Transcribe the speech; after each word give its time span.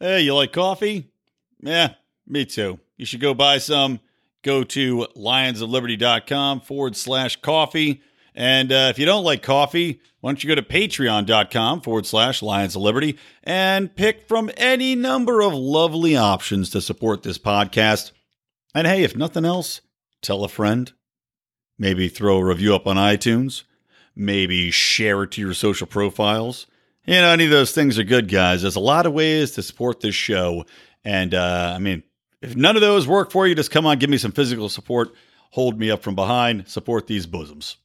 Hey, 0.00 0.20
you 0.20 0.34
like 0.34 0.52
coffee? 0.52 1.10
Yeah, 1.60 1.94
me 2.26 2.44
too. 2.44 2.78
You 2.96 3.04
should 3.04 3.20
go 3.20 3.34
buy 3.34 3.58
some. 3.58 4.00
Go 4.42 4.62
to 4.62 5.08
lionsofliberty.com 5.16 6.60
forward 6.60 6.96
slash 6.96 7.36
coffee. 7.40 8.00
And 8.34 8.70
uh, 8.70 8.86
if 8.90 8.98
you 9.00 9.06
don't 9.06 9.24
like 9.24 9.42
coffee, 9.42 10.00
why 10.20 10.30
don't 10.30 10.44
you 10.44 10.48
go 10.48 10.54
to 10.54 10.62
patreon.com 10.62 11.80
forward 11.80 12.06
slash 12.06 12.42
Lions 12.42 12.76
of 12.76 12.82
Liberty 12.82 13.18
and 13.42 13.94
pick 13.94 14.28
from 14.28 14.52
any 14.56 14.94
number 14.94 15.40
of 15.40 15.52
lovely 15.52 16.16
options 16.16 16.70
to 16.70 16.80
support 16.80 17.24
this 17.24 17.38
podcast. 17.38 18.12
And 18.74 18.86
hey, 18.86 19.02
if 19.02 19.16
nothing 19.16 19.44
else, 19.44 19.80
tell 20.22 20.44
a 20.44 20.48
friend. 20.48 20.92
Maybe 21.76 22.08
throw 22.08 22.38
a 22.38 22.44
review 22.44 22.76
up 22.76 22.86
on 22.86 22.96
iTunes. 22.96 23.64
Maybe 24.14 24.70
share 24.70 25.24
it 25.24 25.32
to 25.32 25.40
your 25.40 25.54
social 25.54 25.86
profiles. 25.88 26.68
You 27.08 27.14
know, 27.14 27.30
any 27.30 27.46
of 27.46 27.50
those 27.50 27.72
things 27.72 27.98
are 27.98 28.04
good, 28.04 28.28
guys. 28.28 28.60
There's 28.60 28.76
a 28.76 28.80
lot 28.80 29.06
of 29.06 29.14
ways 29.14 29.52
to 29.52 29.62
support 29.62 30.00
this 30.00 30.14
show. 30.14 30.66
And 31.06 31.32
uh, 31.32 31.72
I 31.74 31.78
mean, 31.78 32.02
if 32.42 32.54
none 32.54 32.76
of 32.76 32.82
those 32.82 33.06
work 33.06 33.30
for 33.30 33.46
you, 33.46 33.54
just 33.54 33.70
come 33.70 33.86
on, 33.86 33.98
give 33.98 34.10
me 34.10 34.18
some 34.18 34.30
physical 34.30 34.68
support, 34.68 35.14
hold 35.52 35.78
me 35.78 35.90
up 35.90 36.02
from 36.02 36.14
behind, 36.14 36.68
support 36.68 37.06
these 37.06 37.24
bosoms. 37.24 37.78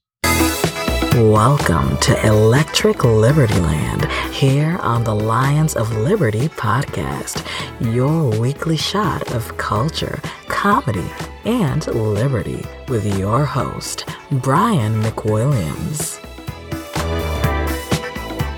Welcome 1.14 1.98
to 2.00 2.28
Electric 2.28 3.06
Liberty 3.06 3.58
Land 3.62 4.12
here 4.34 4.78
on 4.82 5.06
the 5.06 5.16
Lions 5.16 5.78
of 5.78 5.96
Liberty 5.96 6.50
podcast, 6.50 7.48
your 7.96 8.38
weekly 8.42 8.76
shot 8.76 9.34
of 9.34 9.58
culture, 9.58 10.20
comedy, 10.50 11.10
and 11.46 11.88
liberty 11.88 12.66
with 12.90 13.18
your 13.18 13.46
host, 13.46 14.04
Brian 14.32 15.02
McWilliams. 15.02 16.20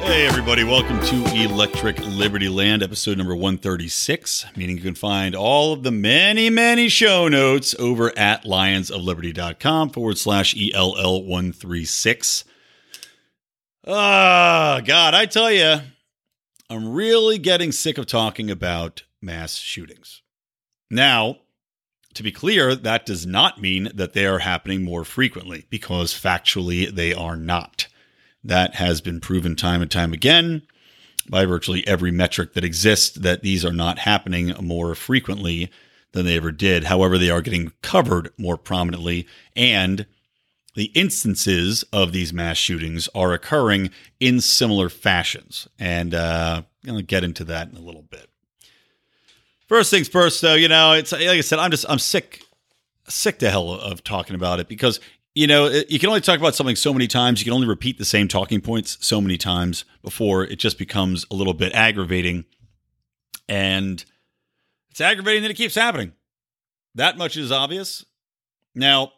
Hey, 0.06 0.28
everybody, 0.28 0.64
welcome 0.64 1.00
to 1.02 1.26
Electric 1.34 1.98
Liberty 2.06 2.48
Land, 2.48 2.84
episode 2.84 3.18
number 3.18 3.34
136. 3.34 4.46
Meaning 4.56 4.78
you 4.78 4.84
can 4.84 4.94
find 4.94 5.34
all 5.36 5.74
of 5.74 5.82
the 5.82 5.90
many, 5.90 6.52
many 6.52 6.90
show 6.90 7.28
notes 7.28 7.74
over 7.80 8.16
at 8.16 8.44
lionsofliberty.com 8.44 9.90
forward 9.90 10.20
slash 10.20 10.54
ELL136. 10.54 12.44
Ah, 13.88 14.80
God, 14.86 15.16
I 15.16 15.26
tell 15.26 15.52
you, 15.52 15.78
I'm 16.70 16.94
really 16.94 17.40
getting 17.40 17.72
sick 17.72 17.98
of 17.98 18.06
talking 18.06 18.52
about 18.52 19.04
mass 19.24 19.56
shootings. 19.56 20.22
Now, 20.92 21.40
to 22.14 22.22
be 22.22 22.32
clear, 22.32 22.76
that 22.76 23.08
does 23.08 23.26
not 23.26 23.60
mean 23.60 23.90
that 23.96 24.14
they 24.14 24.28
are 24.28 24.40
happening 24.40 24.84
more 24.84 25.04
frequently, 25.04 25.66
because 25.72 26.14
factually 26.14 26.94
they 26.94 27.12
are 27.12 27.36
not. 27.36 27.88
That 28.46 28.76
has 28.76 29.02
been 29.02 29.20
proven 29.20 29.56
time 29.56 29.82
and 29.82 29.90
time 29.90 30.14
again 30.14 30.62
by 31.28 31.46
virtually 31.46 31.86
every 31.88 32.12
metric 32.12 32.54
that 32.54 32.64
exists 32.64 33.18
that 33.18 33.42
these 33.42 33.66
are 33.66 33.74
not 33.74 34.00
happening 34.00 34.54
more 34.62 34.94
frequently 34.94 35.72
than 36.12 36.26
they 36.26 36.38
ever 36.38 36.52
did. 36.52 36.86
However, 36.86 37.18
they 37.18 37.32
are 37.32 37.42
getting 37.42 37.74
covered 37.82 38.32
more 38.38 38.58
prominently, 38.58 39.28
and 39.56 40.06
the 40.76 40.92
instances 40.94 41.84
of 41.92 42.12
these 42.12 42.32
mass 42.32 42.58
shootings 42.58 43.10
are 43.16 43.34
occurring 43.34 43.90
in 44.20 44.40
similar 44.40 44.90
fashions. 44.90 45.68
And 45.80 46.14
uh, 46.14 46.64
to 46.86 47.02
get 47.02 47.24
into 47.24 47.44
that 47.46 47.70
in 47.70 47.76
a 47.76 47.82
little 47.82 48.04
bit. 48.04 48.30
First 49.68 49.90
things 49.90 50.08
first, 50.08 50.42
though, 50.42 50.54
you 50.54 50.68
know, 50.68 50.94
it's 50.94 51.12
like 51.12 51.22
I 51.22 51.42
said, 51.42 51.58
I'm 51.58 51.72
just 51.72 51.86
I'm 51.90 51.98
sick, 51.98 52.44
sick 53.08 53.40
to 53.40 53.50
hell 53.50 53.72
of 53.72 54.04
talking 54.04 54.36
about 54.36 54.60
it 54.60 54.68
because 54.68 55.00
you 55.36 55.48
know, 55.48 55.68
you 55.90 56.00
can 56.00 56.08
only 56.08 56.22
talk 56.22 56.40
about 56.40 56.56
something 56.56 56.78
so 56.78 56.94
many 56.94 57.08
times. 57.08 57.42
You 57.42 57.44
can 57.44 57.54
only 57.54 57.68
repeat 57.68 57.98
the 57.98 58.06
same 58.06 58.30
talking 58.30 58.62
points 58.62 58.98
so 59.02 59.20
many 59.20 59.38
times 59.38 59.84
before 60.02 60.46
it 60.46 60.56
just 60.56 60.80
becomes 60.80 61.26
a 61.30 61.36
little 61.36 61.54
bit 61.54 61.74
aggravating. 61.74 62.46
And 63.50 64.04
it's 64.90 65.02
aggravating 65.02 65.44
that 65.44 65.52
it 65.52 65.56
keeps 65.56 65.76
happening. 65.76 66.14
That 66.96 67.18
much 67.18 67.36
is 67.36 67.52
obvious. 67.52 68.06
Now, 68.74 69.12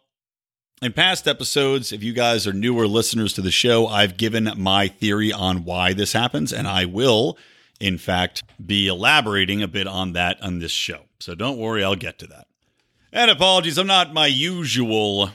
in 0.81 0.91
past 0.91 1.27
episodes, 1.27 1.92
if 1.92 2.03
you 2.03 2.14
guys 2.14 2.47
are 2.47 2.53
newer 2.53 2.87
listeners 2.87 3.33
to 3.33 3.42
the 3.42 3.52
show, 3.52 3.86
I've 3.86 4.17
given 4.17 4.52
my 4.58 4.87
theory 4.87 5.31
on 5.31 5.65
why 5.65 5.93
this 5.93 6.13
happens, 6.13 6.52
and 6.52 6.67
I 6.67 6.86
will, 6.86 7.37
in 7.80 7.99
fact, 7.99 8.43
be 8.63 8.87
elaborating 8.87 9.61
a 9.61 9.67
bit 9.67 9.87
on 9.87 10.13
that 10.13 10.42
on 10.42 10.59
this 10.59 10.71
show. 10.71 11.02
So 11.19 11.36
don't 11.36 11.58
worry, 11.58 11.83
I'll 11.83 11.95
get 11.95 12.17
to 12.19 12.27
that. 12.27 12.47
And 13.11 13.30
apologies, 13.31 13.77
I'm 13.77 13.87
not 13.87 14.13
my 14.13 14.27
usual 14.27 15.31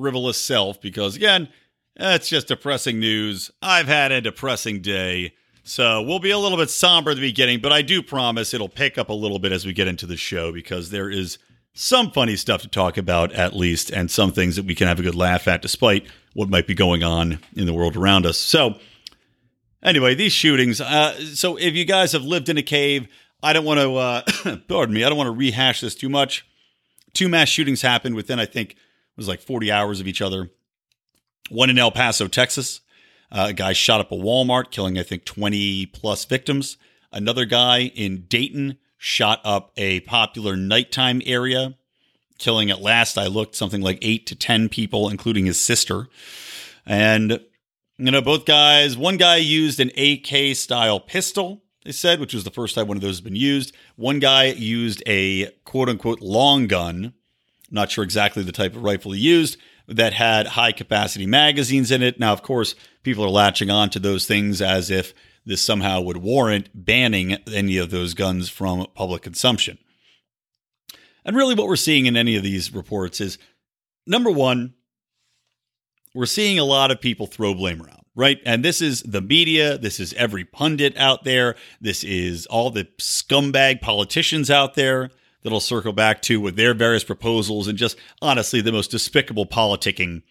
frivolous 0.00 0.42
self 0.42 0.80
because, 0.80 1.16
again, 1.16 1.48
it's 1.96 2.28
just 2.28 2.48
depressing 2.48 2.98
news. 2.98 3.50
I've 3.60 3.86
had 3.86 4.12
a 4.12 4.20
depressing 4.20 4.80
day. 4.80 5.34
So 5.62 6.02
we'll 6.02 6.18
be 6.18 6.30
a 6.30 6.38
little 6.38 6.56
bit 6.56 6.70
somber 6.70 7.10
at 7.10 7.16
the 7.16 7.20
beginning, 7.20 7.60
but 7.60 7.72
I 7.72 7.82
do 7.82 8.02
promise 8.02 8.54
it'll 8.54 8.68
pick 8.68 8.96
up 8.96 9.10
a 9.10 9.14
little 9.14 9.38
bit 9.38 9.52
as 9.52 9.66
we 9.66 9.72
get 9.72 9.88
into 9.88 10.06
the 10.06 10.16
show 10.16 10.52
because 10.52 10.90
there 10.90 11.10
is 11.10 11.38
some 11.74 12.10
funny 12.10 12.36
stuff 12.36 12.62
to 12.62 12.68
talk 12.68 12.96
about, 12.96 13.32
at 13.32 13.54
least, 13.54 13.90
and 13.90 14.10
some 14.10 14.32
things 14.32 14.56
that 14.56 14.64
we 14.64 14.74
can 14.74 14.88
have 14.88 14.98
a 14.98 15.02
good 15.02 15.14
laugh 15.14 15.46
at 15.46 15.62
despite 15.62 16.06
what 16.32 16.48
might 16.48 16.66
be 16.66 16.74
going 16.74 17.02
on 17.02 17.38
in 17.54 17.66
the 17.66 17.74
world 17.74 17.96
around 17.96 18.26
us. 18.26 18.38
So, 18.38 18.78
anyway, 19.82 20.14
these 20.14 20.32
shootings. 20.32 20.80
Uh, 20.80 21.14
so, 21.34 21.56
if 21.56 21.74
you 21.74 21.84
guys 21.84 22.12
have 22.12 22.24
lived 22.24 22.48
in 22.48 22.58
a 22.58 22.62
cave, 22.62 23.06
I 23.42 23.52
don't 23.52 23.64
want 23.64 23.80
to, 23.80 23.96
uh, 23.96 24.56
pardon 24.68 24.94
me, 24.94 25.04
I 25.04 25.08
don't 25.08 25.18
want 25.18 25.28
to 25.28 25.36
rehash 25.36 25.80
this 25.80 25.94
too 25.94 26.08
much. 26.08 26.46
Two 27.12 27.28
mass 27.28 27.48
shootings 27.48 27.82
happened 27.82 28.14
within, 28.14 28.40
I 28.40 28.46
think, 28.46 28.76
was 29.20 29.28
like 29.28 29.40
40 29.40 29.70
hours 29.70 30.00
of 30.00 30.08
each 30.08 30.22
other. 30.22 30.50
One 31.50 31.70
in 31.70 31.78
El 31.78 31.90
Paso, 31.90 32.26
Texas. 32.26 32.80
Uh, 33.30 33.46
a 33.50 33.52
guy 33.52 33.72
shot 33.72 34.00
up 34.00 34.10
a 34.10 34.16
Walmart, 34.16 34.70
killing, 34.70 34.98
I 34.98 35.02
think, 35.02 35.24
20 35.24 35.86
plus 35.86 36.24
victims. 36.24 36.76
Another 37.12 37.44
guy 37.44 37.82
in 37.94 38.22
Dayton 38.28 38.78
shot 38.96 39.40
up 39.44 39.72
a 39.76 40.00
popular 40.00 40.56
nighttime 40.56 41.22
area, 41.26 41.74
killing 42.38 42.70
at 42.70 42.80
last, 42.80 43.18
I 43.18 43.26
looked, 43.26 43.54
something 43.54 43.82
like 43.82 43.98
eight 44.02 44.26
to 44.26 44.34
10 44.34 44.68
people, 44.68 45.08
including 45.08 45.46
his 45.46 45.60
sister. 45.60 46.08
And, 46.86 47.40
you 47.98 48.10
know, 48.10 48.22
both 48.22 48.46
guys, 48.46 48.96
one 48.96 49.16
guy 49.16 49.36
used 49.36 49.80
an 49.80 49.90
AK 49.96 50.56
style 50.56 50.98
pistol, 50.98 51.62
they 51.84 51.92
said, 51.92 52.20
which 52.20 52.34
was 52.34 52.44
the 52.44 52.50
first 52.50 52.74
time 52.74 52.88
one 52.88 52.96
of 52.96 53.00
those 53.00 53.16
has 53.16 53.20
been 53.20 53.36
used. 53.36 53.74
One 53.96 54.18
guy 54.18 54.46
used 54.46 55.02
a 55.06 55.50
quote 55.64 55.88
unquote 55.88 56.20
long 56.20 56.66
gun, 56.66 57.14
not 57.70 57.90
sure 57.90 58.04
exactly 58.04 58.42
the 58.42 58.52
type 58.52 58.74
of 58.74 58.82
rifle 58.82 59.12
he 59.12 59.20
used, 59.20 59.56
that 59.86 60.12
had 60.12 60.48
high 60.48 60.72
capacity 60.72 61.26
magazines 61.26 61.90
in 61.90 62.02
it. 62.02 62.20
Now, 62.20 62.32
of 62.32 62.42
course, 62.42 62.74
people 63.02 63.24
are 63.24 63.30
latching 63.30 63.70
on 63.70 63.90
to 63.90 63.98
those 63.98 64.26
things 64.26 64.62
as 64.62 64.90
if 64.90 65.12
this 65.44 65.62
somehow 65.62 66.00
would 66.02 66.18
warrant 66.18 66.68
banning 66.74 67.32
any 67.52 67.76
of 67.76 67.90
those 67.90 68.14
guns 68.14 68.48
from 68.48 68.86
public 68.94 69.22
consumption. 69.22 69.78
And 71.24 71.36
really, 71.36 71.54
what 71.54 71.66
we're 71.66 71.76
seeing 71.76 72.06
in 72.06 72.16
any 72.16 72.36
of 72.36 72.42
these 72.42 72.72
reports 72.72 73.20
is 73.20 73.38
number 74.06 74.30
one, 74.30 74.74
we're 76.14 76.26
seeing 76.26 76.58
a 76.58 76.64
lot 76.64 76.90
of 76.90 77.00
people 77.00 77.26
throw 77.26 77.54
blame 77.54 77.82
around, 77.82 78.04
right? 78.14 78.38
And 78.44 78.64
this 78.64 78.80
is 78.80 79.02
the 79.02 79.20
media, 79.20 79.78
this 79.78 80.00
is 80.00 80.12
every 80.14 80.44
pundit 80.44 80.96
out 80.96 81.24
there, 81.24 81.56
this 81.80 82.04
is 82.04 82.46
all 82.46 82.70
the 82.70 82.88
scumbag 82.98 83.80
politicians 83.80 84.50
out 84.50 84.74
there 84.74 85.10
that'll 85.42 85.60
circle 85.60 85.92
back 85.92 86.22
to 86.22 86.40
with 86.40 86.56
their 86.56 86.74
various 86.74 87.04
proposals 87.04 87.68
and 87.68 87.78
just 87.78 87.96
honestly 88.20 88.60
the 88.60 88.72
most 88.72 88.90
despicable 88.90 89.46
politicking 89.46 90.22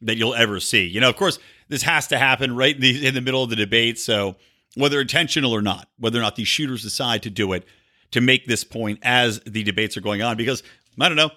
that 0.00 0.16
you'll 0.16 0.34
ever 0.34 0.60
see. 0.60 0.86
You 0.86 1.00
know, 1.00 1.08
of 1.08 1.16
course, 1.16 1.38
this 1.68 1.82
has 1.82 2.06
to 2.08 2.18
happen 2.18 2.56
right 2.56 2.74
in 2.74 2.80
the, 2.80 3.06
in 3.06 3.14
the 3.14 3.20
middle 3.20 3.42
of 3.42 3.50
the 3.50 3.56
debate. 3.56 3.98
So, 3.98 4.36
whether 4.76 5.00
intentional 5.00 5.52
or 5.52 5.62
not, 5.62 5.88
whether 5.98 6.18
or 6.18 6.22
not 6.22 6.34
these 6.34 6.48
shooters 6.48 6.82
decide 6.82 7.22
to 7.22 7.30
do 7.30 7.52
it 7.52 7.64
to 8.10 8.20
make 8.20 8.46
this 8.46 8.64
point 8.64 8.98
as 9.02 9.40
the 9.40 9.62
debates 9.62 9.96
are 9.96 10.00
going 10.00 10.20
on, 10.20 10.36
because 10.36 10.64
I 11.00 11.08
don't 11.08 11.16
know, 11.16 11.30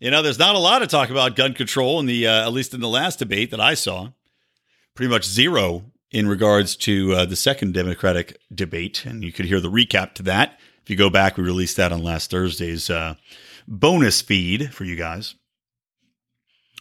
you 0.00 0.10
know, 0.10 0.22
there's 0.22 0.38
not 0.38 0.54
a 0.54 0.58
lot 0.58 0.82
of 0.82 0.88
talk 0.88 1.10
about 1.10 1.36
gun 1.36 1.52
control 1.52 2.00
in 2.00 2.06
the 2.06 2.26
uh, 2.26 2.46
at 2.46 2.52
least 2.52 2.72
in 2.72 2.80
the 2.80 2.88
last 2.88 3.18
debate 3.18 3.50
that 3.50 3.60
I 3.60 3.74
saw. 3.74 4.08
Pretty 4.94 5.10
much 5.10 5.24
zero 5.24 5.84
in 6.10 6.28
regards 6.28 6.76
to 6.76 7.14
uh, 7.14 7.24
the 7.24 7.36
second 7.36 7.72
Democratic 7.72 8.38
debate, 8.54 9.06
and 9.06 9.22
you 9.22 9.32
could 9.32 9.46
hear 9.46 9.60
the 9.60 9.70
recap 9.70 10.14
to 10.14 10.22
that 10.24 10.58
if 10.82 10.90
you 10.90 10.96
go 10.96 11.10
back. 11.10 11.36
We 11.36 11.44
released 11.44 11.76
that 11.76 11.92
on 11.92 12.02
last 12.02 12.30
Thursday's 12.30 12.90
uh, 12.90 13.14
bonus 13.66 14.20
feed 14.20 14.72
for 14.72 14.84
you 14.84 14.96
guys. 14.96 15.34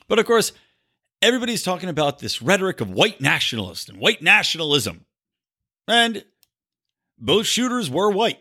But 0.07 0.19
of 0.19 0.25
course, 0.25 0.51
everybody's 1.21 1.63
talking 1.63 1.89
about 1.89 2.19
this 2.19 2.41
rhetoric 2.41 2.81
of 2.81 2.91
white 2.91 3.21
nationalist 3.21 3.89
and 3.89 3.97
white 3.97 4.21
nationalism, 4.21 5.05
and 5.87 6.25
both 7.17 7.45
shooters 7.45 7.89
were 7.89 8.11
white. 8.11 8.39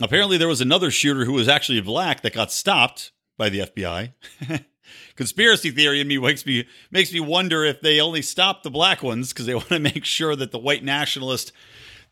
Apparently, 0.00 0.38
there 0.38 0.48
was 0.48 0.60
another 0.60 0.90
shooter 0.90 1.24
who 1.24 1.32
was 1.32 1.48
actually 1.48 1.80
black 1.80 2.20
that 2.22 2.34
got 2.34 2.50
stopped 2.50 3.12
by 3.36 3.48
the 3.48 3.60
FBI. 3.60 4.12
Conspiracy 5.16 5.70
theory 5.70 6.00
in 6.00 6.08
me 6.08 6.18
makes 6.18 6.44
me 6.44 6.66
makes 6.90 7.12
me 7.12 7.20
wonder 7.20 7.64
if 7.64 7.80
they 7.80 8.00
only 8.00 8.20
stop 8.20 8.62
the 8.62 8.70
black 8.70 9.02
ones 9.02 9.32
because 9.32 9.46
they 9.46 9.54
want 9.54 9.68
to 9.68 9.78
make 9.78 10.04
sure 10.04 10.36
that 10.36 10.50
the 10.50 10.58
white 10.58 10.84
nationalist 10.84 11.52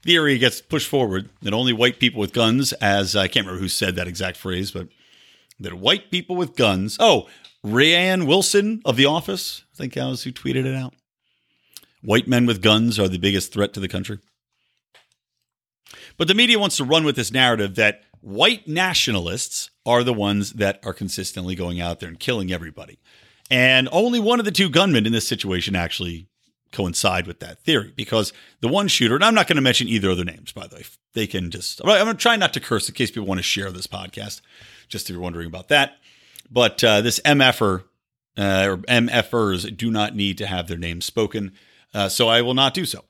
theory 0.03 0.39
gets 0.39 0.61
pushed 0.61 0.89
forward 0.89 1.29
that 1.43 1.55
only 1.55 1.73
white 1.73 1.99
people 1.99 2.21
with 2.21 2.33
guns, 2.33 2.73
as 2.75 3.17
I 3.17 3.29
can't 3.29 3.47
remember 3.47 3.63
who 3.63 3.69
said 3.69 3.97
that 3.97 4.09
exact 4.09 4.37
phrase, 4.37 4.71
but 4.71 4.89
that 5.61 5.75
white 5.75 6.11
people 6.11 6.37
with 6.37 6.57
guns. 6.57 6.97
Oh, 7.01 7.29
Rainn 7.65 8.27
Wilson 8.27 8.83
of 8.85 8.97
The 8.97 9.07
Office, 9.07 9.65
I 9.75 9.77
think 9.77 9.95
that 9.95 10.07
was 10.07 10.25
who 10.25 10.33
tweeted 10.33 10.67
it 10.67 10.75
out. 10.75 10.95
White 12.03 12.27
men 12.27 12.47
with 12.47 12.63
guns 12.63 12.99
are 12.99 13.09
the 13.09 13.19
biggest 13.19 13.53
threat 13.53 13.73
to 13.75 13.81
the 13.81 13.89
country. 13.89 14.19
But 16.17 16.27
the 16.29 16.35
media 16.35 16.59
wants 16.59 16.77
to 16.79 16.85
run 16.85 17.05
with 17.05 17.17
this 17.17 17.33
narrative 17.33 17.77
that 17.77 18.03
white 18.21 18.67
nationalists 18.67 19.71
are 19.87 20.03
the 20.03 20.13
ones 20.13 20.55
that 20.55 20.81
are 20.85 20.93
consistently 20.93 21.55
going 21.55 21.81
out 21.81 22.01
there 22.01 22.09
and 22.09 22.19
killing 22.19 22.53
everybody. 22.53 22.99
And 23.51 23.89
only 23.93 24.19
one 24.19 24.39
of 24.39 24.45
the 24.45 24.51
two 24.51 24.69
gunmen 24.69 25.07
in 25.07 25.13
this 25.13 25.29
situation 25.29 25.77
actually 25.77 26.29
coincide 26.73 27.27
with 27.27 27.41
that 27.41 27.61
theory 27.61 27.93
because 27.95 28.33
the 28.61 28.69
one 28.69 28.89
shooter, 28.89 29.15
and 29.15 29.25
I'm 29.25 29.35
not 29.35 29.47
going 29.47 29.57
to 29.57 29.63
mention 29.63 29.89
either 29.89 30.11
of 30.11 30.17
their 30.17 30.25
names, 30.25 30.53
by 30.53 30.67
the 30.67 30.77
way. 30.77 30.85
They 31.15 31.27
can 31.27 31.51
just, 31.51 31.81
I'm 31.83 31.89
going 31.89 32.07
to 32.07 32.15
try 32.15 32.37
not 32.37 32.55
to 32.55 32.61
curse 32.61 32.89
in 32.89 32.95
case 32.95 33.11
people 33.11 33.27
want 33.27 33.39
to 33.39 33.43
share 33.43 33.71
this 33.71 33.87
podcast, 33.87 34.41
just 34.89 35.09
if 35.09 35.15
you're 35.15 35.23
wondering 35.23 35.47
about 35.47 35.69
that. 35.69 35.99
But 36.51 36.83
uh, 36.83 37.03
this 37.03 37.21
MFer 37.21 37.85
uh, 38.39 38.67
or 38.69 38.77
MFers 38.79 39.77
do 39.77 39.91
not 39.91 40.17
need 40.17 40.39
to 40.39 40.47
have 40.47 40.69
their 40.69 40.79
names 40.79 41.05
spoken, 41.05 41.53
uh, 41.95 42.09
so 42.09 42.29
I 42.29 42.41
will 42.41 42.55
not 42.55 42.75
do 42.75 42.87
so. 42.87 43.05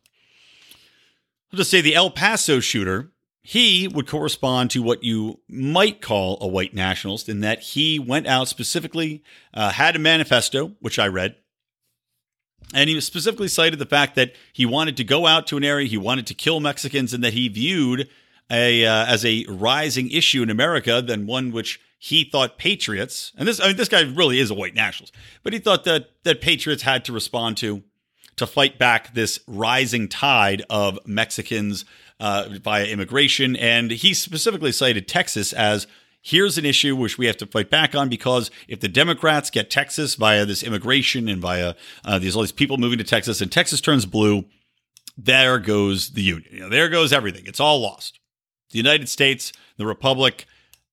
I'll 1.53 1.59
just 1.59 1.71
say 1.71 1.81
the 1.81 1.95
El 1.95 2.11
Paso 2.11 2.61
shooter, 2.61 3.13
he 3.43 3.89
would 3.89 4.07
correspond 4.07 4.71
to 4.71 4.83
what 4.83 5.05
you 5.05 5.41
might 5.49 6.01
call 6.01 6.39
a 6.41 6.47
white 6.47 6.75
nationalist 6.75 7.29
in 7.29 7.41
that 7.41 7.61
he 7.61 7.99
went 7.99 8.27
out 8.27 8.49
specifically, 8.49 9.23
uh, 9.53 9.71
had 9.71 9.97
a 9.97 9.99
manifesto, 9.99 10.73
which 10.81 10.99
I 10.99 11.09
read, 11.09 11.37
and 12.73 12.89
he 12.89 13.01
specifically 13.01 13.49
cited 13.49 13.79
the 13.79 13.87
fact 13.87 14.15
that 14.17 14.33
he 14.53 14.67
wanted 14.67 14.97
to 14.97 15.05
go 15.05 15.27
out 15.27 15.47
to 15.49 15.57
an 15.57 15.65
area, 15.65 15.89
he 15.89 15.99
wanted 15.99 16.27
to 16.29 16.35
kill 16.35 16.61
Mexicans, 16.61 17.13
and 17.13 17.23
that 17.25 17.33
he 17.33 17.49
viewed 17.49 18.09
a 18.51 18.85
uh, 18.85 19.07
as 19.07 19.25
a 19.25 19.45
rising 19.49 20.11
issue 20.11 20.43
in 20.43 20.51
America 20.51 21.03
than 21.03 21.27
one 21.27 21.53
which 21.53 21.81
he 21.99 22.25
thought 22.25 22.59
patriots, 22.59 23.33
and 23.37 23.47
this 23.47 23.61
I 23.61 23.69
mean 23.69 23.77
this 23.77 23.89
guy 23.89 24.01
really 24.01 24.41
is 24.41 24.51
a 24.51 24.55
white 24.55 24.75
nationalist, 24.75 25.15
but 25.43 25.53
he 25.53 25.59
thought 25.59 25.85
that 25.85 26.11
that 26.25 26.41
patriots 26.41 26.83
had 26.83 27.05
to 27.05 27.13
respond 27.13 27.57
to 27.59 27.83
to 28.37 28.47
fight 28.47 28.79
back 28.79 29.15
this 29.15 29.41
rising 29.47 30.09
tide 30.09 30.63
of 30.69 30.99
Mexicans 31.07 31.85
uh, 32.19 32.49
via 32.63 32.87
immigration, 32.87 33.57
and 33.57 33.91
he 33.91 34.15
specifically 34.15 34.73
cited 34.73 35.07
Texas 35.07 35.53
as 35.53 35.87
here's 36.23 36.57
an 36.57 36.65
issue 36.65 36.95
which 36.95 37.19
we 37.19 37.27
have 37.27 37.37
to 37.37 37.47
fight 37.47 37.69
back 37.69 37.95
on 37.95 38.09
because 38.09 38.51
if 38.69 38.81
the 38.81 38.89
Democrats 38.89 39.51
get 39.51 39.69
Texas 39.69 40.15
via 40.15 40.47
this 40.47 40.63
immigration 40.63 41.29
and 41.29 41.43
via 41.43 41.75
uh, 42.05 42.19
these 42.19 42.35
all 42.35 42.43
these 42.43 42.53
people 42.53 42.79
moving 42.79 42.99
to 42.99 43.05
Texas, 43.05 43.41
and 43.41 43.51
Texas 43.51 43.81
turns 43.81 44.07
blue, 44.07 44.45
there 45.19 45.59
goes 45.59 46.11
the 46.11 46.23
union. 46.23 46.49
You 46.53 46.61
know, 46.61 46.69
there 46.69 46.89
goes 46.89 47.13
everything. 47.13 47.45
It's 47.47 47.61
all 47.61 47.81
lost. 47.81 48.19
The 48.71 48.79
United 48.79 49.09
States, 49.09 49.53
the 49.77 49.85
Republic, 49.85 50.47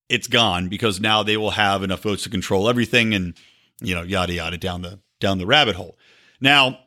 it's 0.10 0.28
gone 0.28 0.68
because 0.68 1.00
now 1.00 1.24
they 1.24 1.38
will 1.38 1.52
have 1.52 1.84
enough 1.84 2.02
votes 2.02 2.24
to 2.24 2.30
control 2.30 2.68
everything, 2.68 3.14
and 3.14 3.36
you 3.80 3.96
know, 3.96 4.02
yada 4.02 4.34
yada 4.34 4.58
down 4.58 4.82
the 4.82 5.00
down 5.20 5.38
the 5.38 5.46
rabbit 5.46 5.76
hole. 5.76 5.98
Now, 6.42 6.80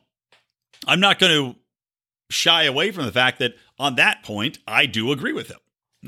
I'm 0.85 0.99
not 0.99 1.19
going 1.19 1.53
to 1.53 1.59
shy 2.29 2.63
away 2.63 2.91
from 2.91 3.05
the 3.05 3.11
fact 3.11 3.39
that 3.39 3.53
on 3.79 3.95
that 3.95 4.23
point, 4.23 4.59
I 4.67 4.85
do 4.85 5.11
agree 5.11 5.33
with 5.33 5.47
him. 5.47 5.59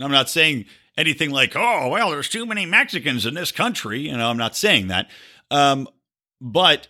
I'm 0.01 0.11
not 0.11 0.29
saying 0.29 0.65
anything 0.97 1.31
like, 1.31 1.55
oh, 1.55 1.89
well, 1.89 2.11
there's 2.11 2.29
too 2.29 2.45
many 2.45 2.65
Mexicans 2.65 3.25
in 3.25 3.33
this 3.33 3.51
country. 3.51 4.01
You 4.01 4.17
know, 4.17 4.29
I'm 4.29 4.37
not 4.37 4.55
saying 4.55 4.87
that. 4.87 5.09
Um, 5.51 5.87
but 6.41 6.87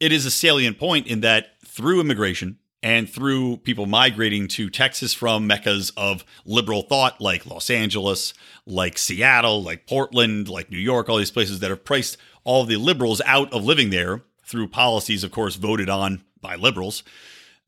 it 0.00 0.12
is 0.12 0.26
a 0.26 0.30
salient 0.30 0.78
point 0.78 1.06
in 1.06 1.20
that 1.20 1.60
through 1.64 2.00
immigration 2.00 2.58
and 2.82 3.08
through 3.08 3.56
people 3.58 3.86
migrating 3.86 4.46
to 4.46 4.68
Texas 4.68 5.14
from 5.14 5.46
meccas 5.46 5.90
of 5.96 6.22
liberal 6.44 6.82
thought 6.82 7.20
like 7.20 7.46
Los 7.46 7.70
Angeles, 7.70 8.34
like 8.66 8.98
Seattle, 8.98 9.62
like 9.62 9.86
Portland, 9.86 10.48
like 10.48 10.70
New 10.70 10.78
York, 10.78 11.08
all 11.08 11.16
these 11.16 11.30
places 11.30 11.60
that 11.60 11.70
have 11.70 11.84
priced 11.84 12.18
all 12.44 12.64
the 12.64 12.76
liberals 12.76 13.22
out 13.24 13.50
of 13.54 13.64
living 13.64 13.88
there 13.88 14.22
through 14.44 14.68
policies, 14.68 15.24
of 15.24 15.30
course, 15.30 15.56
voted 15.56 15.88
on 15.88 16.22
by 16.42 16.56
liberals, 16.56 17.02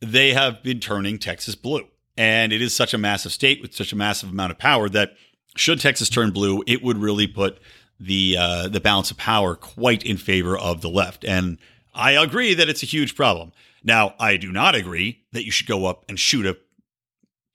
they 0.01 0.35
have 0.35 0.63
been 0.63 0.81
turning 0.81 1.19
Texas 1.19 1.55
blue. 1.55 1.87
And 2.19 2.53
it 2.53 2.61
is 2.61 2.77
such 2.77 2.93
a 2.93 2.99
massive 2.99 3.33
state 3.33 3.63
with 3.63 3.75
such 3.75 3.93
a 3.93 3.97
massive 3.97 4.31
amount 4.31 4.53
of 4.53 4.59
power 4.59 4.91
that 4.91 5.17
should 5.57 5.81
Texas 5.81 6.09
turn 6.09 6.31
blue, 6.31 6.63
it 6.67 6.83
would 6.83 6.99
really 6.99 7.27
put 7.27 7.59
the 7.99 8.37
uh, 8.39 8.69
the 8.69 8.81
balance 8.81 9.11
of 9.11 9.17
power 9.17 9.55
quite 9.55 10.05
in 10.05 10.17
favor 10.17 10.57
of 10.57 10.81
the 10.81 10.91
left. 10.91 11.25
And 11.25 11.59
I 11.95 12.13
agree 12.13 12.55
that 12.55 12.69
it's 12.69 12.83
a 12.83 12.87
huge 12.87 13.15
problem. 13.15 13.53
Now, 13.83 14.15
I 14.19 14.37
do 14.37 14.53
not 14.53 14.75
agree 14.75 15.25
that 15.33 15.45
you 15.45 15.51
should 15.51 15.67
go 15.67 15.87
up 15.87 16.05
and 16.09 16.19
shoot 16.19 16.45
a 16.45 16.59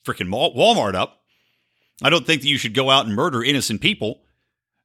freaking 0.05 0.29
Walmart 0.29 0.95
up. 0.95 1.21
I 2.01 2.09
don't 2.09 2.25
think 2.25 2.41
that 2.41 2.47
you 2.47 2.57
should 2.57 2.73
go 2.73 2.89
out 2.89 3.05
and 3.05 3.15
murder 3.15 3.43
innocent 3.43 3.81
people 3.81 4.21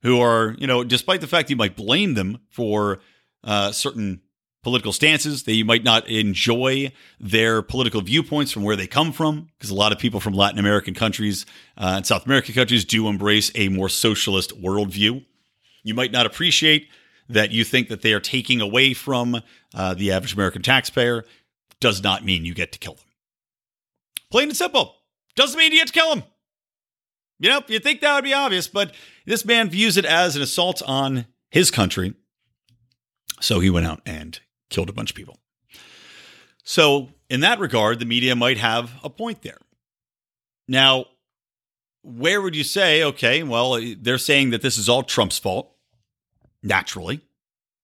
who 0.02 0.20
are, 0.20 0.54
you 0.58 0.66
know, 0.66 0.84
despite 0.84 1.20
the 1.20 1.26
fact 1.26 1.48
you 1.48 1.56
might 1.56 1.76
blame 1.76 2.14
them 2.14 2.40
for 2.50 3.00
uh, 3.42 3.72
certain 3.72 4.20
political 4.66 4.92
stances, 4.92 5.46
you 5.46 5.64
might 5.64 5.84
not 5.84 6.08
enjoy 6.08 6.90
their 7.20 7.62
political 7.62 8.00
viewpoints 8.00 8.50
from 8.50 8.64
where 8.64 8.74
they 8.74 8.88
come 8.88 9.12
from, 9.12 9.48
because 9.56 9.70
a 9.70 9.74
lot 9.76 9.92
of 9.92 9.98
people 10.00 10.18
from 10.18 10.34
Latin 10.34 10.58
American 10.58 10.92
countries 10.92 11.46
uh, 11.78 11.94
and 11.98 12.04
South 12.04 12.26
American 12.26 12.52
countries 12.52 12.84
do 12.84 13.06
embrace 13.06 13.52
a 13.54 13.68
more 13.68 13.88
socialist 13.88 14.60
worldview. 14.60 15.24
You 15.84 15.94
might 15.94 16.10
not 16.10 16.26
appreciate 16.26 16.88
that 17.28 17.52
you 17.52 17.62
think 17.62 17.86
that 17.90 18.02
they 18.02 18.12
are 18.12 18.18
taking 18.18 18.60
away 18.60 18.92
from 18.92 19.40
uh, 19.72 19.94
the 19.94 20.10
average 20.10 20.34
American 20.34 20.62
taxpayer, 20.62 21.24
does 21.78 22.02
not 22.02 22.24
mean 22.24 22.44
you 22.44 22.52
get 22.52 22.72
to 22.72 22.80
kill 22.80 22.94
them. 22.94 23.04
Plain 24.32 24.48
and 24.48 24.56
simple. 24.56 24.96
Doesn't 25.36 25.56
mean 25.56 25.70
you 25.70 25.78
get 25.78 25.86
to 25.86 25.92
kill 25.92 26.12
them. 26.12 26.24
You 27.38 27.50
know, 27.50 27.60
you 27.68 27.78
think 27.78 28.00
that 28.00 28.16
would 28.16 28.24
be 28.24 28.34
obvious, 28.34 28.66
but 28.66 28.92
this 29.26 29.44
man 29.44 29.70
views 29.70 29.96
it 29.96 30.04
as 30.04 30.34
an 30.34 30.42
assault 30.42 30.82
on 30.84 31.26
his 31.50 31.70
country. 31.70 32.14
So 33.40 33.60
he 33.60 33.70
went 33.70 33.86
out 33.86 34.00
and 34.04 34.40
killed 34.70 34.88
a 34.88 34.92
bunch 34.92 35.10
of 35.10 35.16
people. 35.16 35.38
So, 36.64 37.10
in 37.28 37.40
that 37.40 37.58
regard, 37.58 37.98
the 37.98 38.06
media 38.06 38.34
might 38.34 38.58
have 38.58 38.92
a 39.04 39.10
point 39.10 39.42
there. 39.42 39.58
Now, 40.68 41.06
where 42.02 42.40
would 42.40 42.56
you 42.56 42.64
say, 42.64 43.02
okay, 43.02 43.42
well, 43.42 43.80
they're 43.98 44.18
saying 44.18 44.50
that 44.50 44.62
this 44.62 44.78
is 44.78 44.88
all 44.88 45.02
Trump's 45.02 45.38
fault, 45.38 45.72
naturally. 46.62 47.20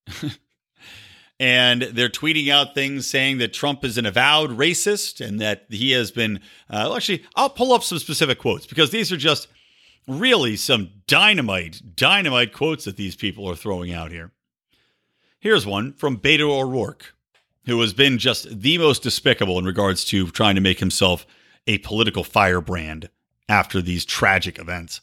and 1.40 1.82
they're 1.82 2.08
tweeting 2.08 2.49
out 2.49 2.75
things 2.75 3.08
saying 3.08 3.38
that 3.38 3.52
Trump 3.52 3.84
is 3.84 3.99
an 3.99 4.06
avowed 4.06 4.50
racist 4.50 5.25
and 5.25 5.40
that 5.40 5.67
he 5.70 5.93
has 5.93 6.11
been. 6.11 6.40
Uh, 6.70 6.94
actually, 6.94 7.25
I'll 7.34 7.50
pull 7.50 7.73
up 7.73 7.82
some 7.82 7.99
specific 7.99 8.38
quotes 8.38 8.67
because 8.67 8.90
these 8.90 9.11
are 9.12 9.17
just 9.17 9.49
really 10.06 10.56
some 10.56 10.90
dynamite, 11.06 11.82
dynamite 11.96 12.52
quotes 12.52 12.84
that 12.84 12.96
these 12.96 13.17
people 13.17 13.49
are 13.49 13.56
throwing 13.56 13.93
out 13.93 14.11
here. 14.11 14.32
Here's 15.43 15.67
one 15.67 15.94
from 15.94 16.19
Beto 16.19 16.50
O'Rourke, 16.50 17.17
who 17.67 17.81
has 17.81 17.93
been 17.93 18.19
just 18.19 18.61
the 18.61 18.79
most 18.79 19.03
despicable 19.03 19.59
in 19.59 19.65
regards 19.65 20.05
to 20.05 20.31
trying 20.31 20.55
to 20.55 20.61
make 20.61 20.79
himself 20.79 21.27
a 21.67 21.79
political 21.79 22.23
firebrand 22.23 23.11
after 23.49 23.83
these 23.83 24.05
tragic 24.05 24.56
events. 24.61 25.00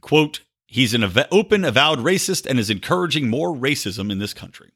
Quote, 0.00 0.40
he's 0.66 0.94
an 0.94 1.04
open, 1.30 1.62
avowed 1.62 1.98
racist 1.98 2.46
and 2.46 2.58
is 2.58 2.70
encouraging 2.70 3.28
more 3.28 3.54
racism 3.54 4.10
in 4.10 4.18
this 4.18 4.32
country. 4.32 4.70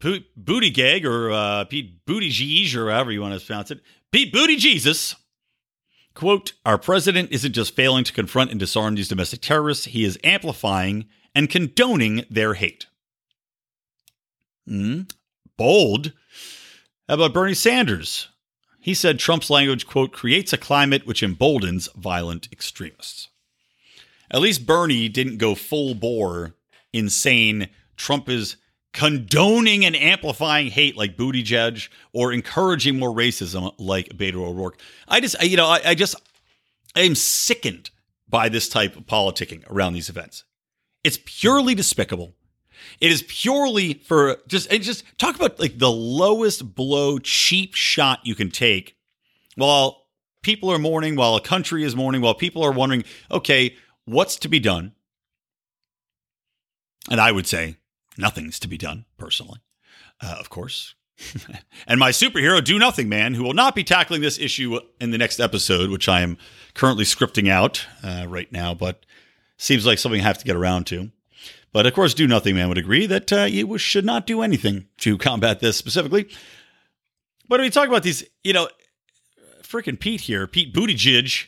Booty 0.00 0.70
Gag 0.70 1.06
or 1.06 1.30
uh, 1.30 1.64
Pete 1.66 2.04
Booty 2.06 2.30
Jeez 2.30 2.74
or 2.74 2.90
however 2.90 3.12
you 3.12 3.20
want 3.20 3.38
to 3.38 3.46
pronounce 3.46 3.70
it, 3.70 3.80
Pete 4.10 4.32
Booty 4.32 4.56
Jesus. 4.56 5.14
Quote, 6.14 6.54
our 6.66 6.78
president 6.78 7.30
isn't 7.30 7.52
just 7.52 7.76
failing 7.76 8.02
to 8.02 8.12
confront 8.12 8.50
and 8.50 8.58
disarm 8.58 8.96
these 8.96 9.06
domestic 9.06 9.40
terrorists, 9.40 9.84
he 9.84 10.04
is 10.04 10.18
amplifying 10.24 11.06
and 11.32 11.48
condoning 11.48 12.24
their 12.28 12.54
hate. 12.54 12.86
Mm, 14.70 15.10
bold. 15.56 16.12
How 17.08 17.14
about 17.14 17.34
Bernie 17.34 17.54
Sanders? 17.54 18.28
He 18.80 18.94
said 18.94 19.18
Trump's 19.18 19.50
language, 19.50 19.86
quote, 19.86 20.12
creates 20.12 20.52
a 20.52 20.58
climate 20.58 21.06
which 21.06 21.22
emboldens 21.22 21.88
violent 21.96 22.48
extremists. 22.52 23.28
At 24.30 24.40
least 24.40 24.64
Bernie 24.64 25.08
didn't 25.08 25.38
go 25.38 25.54
full 25.54 25.94
bore 25.94 26.54
insane. 26.92 27.68
Trump 27.96 28.28
is 28.28 28.56
condoning 28.92 29.84
and 29.84 29.94
amplifying 29.94 30.68
hate 30.68 30.96
like 30.96 31.16
Buttigieg 31.16 31.88
or 32.12 32.32
encouraging 32.32 32.98
more 32.98 33.14
racism 33.14 33.72
like 33.78 34.08
Beto 34.10 34.36
O'Rourke. 34.36 34.80
I 35.06 35.20
just, 35.20 35.40
you 35.42 35.56
know, 35.56 35.66
I, 35.66 35.80
I 35.84 35.94
just, 35.94 36.16
I 36.96 37.00
am 37.00 37.14
sickened 37.14 37.90
by 38.28 38.48
this 38.48 38.68
type 38.68 38.96
of 38.96 39.06
politicking 39.06 39.68
around 39.70 39.92
these 39.92 40.08
events. 40.08 40.44
It's 41.02 41.18
purely 41.24 41.74
despicable. 41.74 42.34
It 43.00 43.10
is 43.10 43.22
purely 43.28 43.94
for 43.94 44.38
just 44.46 44.72
and 44.72 44.82
just 44.82 45.04
talk 45.18 45.36
about 45.36 45.58
like 45.58 45.78
the 45.78 45.90
lowest 45.90 46.74
blow 46.74 47.18
cheap 47.18 47.74
shot 47.74 48.20
you 48.24 48.34
can 48.34 48.50
take 48.50 48.96
while 49.56 50.06
people 50.42 50.70
are 50.70 50.78
mourning, 50.78 51.16
while 51.16 51.36
a 51.36 51.40
country 51.40 51.84
is 51.84 51.94
mourning, 51.94 52.20
while 52.20 52.34
people 52.34 52.62
are 52.62 52.72
wondering, 52.72 53.04
okay, 53.30 53.76
what's 54.04 54.36
to 54.36 54.48
be 54.48 54.58
done? 54.58 54.92
And 57.10 57.20
I 57.20 57.32
would 57.32 57.46
say 57.46 57.76
nothing's 58.16 58.58
to 58.60 58.68
be 58.68 58.78
done, 58.78 59.06
personally, 59.18 59.60
uh, 60.22 60.36
of 60.38 60.50
course. 60.50 60.94
and 61.86 62.00
my 62.00 62.10
superhero, 62.10 62.62
Do 62.62 62.78
Nothing 62.78 63.08
Man, 63.08 63.34
who 63.34 63.42
will 63.42 63.54
not 63.54 63.74
be 63.74 63.84
tackling 63.84 64.22
this 64.22 64.38
issue 64.38 64.78
in 65.00 65.10
the 65.10 65.18
next 65.18 65.40
episode, 65.40 65.90
which 65.90 66.08
I 66.08 66.22
am 66.22 66.38
currently 66.74 67.04
scripting 67.04 67.50
out 67.50 67.86
uh, 68.02 68.26
right 68.28 68.50
now, 68.50 68.74
but 68.74 69.04
seems 69.58 69.84
like 69.84 69.98
something 69.98 70.20
I 70.20 70.24
have 70.24 70.38
to 70.38 70.44
get 70.44 70.56
around 70.56 70.86
to. 70.88 71.10
But 71.72 71.86
of 71.86 71.94
course, 71.94 72.14
Do 72.14 72.26
Nothing 72.26 72.56
Man 72.56 72.68
would 72.68 72.78
agree 72.78 73.06
that 73.06 73.32
uh, 73.32 73.44
you 73.44 73.78
should 73.78 74.04
not 74.04 74.26
do 74.26 74.42
anything 74.42 74.86
to 74.98 75.16
combat 75.16 75.60
this 75.60 75.76
specifically. 75.76 76.28
But 77.48 77.60
we 77.60 77.70
talk 77.70 77.88
about 77.88 78.02
these, 78.02 78.24
you 78.42 78.52
know, 78.52 78.68
freaking 79.62 79.98
Pete 79.98 80.22
here, 80.22 80.46
Pete 80.46 80.74
Buttigieg, 80.74 81.46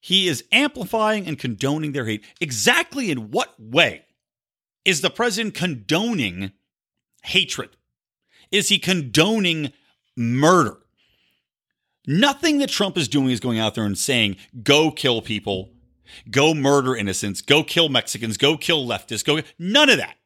he 0.00 0.28
is 0.28 0.44
amplifying 0.50 1.26
and 1.26 1.38
condoning 1.38 1.92
their 1.92 2.06
hate. 2.06 2.24
Exactly 2.40 3.10
in 3.10 3.30
what 3.30 3.54
way 3.58 4.04
is 4.84 5.00
the 5.00 5.10
president 5.10 5.54
condoning 5.54 6.52
hatred? 7.24 7.76
Is 8.50 8.68
he 8.68 8.78
condoning 8.78 9.72
murder? 10.16 10.78
Nothing 12.06 12.58
that 12.58 12.70
Trump 12.70 12.96
is 12.96 13.08
doing 13.08 13.30
is 13.30 13.40
going 13.40 13.58
out 13.58 13.74
there 13.74 13.84
and 13.84 13.98
saying, 13.98 14.36
go 14.62 14.90
kill 14.90 15.20
people, 15.20 15.70
go 16.30 16.54
murder 16.54 16.96
innocents, 16.96 17.40
go 17.40 17.62
kill 17.62 17.88
Mexicans, 17.88 18.36
go 18.36 18.56
kill 18.56 18.86
leftists, 18.86 19.24
go. 19.24 19.40
None 19.58 19.90
of 19.90 19.98
that. 19.98 20.16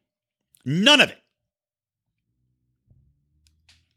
None 0.65 1.01
of 1.01 1.11
it. 1.11 1.19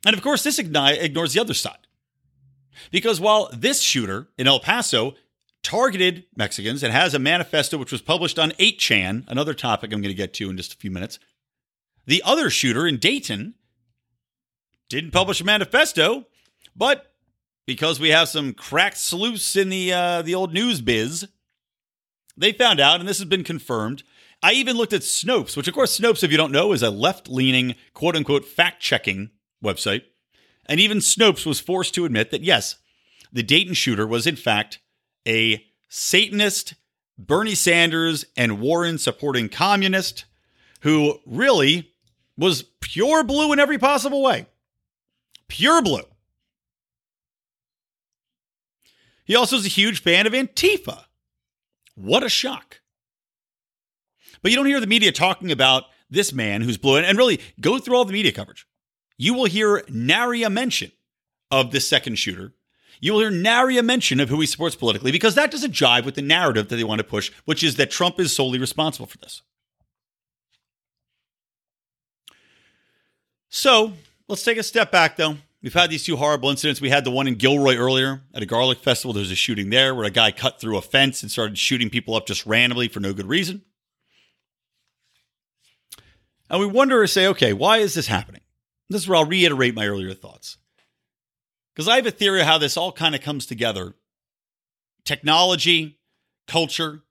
And 0.05 0.15
of 0.15 0.21
course, 0.21 0.43
this 0.43 0.59
ignores 0.59 1.33
the 1.33 1.39
other 1.39 1.53
side. 1.53 1.87
Because 2.91 3.19
while 3.19 3.49
this 3.51 3.81
shooter 3.81 4.29
in 4.37 4.47
El 4.47 4.59
Paso 4.59 5.15
targeted 5.63 6.25
Mexicans 6.35 6.83
and 6.83 6.93
has 6.93 7.13
a 7.13 7.19
manifesto 7.19 7.77
which 7.77 7.91
was 7.91 8.01
published 8.01 8.39
on 8.39 8.51
8chan, 8.51 9.25
another 9.27 9.53
topic 9.53 9.91
I'm 9.91 10.01
going 10.01 10.13
to 10.13 10.13
get 10.13 10.33
to 10.35 10.49
in 10.49 10.57
just 10.57 10.73
a 10.73 10.77
few 10.77 10.91
minutes, 10.91 11.19
the 12.05 12.21
other 12.23 12.49
shooter 12.49 12.87
in 12.87 12.97
Dayton 12.97 13.55
didn't 14.87 15.11
publish 15.11 15.41
a 15.41 15.43
manifesto, 15.43 16.27
but 16.75 17.13
because 17.65 17.99
we 17.99 18.09
have 18.09 18.29
some 18.29 18.53
cracked 18.53 18.97
sleuths 18.97 19.55
in 19.55 19.69
the 19.69 19.91
uh, 19.91 20.21
the 20.21 20.33
old 20.33 20.53
news 20.53 20.79
biz, 20.79 21.27
they 22.37 22.51
found 22.51 22.79
out, 22.79 22.99
and 22.99 23.09
this 23.09 23.17
has 23.17 23.27
been 23.27 23.43
confirmed. 23.43 24.03
I 24.43 24.53
even 24.53 24.77
looked 24.77 24.93
at 24.93 25.01
Snopes, 25.01 25.57
which, 25.57 25.67
of 25.67 25.73
course, 25.73 25.99
Snopes, 25.99 26.23
if 26.23 26.31
you 26.31 26.37
don't 26.37 26.51
know, 26.51 26.71
is 26.71 26.83
a 26.83 26.91
left 26.91 27.27
leaning, 27.27 27.75
quote 27.93 28.15
unquote, 28.15 28.45
fact 28.45 28.81
checking 28.81 29.31
website. 29.63 30.03
And 30.67 30.79
even 30.79 30.99
Snopes 30.99 31.45
was 31.45 31.59
forced 31.59 31.95
to 31.95 32.05
admit 32.05 32.31
that, 32.31 32.43
yes, 32.43 32.75
the 33.33 33.43
Dayton 33.43 33.73
shooter 33.73 34.05
was, 34.05 34.27
in 34.27 34.35
fact, 34.35 34.79
a 35.27 35.65
Satanist, 35.89 36.75
Bernie 37.17 37.55
Sanders, 37.55 38.25
and 38.35 38.61
Warren 38.61 38.97
supporting 38.97 39.49
communist 39.49 40.25
who 40.81 41.19
really 41.25 41.91
was 42.37 42.63
pure 42.81 43.23
blue 43.23 43.51
in 43.51 43.59
every 43.59 43.79
possible 43.79 44.21
way. 44.21 44.45
Pure 45.47 45.81
blue. 45.81 46.03
He 49.25 49.35
also 49.35 49.57
is 49.57 49.65
a 49.65 49.69
huge 49.69 50.01
fan 50.01 50.27
of 50.27 50.33
Antifa. 50.33 51.05
What 51.97 52.23
a 52.23 52.29
shock. 52.29 52.81
But 54.43 54.51
you 54.51 54.55
don't 54.55 54.67
hear 54.67 54.79
the 54.79 54.85
media 54.85 55.11
talking 55.11 55.51
about 55.51 55.85
this 56.11 56.31
man 56.31 56.61
who's 56.61 56.77
blue. 56.77 56.97
And 56.97 57.17
really, 57.17 57.41
go 57.59 57.79
through 57.79 57.95
all 57.95 58.05
the 58.05 58.13
media 58.13 58.31
coverage. 58.31 58.67
You 59.17 59.33
will 59.33 59.45
hear 59.45 59.83
nary 59.89 60.43
a 60.43 60.49
mention 60.49 60.91
of 61.49 61.71
this 61.71 61.87
second 61.87 62.17
shooter. 62.17 62.53
You 62.99 63.13
will 63.13 63.21
hear 63.21 63.31
nary 63.31 63.79
a 63.79 63.83
mention 63.83 64.19
of 64.19 64.29
who 64.29 64.39
he 64.39 64.45
supports 64.45 64.75
politically 64.75 65.11
because 65.11 65.33
that 65.35 65.49
doesn't 65.49 65.73
jive 65.73 66.05
with 66.05 66.13
the 66.13 66.21
narrative 66.21 66.67
that 66.67 66.75
they 66.75 66.83
want 66.83 66.99
to 66.99 67.03
push, 67.03 67.31
which 67.45 67.63
is 67.63 67.77
that 67.77 67.89
Trump 67.89 68.19
is 68.19 68.35
solely 68.35 68.59
responsible 68.59 69.07
for 69.07 69.17
this. 69.17 69.41
So 73.49 73.93
let's 74.27 74.43
take 74.43 74.59
a 74.59 74.63
step 74.63 74.91
back, 74.91 75.15
though. 75.15 75.37
We've 75.67 75.73
had 75.73 75.89
these 75.89 76.05
two 76.05 76.15
horrible 76.15 76.49
incidents. 76.49 76.79
We 76.79 76.91
had 76.91 77.03
the 77.03 77.11
one 77.11 77.27
in 77.27 77.35
Gilroy 77.35 77.75
earlier 77.75 78.21
at 78.33 78.41
a 78.41 78.45
garlic 78.45 78.77
festival. 78.77 79.11
There 79.11 79.19
was 79.19 79.31
a 79.31 79.35
shooting 79.35 79.69
there 79.69 79.93
where 79.93 80.05
a 80.05 80.09
guy 80.09 80.31
cut 80.31 80.61
through 80.61 80.77
a 80.77 80.81
fence 80.81 81.21
and 81.21 81.29
started 81.29 81.57
shooting 81.57 81.89
people 81.89 82.15
up 82.15 82.25
just 82.25 82.45
randomly 82.45 82.87
for 82.87 83.01
no 83.01 83.11
good 83.11 83.25
reason. 83.25 83.63
And 86.49 86.61
we 86.61 86.67
wonder 86.67 87.01
or 87.01 87.05
say, 87.05 87.27
okay, 87.27 87.51
why 87.51 87.79
is 87.79 87.95
this 87.95 88.07
happening? 88.07 88.43
This 88.89 89.01
is 89.01 89.09
where 89.09 89.17
I'll 89.17 89.25
reiterate 89.25 89.75
my 89.75 89.85
earlier 89.85 90.13
thoughts. 90.13 90.55
Because 91.75 91.89
I 91.89 91.97
have 91.97 92.05
a 92.05 92.11
theory 92.11 92.39
of 92.39 92.47
how 92.47 92.57
this 92.57 92.77
all 92.77 92.93
kind 92.93 93.13
of 93.13 93.19
comes 93.19 93.45
together 93.45 93.93
technology, 95.03 95.99
culture, 96.47 97.03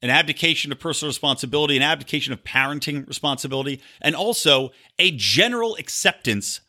an 0.00 0.08
abdication 0.08 0.72
of 0.72 0.80
personal 0.80 1.10
responsibility, 1.10 1.76
an 1.76 1.82
abdication 1.82 2.32
of 2.32 2.42
parenting 2.42 3.06
responsibility, 3.06 3.82
and 4.00 4.16
also 4.16 4.70
a 4.98 5.10
general 5.10 5.76
acceptance 5.76 6.62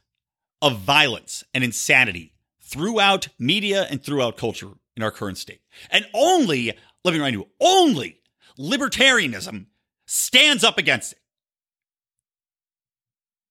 of 0.62 0.80
violence 0.80 1.44
and 1.54 1.63
insanity 1.63 2.34
throughout 2.62 3.30
media 3.39 3.88
and 3.89 4.04
throughout 4.04 4.38
culture 4.38 4.70
in 4.96 5.04
our 5.04 5.12
current 5.12 5.38
state. 5.38 5.62
And 5.89 6.06
only, 6.13 6.74
let 7.04 7.12
me 7.12 7.18
remind 7.18 7.36
you, 7.36 7.48
only 7.60 8.20
libertarianism 8.60 9.68
stands 10.06 10.63
up 10.63 10.78
against 10.78 11.13
it. 11.13 11.20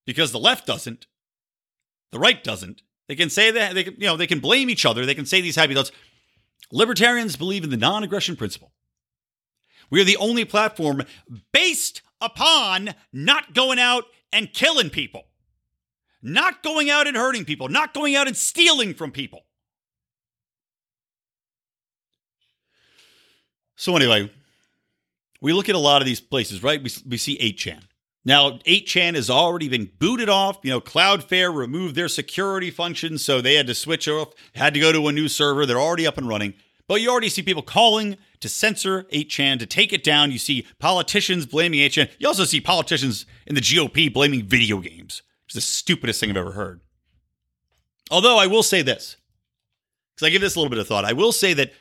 Because 0.07 0.33
the 0.33 0.39
left 0.39 0.67
doesn't, 0.67 1.07
the 2.13 2.19
right 2.19 2.43
doesn't. 2.43 2.83
They 3.09 3.17
can 3.17 3.31
say 3.31 3.51
that 3.51 3.75
they 3.75 3.85
can, 3.85 3.95
you 3.95 4.07
know, 4.07 4.17
they 4.17 4.27
can 4.27 4.41
blame 4.41 4.71
each 4.71 4.85
other. 4.85 5.07
They 5.07 5.15
can 5.15 5.27
say 5.27 5.41
these 5.41 5.57
happy 5.57 5.75
thoughts. 5.75 5.93
Libertarians 6.71 7.37
believe 7.37 7.65
in 7.65 7.71
the 7.71 7.77
non-aggression 7.77 8.37
principle. 8.37 8.73
We 9.91 10.01
are 10.01 10.05
the 10.05 10.19
only 10.19 10.45
platform 10.45 11.03
based 11.53 12.03
upon 12.21 12.91
not 13.13 13.55
going 13.55 13.79
out 13.79 14.05
and 14.33 14.53
killing 14.53 14.91
people 14.91 15.25
not 16.23 16.63
going 16.63 16.91
out 16.91 17.07
and 17.07 17.17
hurting 17.17 17.45
people, 17.45 17.69
not 17.69 17.95
going 17.95 18.17
out 18.17 18.27
and 18.27 18.37
stealing 18.37 18.95
from 18.95 19.11
people. 19.11 19.45
So, 23.77 23.95
anyway, 23.97 24.31
we 25.41 25.53
look 25.53 25.69
at 25.69 25.77
a 25.77 25.79
lot 25.79 26.03
of 26.03 26.07
these 26.07 26.21
places, 26.21 26.63
right? 26.63 26.83
We, 26.83 26.91
we 27.09 27.17
see 27.17 27.39
8chan. 27.39 27.83
Now, 28.25 28.59
8chan 28.67 29.15
has 29.15 29.31
already 29.31 29.69
been 29.69 29.91
booted 29.99 30.29
off. 30.29 30.59
You 30.63 30.71
know, 30.71 30.81
Cloudflare 30.81 31.55
removed 31.55 31.95
their 31.95 32.09
security 32.09 32.71
functions, 32.71 33.25
so 33.25 33.41
they 33.41 33.55
had 33.55 33.69
to 33.69 33.75
switch 33.75 34.09
off, 34.09 34.35
had 34.55 34.75
to 34.75 34.81
go 34.81 34.93
to 34.93 35.07
a 35.07 35.13
new 35.13 35.29
server. 35.29 35.65
They're 35.65 35.81
already 35.81 36.07
up 36.07 36.19
and 36.19 36.29
running. 36.29 36.55
But 36.89 37.01
you 37.01 37.11
already 37.11 37.29
see 37.29 37.43
people 37.43 37.63
calling 37.63 38.17
to 38.41 38.49
censor 38.49 39.05
8chan, 39.05 39.59
to 39.61 39.67
take 39.67 39.93
it 39.93 40.03
down. 40.03 40.33
You 40.33 40.39
see 40.39 40.67
politicians 40.79 41.47
blaming 41.47 41.81
8chan. 41.81 42.11
You 42.19 42.27
also 42.27 42.45
see 42.45 42.61
politicians 42.61 43.27
in 43.47 43.55
the 43.55 43.61
GOP 43.61 44.13
blaming 44.13 44.45
video 44.45 44.79
games. 44.79 45.23
It's 45.49 45.55
the 45.55 45.61
stupidest 45.63 46.21
thing 46.21 46.29
I've 46.29 46.37
ever 46.37 46.53
heard. 46.53 46.83
Although 48.11 48.39
I 48.39 48.47
will 48.47 48.63
say 48.63 48.83
this, 48.83 49.17
because 50.15 50.27
I 50.27 50.31
give 50.31 50.43
this 50.43 50.55
a 50.55 50.59
little 50.59 50.69
bit 50.69 50.79
of 50.79 50.87
thought, 50.87 51.07
I 51.07 51.15
will 51.15 51.33
say 51.33 51.55
that 51.55 51.73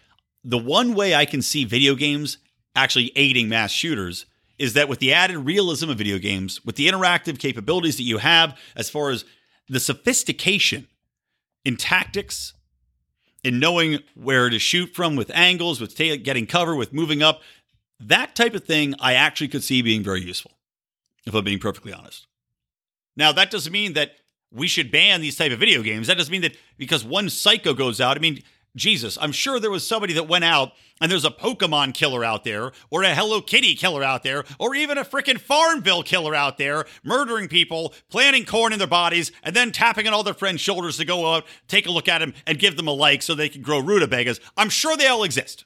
the 0.42 0.58
one 0.58 0.94
way 0.94 1.14
I 1.14 1.26
can 1.26 1.42
see 1.42 1.66
video 1.66 1.94
games 1.94 2.38
actually 2.78 3.12
aiding 3.18 3.50
mass 3.50 3.72
shooters 3.72 4.26
is 4.58 4.74
that 4.74 4.88
with 4.88 5.00
the 5.00 5.12
added 5.12 5.40
realism 5.40 5.90
of 5.90 5.98
video 5.98 6.18
games, 6.18 6.64
with 6.64 6.78
the 6.78 6.88
interactive 6.88 7.40
capabilities 7.40 7.98
that 7.98 8.04
you 8.04 8.20
have, 8.20 8.58
as 8.76 8.90
far 8.90 9.10
as 9.10 9.26
the 9.68 9.82
sophistication 9.82 10.88
in 11.66 11.76
tactics, 11.76 12.54
in 13.44 13.60
knowing 13.60 14.00
where 14.16 14.50
to 14.50 14.60
shoot 14.60 14.96
from 14.96 15.18
with 15.18 15.30
angles, 15.34 15.82
with 15.82 15.96
t- 15.96 16.16
getting 16.18 16.46
cover, 16.46 16.74
with 16.74 16.94
moving 16.94 17.22
up, 17.22 17.42
that 18.00 18.34
type 18.34 18.54
of 18.54 18.64
thing 18.64 18.96
I 19.00 19.14
actually 19.14 19.50
could 19.50 19.64
see 19.64 19.82
being 19.82 20.04
very 20.04 20.22
useful, 20.22 20.52
if 21.26 21.34
I'm 21.34 21.44
being 21.44 21.60
perfectly 21.60 21.92
honest. 21.92 22.27
Now, 23.18 23.34
that 23.34 23.52
doesn't 23.52 23.74
mean 23.74 23.94
that 23.94 24.12
we 24.52 24.68
should 24.68 24.92
ban 24.92 25.20
these 25.20 25.36
type 25.36 25.52
of 25.52 25.60
video 25.60 25.82
games. 25.82 26.08
That 26.08 26.18
doesn't 26.18 26.32
mean 26.32 26.44
that 26.44 26.56
because 26.78 27.04
one 27.04 27.30
psycho 27.30 27.74
goes 27.74 28.00
out. 28.00 28.16
I 28.16 28.22
mean, 28.22 28.42
Jesus, 28.76 29.18
I'm 29.20 29.32
sure 29.32 29.60
there 29.60 29.72
was 29.72 29.86
somebody 29.86 30.14
that 30.14 30.30
went 30.30 30.46
out 30.46 30.72
and 31.02 31.12
there's 31.12 31.26
a 31.26 31.32
Pokemon 31.32 31.94
killer 31.94 32.24
out 32.24 32.44
there, 32.44 32.72
or 32.90 33.04
a 33.04 33.14
Hello 33.14 33.42
Kitty 33.42 33.76
killer 33.76 34.04
out 34.04 34.24
there, 34.24 34.44
or 34.60 34.74
even 34.76 34.98
a 34.98 35.04
freaking 35.06 35.40
Farmville 35.40 36.04
killer 36.04 36.34
out 36.34 36.58
there, 36.58 36.86
murdering 37.04 37.48
people, 37.48 37.94
planting 38.10 38.46
corn 38.46 38.74
in 38.74 38.80
their 38.80 38.88
bodies, 38.88 39.32
and 39.44 39.56
then 39.56 39.72
tapping 39.72 40.08
on 40.08 40.14
all 40.14 40.24
their 40.24 40.34
friends' 40.34 40.62
shoulders 40.62 40.98
to 40.98 41.06
go 41.06 41.36
out, 41.36 41.46
take 41.68 41.86
a 41.86 41.92
look 41.92 42.08
at 42.08 42.20
them, 42.20 42.34
and 42.48 42.58
give 42.58 42.78
them 42.78 42.88
a 42.88 42.92
like 42.92 43.22
so 43.22 43.36
they 43.36 43.50
can 43.50 43.62
grow 43.62 43.80
rutabagas. 43.80 44.40
I'm 44.56 44.70
sure 44.70 44.98
they 44.98 45.08
all 45.08 45.24
exist. 45.24 45.66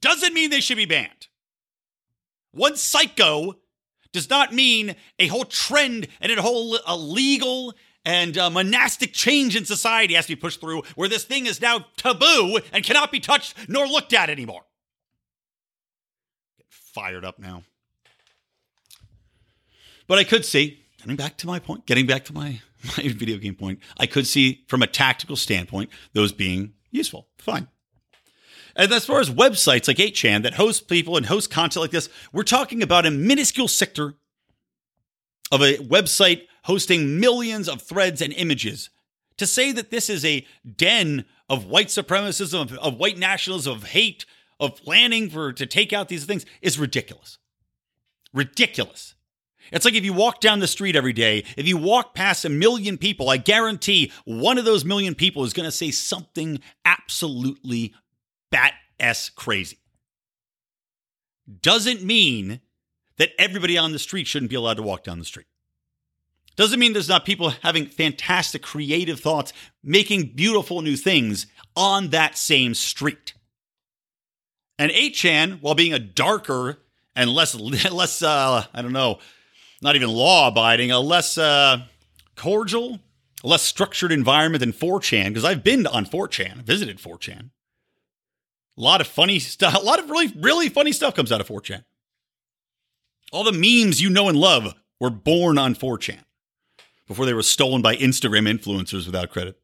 Doesn't 0.00 0.32
mean 0.32 0.48
they 0.48 0.60
should 0.60 0.78
be 0.78 0.86
banned. 0.86 1.28
One 2.52 2.76
psycho 2.76 3.56
does 4.14 4.30
not 4.30 4.54
mean 4.54 4.94
a 5.18 5.26
whole 5.26 5.44
trend 5.44 6.06
and 6.20 6.32
a 6.32 6.40
whole 6.40 6.78
a 6.86 6.96
legal 6.96 7.74
and 8.06 8.38
uh, 8.38 8.48
monastic 8.48 9.12
change 9.12 9.56
in 9.56 9.64
society 9.64 10.14
has 10.14 10.26
to 10.26 10.36
be 10.36 10.40
pushed 10.40 10.60
through 10.60 10.82
where 10.94 11.08
this 11.08 11.24
thing 11.24 11.46
is 11.46 11.60
now 11.60 11.84
taboo 11.96 12.60
and 12.72 12.84
cannot 12.84 13.10
be 13.10 13.20
touched 13.20 13.68
nor 13.68 13.86
looked 13.86 14.12
at 14.14 14.30
anymore. 14.30 14.62
Get 16.56 16.66
fired 16.70 17.24
up 17.24 17.38
now. 17.38 17.64
But 20.06 20.18
I 20.18 20.24
could 20.24 20.44
see, 20.44 20.84
getting 20.98 21.16
back 21.16 21.36
to 21.38 21.46
my 21.46 21.58
point, 21.58 21.86
getting 21.86 22.06
back 22.06 22.24
to 22.26 22.32
my, 22.32 22.60
my 22.96 23.08
video 23.08 23.38
game 23.38 23.56
point, 23.56 23.80
I 23.98 24.06
could 24.06 24.26
see 24.26 24.64
from 24.68 24.82
a 24.82 24.86
tactical 24.86 25.36
standpoint 25.36 25.90
those 26.12 26.32
being 26.32 26.74
useful. 26.90 27.28
Fine. 27.38 27.68
And 28.76 28.92
as 28.92 29.06
far 29.06 29.20
as 29.20 29.30
websites 29.30 29.86
like 29.88 29.98
8chan 29.98 30.42
that 30.42 30.54
host 30.54 30.88
people 30.88 31.16
and 31.16 31.26
host 31.26 31.50
content 31.50 31.82
like 31.82 31.90
this, 31.90 32.08
we're 32.32 32.42
talking 32.42 32.82
about 32.82 33.06
a 33.06 33.10
minuscule 33.10 33.68
sector 33.68 34.14
of 35.52 35.62
a 35.62 35.76
website 35.78 36.42
hosting 36.64 37.20
millions 37.20 37.68
of 37.68 37.82
threads 37.82 38.20
and 38.20 38.32
images. 38.32 38.90
To 39.38 39.46
say 39.46 39.72
that 39.72 39.90
this 39.90 40.08
is 40.08 40.24
a 40.24 40.46
den 40.76 41.24
of 41.48 41.66
white 41.66 41.88
supremacism, 41.88 42.60
of, 42.60 42.72
of 42.78 42.98
white 42.98 43.18
nationalism, 43.18 43.74
of 43.74 43.84
hate, 43.84 44.26
of 44.60 44.76
planning 44.76 45.28
for 45.28 45.52
to 45.52 45.66
take 45.66 45.92
out 45.92 46.08
these 46.08 46.24
things 46.24 46.46
is 46.62 46.78
ridiculous. 46.78 47.38
Ridiculous. 48.32 49.14
It's 49.72 49.84
like 49.84 49.94
if 49.94 50.04
you 50.04 50.12
walk 50.12 50.40
down 50.40 50.58
the 50.58 50.66
street 50.66 50.96
every 50.96 51.12
day, 51.12 51.44
if 51.56 51.66
you 51.66 51.76
walk 51.76 52.14
past 52.14 52.44
a 52.44 52.48
million 52.48 52.98
people, 52.98 53.30
I 53.30 53.38
guarantee 53.38 54.12
one 54.24 54.58
of 54.58 54.64
those 54.64 54.84
million 54.84 55.14
people 55.14 55.44
is 55.44 55.52
going 55.52 55.64
to 55.64 55.72
say 55.72 55.90
something 55.90 56.60
absolutely 56.84 57.94
bat 58.54 58.74
S 59.00 59.30
crazy. 59.30 59.78
Doesn't 61.60 62.04
mean 62.04 62.60
that 63.16 63.30
everybody 63.36 63.76
on 63.76 63.90
the 63.90 63.98
street 63.98 64.28
shouldn't 64.28 64.50
be 64.50 64.56
allowed 64.56 64.76
to 64.76 64.82
walk 64.82 65.02
down 65.02 65.18
the 65.18 65.24
street. 65.24 65.48
Doesn't 66.54 66.78
mean 66.78 66.92
there's 66.92 67.08
not 67.08 67.24
people 67.24 67.50
having 67.50 67.86
fantastic 67.86 68.62
creative 68.62 69.18
thoughts, 69.18 69.52
making 69.82 70.34
beautiful 70.36 70.82
new 70.82 70.94
things 70.94 71.48
on 71.74 72.10
that 72.10 72.38
same 72.38 72.74
street. 72.74 73.34
And 74.78 74.92
8chan, 74.92 75.60
while 75.60 75.74
being 75.74 75.92
a 75.92 75.98
darker 75.98 76.78
and 77.16 77.30
less, 77.30 77.56
less 77.90 78.22
uh, 78.22 78.66
I 78.72 78.82
don't 78.82 78.92
know, 78.92 79.18
not 79.82 79.96
even 79.96 80.10
law 80.10 80.46
abiding, 80.46 80.92
a 80.92 81.00
less 81.00 81.36
uh, 81.36 81.78
cordial, 82.36 83.00
less 83.42 83.62
structured 83.62 84.12
environment 84.12 84.60
than 84.60 84.72
4chan, 84.72 85.30
because 85.30 85.44
I've 85.44 85.64
been 85.64 85.88
on 85.88 86.06
4chan, 86.06 86.58
visited 86.58 86.98
4chan. 86.98 87.50
A 88.76 88.80
lot 88.80 89.00
of 89.00 89.06
funny 89.06 89.38
stuff, 89.38 89.74
a 89.80 89.84
lot 89.84 89.98
of 89.98 90.10
really, 90.10 90.32
really 90.36 90.68
funny 90.68 90.92
stuff 90.92 91.14
comes 91.14 91.32
out 91.32 91.40
of 91.40 91.48
4chan. 91.48 91.84
All 93.32 93.44
the 93.44 93.52
memes 93.52 94.00
you 94.00 94.10
know 94.10 94.28
and 94.28 94.38
love 94.38 94.74
were 95.00 95.10
born 95.10 95.58
on 95.58 95.74
4chan 95.74 96.20
before 97.06 97.26
they 97.26 97.34
were 97.34 97.42
stolen 97.42 97.82
by 97.82 97.96
Instagram 97.96 98.48
influencers 98.48 99.06
without 99.06 99.30
credit. 99.30 99.58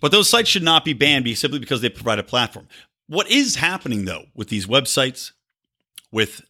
But 0.00 0.12
those 0.12 0.28
sites 0.28 0.50
should 0.50 0.62
not 0.62 0.84
be 0.84 0.92
banned 0.92 1.26
simply 1.38 1.58
because 1.58 1.80
they 1.80 1.88
provide 1.88 2.18
a 2.18 2.24
platform. 2.24 2.68
What 3.06 3.30
is 3.30 3.56
happening, 3.56 4.04
though, 4.04 4.24
with 4.34 4.48
these 4.48 4.66
websites, 4.66 5.32
with 6.10 6.42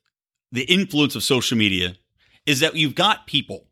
the 0.51 0.65
influence 0.65 1.15
of 1.15 1.23
social 1.23 1.57
media, 1.57 1.95
is 2.47 2.61
that 2.61 2.75
you've 2.75 2.95
got 2.95 3.27
people 3.27 3.67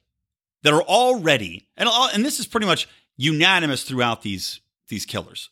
that 0.63 0.73
are 0.73 0.83
already, 0.83 1.69
and, 1.77 1.89
and 1.89 2.25
this 2.25 2.39
is 2.39 2.47
pretty 2.47 2.67
much 2.67 2.89
unanimous 3.17 3.83
throughout 3.83 4.23
these, 4.23 4.61
these 4.89 5.05
killers, 5.05 5.51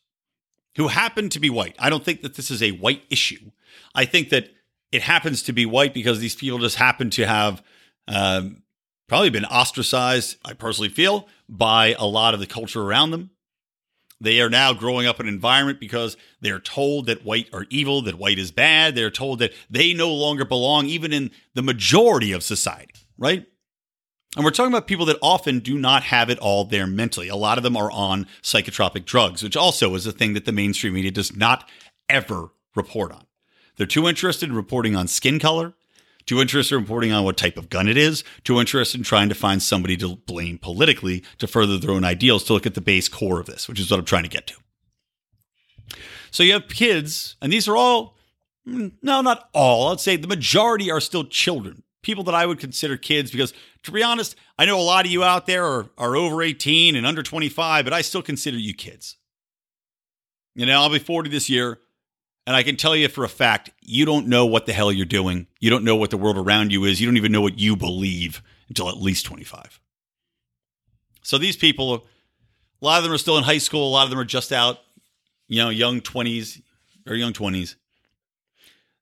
who 0.76 0.88
happen 0.88 1.28
to 1.30 1.40
be 1.40 1.50
white. 1.50 1.76
I 1.78 1.90
don't 1.90 2.04
think 2.04 2.22
that 2.22 2.34
this 2.34 2.50
is 2.50 2.62
a 2.62 2.70
white 2.72 3.02
issue. 3.10 3.50
I 3.94 4.04
think 4.04 4.30
that 4.30 4.50
it 4.92 5.02
happens 5.02 5.42
to 5.44 5.52
be 5.52 5.66
white 5.66 5.94
because 5.94 6.18
these 6.18 6.34
people 6.34 6.58
just 6.58 6.76
happen 6.76 7.10
to 7.10 7.26
have 7.26 7.62
um, 8.08 8.62
probably 9.08 9.30
been 9.30 9.44
ostracized, 9.44 10.36
I 10.44 10.52
personally 10.52 10.88
feel, 10.88 11.28
by 11.48 11.94
a 11.98 12.06
lot 12.06 12.34
of 12.34 12.40
the 12.40 12.46
culture 12.46 12.82
around 12.82 13.10
them. 13.10 13.30
They 14.20 14.40
are 14.40 14.50
now 14.50 14.74
growing 14.74 15.06
up 15.06 15.18
in 15.18 15.26
an 15.26 15.34
environment 15.34 15.80
because 15.80 16.16
they're 16.40 16.60
told 16.60 17.06
that 17.06 17.24
white 17.24 17.48
are 17.52 17.66
evil, 17.70 18.02
that 18.02 18.16
white 18.18 18.38
is 18.38 18.50
bad. 18.50 18.94
They're 18.94 19.10
told 19.10 19.38
that 19.38 19.52
they 19.70 19.94
no 19.94 20.12
longer 20.12 20.44
belong 20.44 20.86
even 20.86 21.12
in 21.12 21.30
the 21.54 21.62
majority 21.62 22.32
of 22.32 22.42
society, 22.42 22.94
right? 23.16 23.46
And 24.36 24.44
we're 24.44 24.52
talking 24.52 24.72
about 24.72 24.86
people 24.86 25.06
that 25.06 25.18
often 25.20 25.58
do 25.58 25.76
not 25.76 26.04
have 26.04 26.30
it 26.30 26.38
all 26.38 26.64
there 26.64 26.86
mentally. 26.86 27.28
A 27.28 27.36
lot 27.36 27.58
of 27.58 27.64
them 27.64 27.76
are 27.76 27.90
on 27.90 28.26
psychotropic 28.42 29.04
drugs, 29.04 29.42
which 29.42 29.56
also 29.56 29.94
is 29.94 30.06
a 30.06 30.12
thing 30.12 30.34
that 30.34 30.44
the 30.44 30.52
mainstream 30.52 30.94
media 30.94 31.10
does 31.10 31.34
not 31.34 31.68
ever 32.08 32.50
report 32.76 33.10
on. 33.10 33.24
They're 33.76 33.86
too 33.86 34.06
interested 34.06 34.48
in 34.48 34.54
reporting 34.54 34.94
on 34.94 35.08
skin 35.08 35.38
color 35.38 35.74
too 36.26 36.40
interested 36.40 36.76
in 36.76 36.82
reporting 36.82 37.10
on 37.10 37.24
what 37.24 37.36
type 37.36 37.56
of 37.56 37.68
gun 37.68 37.88
it 37.88 37.96
is, 37.96 38.22
too 38.44 38.60
interested 38.60 38.98
in 38.98 39.04
trying 39.04 39.28
to 39.28 39.34
find 39.34 39.60
somebody 39.60 39.96
to 39.96 40.14
blame 40.14 40.58
politically 40.58 41.24
to 41.38 41.46
further 41.48 41.76
their 41.76 41.90
own 41.90 42.04
ideals 42.04 42.44
to 42.44 42.52
look 42.52 42.66
at 42.66 42.74
the 42.74 42.80
base 42.80 43.08
core 43.08 43.40
of 43.40 43.46
this, 43.46 43.68
which 43.68 43.80
is 43.80 43.90
what 43.90 43.98
I'm 43.98 44.06
trying 44.06 44.22
to 44.22 44.28
get 44.28 44.46
to. 44.46 44.54
So 46.30 46.44
you 46.44 46.52
have 46.52 46.68
kids, 46.68 47.34
and 47.42 47.52
these 47.52 47.66
are 47.66 47.76
all, 47.76 48.16
mm, 48.64 48.92
no, 49.02 49.20
not 49.20 49.48
all, 49.52 49.90
I'd 49.90 49.98
say 49.98 50.16
the 50.16 50.28
majority 50.28 50.88
are 50.88 51.00
still 51.00 51.24
children, 51.24 51.82
people 52.02 52.24
that 52.24 52.34
I 52.34 52.46
would 52.46 52.58
consider 52.58 52.96
kids, 52.96 53.30
because 53.30 53.52
to 53.84 53.92
be 53.92 54.02
honest, 54.02 54.36
I 54.58 54.64
know 54.64 54.78
a 54.78 54.82
lot 54.82 55.04
of 55.04 55.10
you 55.10 55.22
out 55.22 55.46
there 55.46 55.64
are, 55.64 55.90
are 55.98 56.16
over 56.16 56.42
18 56.42 56.96
and 56.96 57.06
under 57.06 57.22
25, 57.22 57.84
but 57.84 57.92
I 57.92 58.02
still 58.02 58.22
consider 58.22 58.58
you 58.58 58.74
kids. 58.74 59.16
You 60.54 60.66
know, 60.66 60.80
I'll 60.80 60.90
be 60.90 60.98
40 60.98 61.30
this 61.30 61.48
year. 61.48 61.78
And 62.46 62.56
I 62.56 62.62
can 62.62 62.76
tell 62.76 62.96
you 62.96 63.08
for 63.08 63.22
a 63.24 63.28
fact, 63.28 63.70
you 63.80 64.04
don't 64.04 64.26
know 64.26 64.46
what 64.46 64.66
the 64.66 64.72
hell 64.72 64.90
you're 64.90 65.06
doing. 65.06 65.46
You 65.60 65.70
don't 65.70 65.84
know 65.84 65.94
what 65.94 66.10
the 66.10 66.16
world 66.16 66.38
around 66.38 66.72
you 66.72 66.84
is. 66.84 67.00
You 67.00 67.06
don't 67.06 67.16
even 67.16 67.32
know 67.32 67.42
what 67.42 67.58
you 67.58 67.76
believe 67.76 68.42
until 68.68 68.88
at 68.88 68.96
least 68.96 69.26
25. 69.26 69.78
So 71.22 71.38
these 71.38 71.56
people, 71.56 72.06
a 72.80 72.84
lot 72.84 72.98
of 72.98 73.04
them 73.04 73.12
are 73.12 73.18
still 73.18 73.38
in 73.38 73.44
high 73.44 73.58
school. 73.58 73.88
A 73.88 73.92
lot 73.92 74.04
of 74.04 74.10
them 74.10 74.18
are 74.18 74.24
just 74.24 74.52
out, 74.52 74.78
you 75.48 75.62
know, 75.62 75.68
young 75.68 76.00
20s 76.00 76.60
or 77.06 77.14
young 77.14 77.32
20s. 77.32 77.76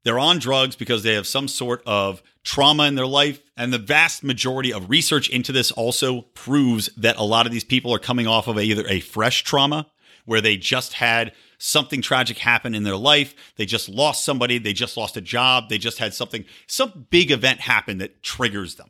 They're 0.04 0.18
on 0.18 0.38
drugs 0.38 0.76
because 0.76 1.02
they 1.02 1.14
have 1.14 1.26
some 1.26 1.48
sort 1.48 1.82
of 1.86 2.22
trauma 2.48 2.84
in 2.84 2.94
their 2.94 3.06
life. 3.06 3.42
And 3.58 3.74
the 3.74 3.78
vast 3.78 4.24
majority 4.24 4.72
of 4.72 4.88
research 4.88 5.28
into 5.28 5.52
this 5.52 5.70
also 5.70 6.22
proves 6.32 6.88
that 6.96 7.18
a 7.18 7.22
lot 7.22 7.44
of 7.44 7.52
these 7.52 7.62
people 7.62 7.92
are 7.92 7.98
coming 7.98 8.26
off 8.26 8.48
of 8.48 8.58
either 8.58 8.86
a 8.88 9.00
fresh 9.00 9.44
trauma 9.44 9.86
where 10.24 10.40
they 10.40 10.56
just 10.56 10.94
had 10.94 11.32
something 11.58 12.00
tragic 12.00 12.38
happen 12.38 12.74
in 12.74 12.84
their 12.84 12.96
life. 12.96 13.34
They 13.56 13.66
just 13.66 13.90
lost 13.90 14.24
somebody. 14.24 14.56
They 14.56 14.72
just 14.72 14.96
lost 14.96 15.14
a 15.18 15.20
job. 15.20 15.68
They 15.68 15.76
just 15.76 15.98
had 15.98 16.14
something, 16.14 16.46
some 16.66 17.06
big 17.10 17.30
event 17.30 17.60
happen 17.60 17.98
that 17.98 18.22
triggers 18.22 18.76
them. 18.76 18.88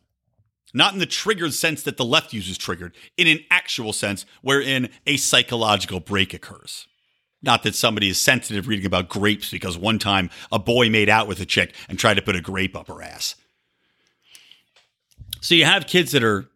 Not 0.73 0.93
in 0.93 1.01
the 1.01 1.07
triggered 1.07 1.55
sense 1.55 1.83
that 1.83 1.97
the 1.97 2.05
left 2.05 2.33
uses 2.33 2.59
triggered, 2.59 2.95
in 3.17 3.27
an 3.27 3.41
actual 3.51 3.93
sense 3.93 4.25
wherein 4.41 4.89
a 5.05 5.17
psychological 5.17 5.99
break 5.99 6.33
occurs. 6.33 6.87
Not 7.43 7.65
that 7.65 7.75
somebody 7.75 8.09
is 8.09 8.21
sensitive 8.21 8.69
reading 8.69 8.87
about 8.87 9.09
grapes 9.09 9.51
because 9.51 9.77
one 9.77 9.99
time 9.99 10.31
a 10.53 10.61
boy 10.61 10.91
made 10.91 11.09
out 11.09 11.27
with 11.27 11.41
a 11.41 11.47
chick 11.47 11.75
and 11.89 11.99
tried 11.99 12.15
to 12.15 12.23
put 12.23 12.37
a 12.37 12.41
grape 12.41 12.77
up 12.77 12.87
her 12.87 13.03
ass. 13.03 13.35
So 15.41 15.55
you 15.55 15.65
have 15.65 15.87
kids 15.87 16.13
that 16.13 16.25
are 16.25 16.49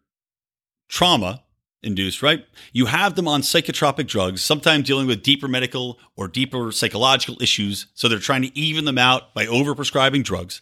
trauma 0.89 1.43
induced, 1.81 2.21
right? 2.23 2.45
You 2.71 2.85
have 2.85 3.15
them 3.15 3.27
on 3.27 3.41
psychotropic 3.41 4.07
drugs, 4.07 4.41
sometimes 4.41 4.87
dealing 4.87 5.07
with 5.07 5.21
deeper 5.21 5.47
medical 5.47 5.99
or 6.15 6.27
deeper 6.27 6.71
psychological 6.71 7.41
issues. 7.41 7.87
So 7.93 8.07
they're 8.07 8.19
trying 8.19 8.43
to 8.43 8.57
even 8.57 8.85
them 8.85 8.97
out 8.97 9.33
by 9.33 9.45
overprescribing 9.45 10.23
drugs. 10.23 10.61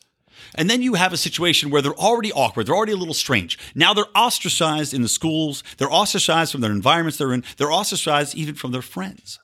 And 0.55 0.69
then 0.69 0.81
you 0.81 0.95
have 0.95 1.13
a 1.13 1.17
situation 1.17 1.69
where 1.69 1.81
they're 1.81 1.93
already 1.93 2.31
awkward, 2.31 2.65
they're 2.65 2.75
already 2.75 2.93
a 2.93 2.97
little 2.97 3.13
strange. 3.13 3.59
Now 3.75 3.93
they're 3.93 4.05
ostracized 4.15 4.93
in 4.93 5.03
the 5.03 5.07
schools, 5.07 5.63
they're 5.77 5.91
ostracized 5.91 6.51
from 6.51 6.61
their 6.61 6.71
environments 6.71 7.17
they're 7.17 7.33
in, 7.33 7.43
they're 7.57 7.71
ostracized 7.71 8.35
even 8.35 8.55
from 8.55 8.71
their 8.71 8.81
friends. 8.81 9.39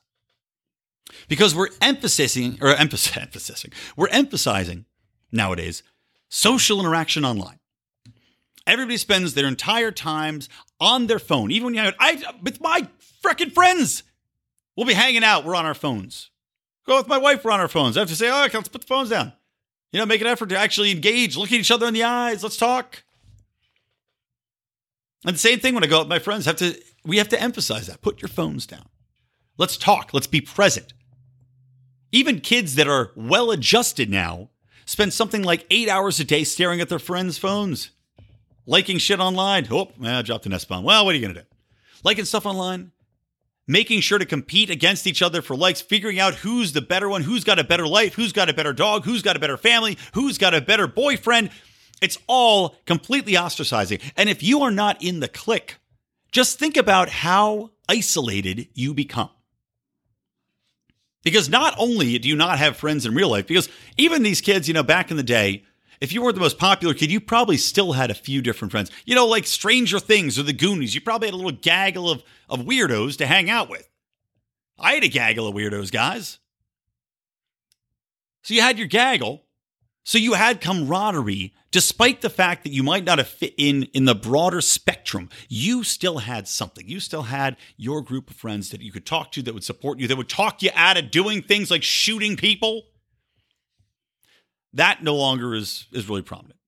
Because 1.28 1.54
we're 1.54 1.68
emphasizing, 1.80 2.58
or 2.60 2.74
emphasizing, 2.74 3.72
we're 3.96 4.08
emphasizing 4.08 4.86
nowadays 5.30 5.82
social 6.28 6.80
interaction 6.80 7.24
online. 7.24 7.58
Everybody 8.68 8.98
spends 8.98 9.32
their 9.32 9.46
entire 9.46 9.90
times 9.90 10.50
on 10.78 11.06
their 11.06 11.18
phone. 11.18 11.50
Even 11.50 11.64
when 11.64 11.74
you 11.74 11.80
have, 11.80 11.94
I, 11.98 12.22
with 12.42 12.60
my 12.60 12.86
freaking 13.24 13.50
friends, 13.50 14.02
we'll 14.76 14.86
be 14.86 14.92
hanging 14.92 15.24
out. 15.24 15.46
We're 15.46 15.56
on 15.56 15.64
our 15.64 15.74
phones. 15.74 16.30
Go 16.86 16.98
with 16.98 17.08
my 17.08 17.16
wife. 17.16 17.44
We're 17.44 17.50
on 17.50 17.60
our 17.60 17.68
phones. 17.68 17.96
I 17.96 18.00
have 18.00 18.10
to 18.10 18.16
say, 18.16 18.28
oh, 18.28 18.46
let's 18.52 18.68
put 18.68 18.82
the 18.82 18.86
phones 18.86 19.08
down. 19.08 19.32
You 19.90 19.98
know, 19.98 20.04
make 20.04 20.20
an 20.20 20.26
effort 20.26 20.50
to 20.50 20.58
actually 20.58 20.90
engage, 20.90 21.34
look 21.34 21.50
at 21.50 21.58
each 21.58 21.70
other 21.70 21.86
in 21.86 21.94
the 21.94 22.04
eyes. 22.04 22.42
Let's 22.42 22.58
talk. 22.58 23.04
And 25.24 25.34
the 25.34 25.40
same 25.40 25.60
thing 25.60 25.74
when 25.74 25.82
I 25.82 25.86
go 25.86 25.96
out 25.96 26.00
with 26.00 26.08
my 26.08 26.18
friends. 26.18 26.44
Have 26.44 26.56
to 26.56 26.78
we 27.04 27.16
have 27.16 27.28
to 27.30 27.40
emphasize 27.40 27.86
that. 27.86 28.02
Put 28.02 28.20
your 28.20 28.28
phones 28.28 28.66
down. 28.66 28.86
Let's 29.56 29.78
talk. 29.78 30.12
Let's 30.12 30.26
be 30.26 30.42
present. 30.42 30.92
Even 32.12 32.40
kids 32.40 32.74
that 32.74 32.86
are 32.86 33.12
well 33.16 33.50
adjusted 33.50 34.10
now 34.10 34.50
spend 34.84 35.14
something 35.14 35.42
like 35.42 35.66
eight 35.70 35.88
hours 35.88 36.20
a 36.20 36.24
day 36.24 36.44
staring 36.44 36.82
at 36.82 36.90
their 36.90 36.98
friends' 36.98 37.38
phones 37.38 37.90
liking 38.68 38.98
shit 38.98 39.18
online. 39.18 39.66
Oh, 39.70 39.90
I 40.04 40.22
dropped 40.22 40.46
an 40.46 40.52
S 40.52 40.64
bomb. 40.64 40.84
Well, 40.84 41.04
what 41.04 41.12
are 41.12 41.18
you 41.18 41.24
going 41.24 41.34
to 41.34 41.40
do? 41.40 41.46
Liking 42.04 42.26
stuff 42.26 42.46
online, 42.46 42.92
making 43.66 44.00
sure 44.00 44.18
to 44.18 44.26
compete 44.26 44.70
against 44.70 45.06
each 45.06 45.22
other 45.22 45.42
for 45.42 45.56
likes, 45.56 45.80
figuring 45.80 46.20
out 46.20 46.34
who's 46.36 46.72
the 46.72 46.80
better 46.80 47.08
one, 47.08 47.22
who's 47.22 47.42
got 47.42 47.58
a 47.58 47.64
better 47.64 47.88
life, 47.88 48.14
who's 48.14 48.32
got 48.32 48.48
a 48.48 48.54
better 48.54 48.72
dog, 48.72 49.04
who's 49.04 49.22
got 49.22 49.36
a 49.36 49.40
better 49.40 49.56
family, 49.56 49.98
who's 50.12 50.38
got 50.38 50.54
a 50.54 50.60
better 50.60 50.86
boyfriend. 50.86 51.50
It's 52.00 52.18
all 52.28 52.76
completely 52.86 53.32
ostracizing. 53.32 54.00
And 54.16 54.28
if 54.28 54.42
you 54.42 54.62
are 54.62 54.70
not 54.70 55.02
in 55.02 55.18
the 55.18 55.28
clique, 55.28 55.76
just 56.30 56.58
think 56.58 56.76
about 56.76 57.08
how 57.08 57.72
isolated 57.88 58.68
you 58.74 58.94
become. 58.94 59.30
Because 61.24 61.48
not 61.48 61.74
only 61.78 62.16
do 62.18 62.28
you 62.28 62.36
not 62.36 62.58
have 62.58 62.76
friends 62.76 63.04
in 63.04 63.14
real 63.14 63.30
life, 63.30 63.46
because 63.48 63.68
even 63.96 64.22
these 64.22 64.40
kids, 64.40 64.68
you 64.68 64.74
know, 64.74 64.84
back 64.84 65.10
in 65.10 65.16
the 65.16 65.22
day, 65.24 65.64
if 66.00 66.12
you 66.12 66.22
weren't 66.22 66.36
the 66.36 66.40
most 66.40 66.58
popular 66.58 66.94
kid, 66.94 67.10
you 67.10 67.20
probably 67.20 67.56
still 67.56 67.92
had 67.92 68.10
a 68.10 68.14
few 68.14 68.40
different 68.40 68.70
friends. 68.70 68.90
You 69.04 69.14
know, 69.14 69.26
like 69.26 69.46
Stranger 69.46 69.98
Things 69.98 70.38
or 70.38 70.42
the 70.42 70.52
Goonies, 70.52 70.94
you 70.94 71.00
probably 71.00 71.28
had 71.28 71.34
a 71.34 71.36
little 71.36 71.52
gaggle 71.52 72.10
of, 72.10 72.22
of 72.48 72.60
weirdos 72.60 73.16
to 73.18 73.26
hang 73.26 73.50
out 73.50 73.68
with. 73.68 73.88
I 74.78 74.94
had 74.94 75.04
a 75.04 75.08
gaggle 75.08 75.48
of 75.48 75.54
weirdos, 75.54 75.90
guys. 75.90 76.38
So 78.42 78.54
you 78.54 78.62
had 78.62 78.78
your 78.78 78.86
gaggle. 78.86 79.44
So 80.04 80.16
you 80.16 80.32
had 80.34 80.62
camaraderie, 80.62 81.52
despite 81.70 82.22
the 82.22 82.30
fact 82.30 82.62
that 82.64 82.72
you 82.72 82.82
might 82.82 83.04
not 83.04 83.18
have 83.18 83.28
fit 83.28 83.52
in 83.58 83.82
in 83.92 84.06
the 84.06 84.14
broader 84.14 84.62
spectrum. 84.62 85.28
You 85.50 85.84
still 85.84 86.18
had 86.20 86.48
something. 86.48 86.88
You 86.88 86.98
still 86.98 87.24
had 87.24 87.58
your 87.76 88.00
group 88.00 88.30
of 88.30 88.36
friends 88.36 88.70
that 88.70 88.80
you 88.80 88.90
could 88.90 89.04
talk 89.04 89.32
to, 89.32 89.42
that 89.42 89.52
would 89.52 89.64
support 89.64 89.98
you, 89.98 90.08
that 90.08 90.16
would 90.16 90.30
talk 90.30 90.62
you 90.62 90.70
out 90.74 90.96
of 90.96 91.10
doing 91.10 91.42
things 91.42 91.70
like 91.70 91.82
shooting 91.82 92.38
people 92.38 92.84
that 94.74 95.02
no 95.02 95.14
longer 95.16 95.54
is, 95.54 95.86
is 95.92 96.08
really 96.08 96.22
prominent. 96.22 96.58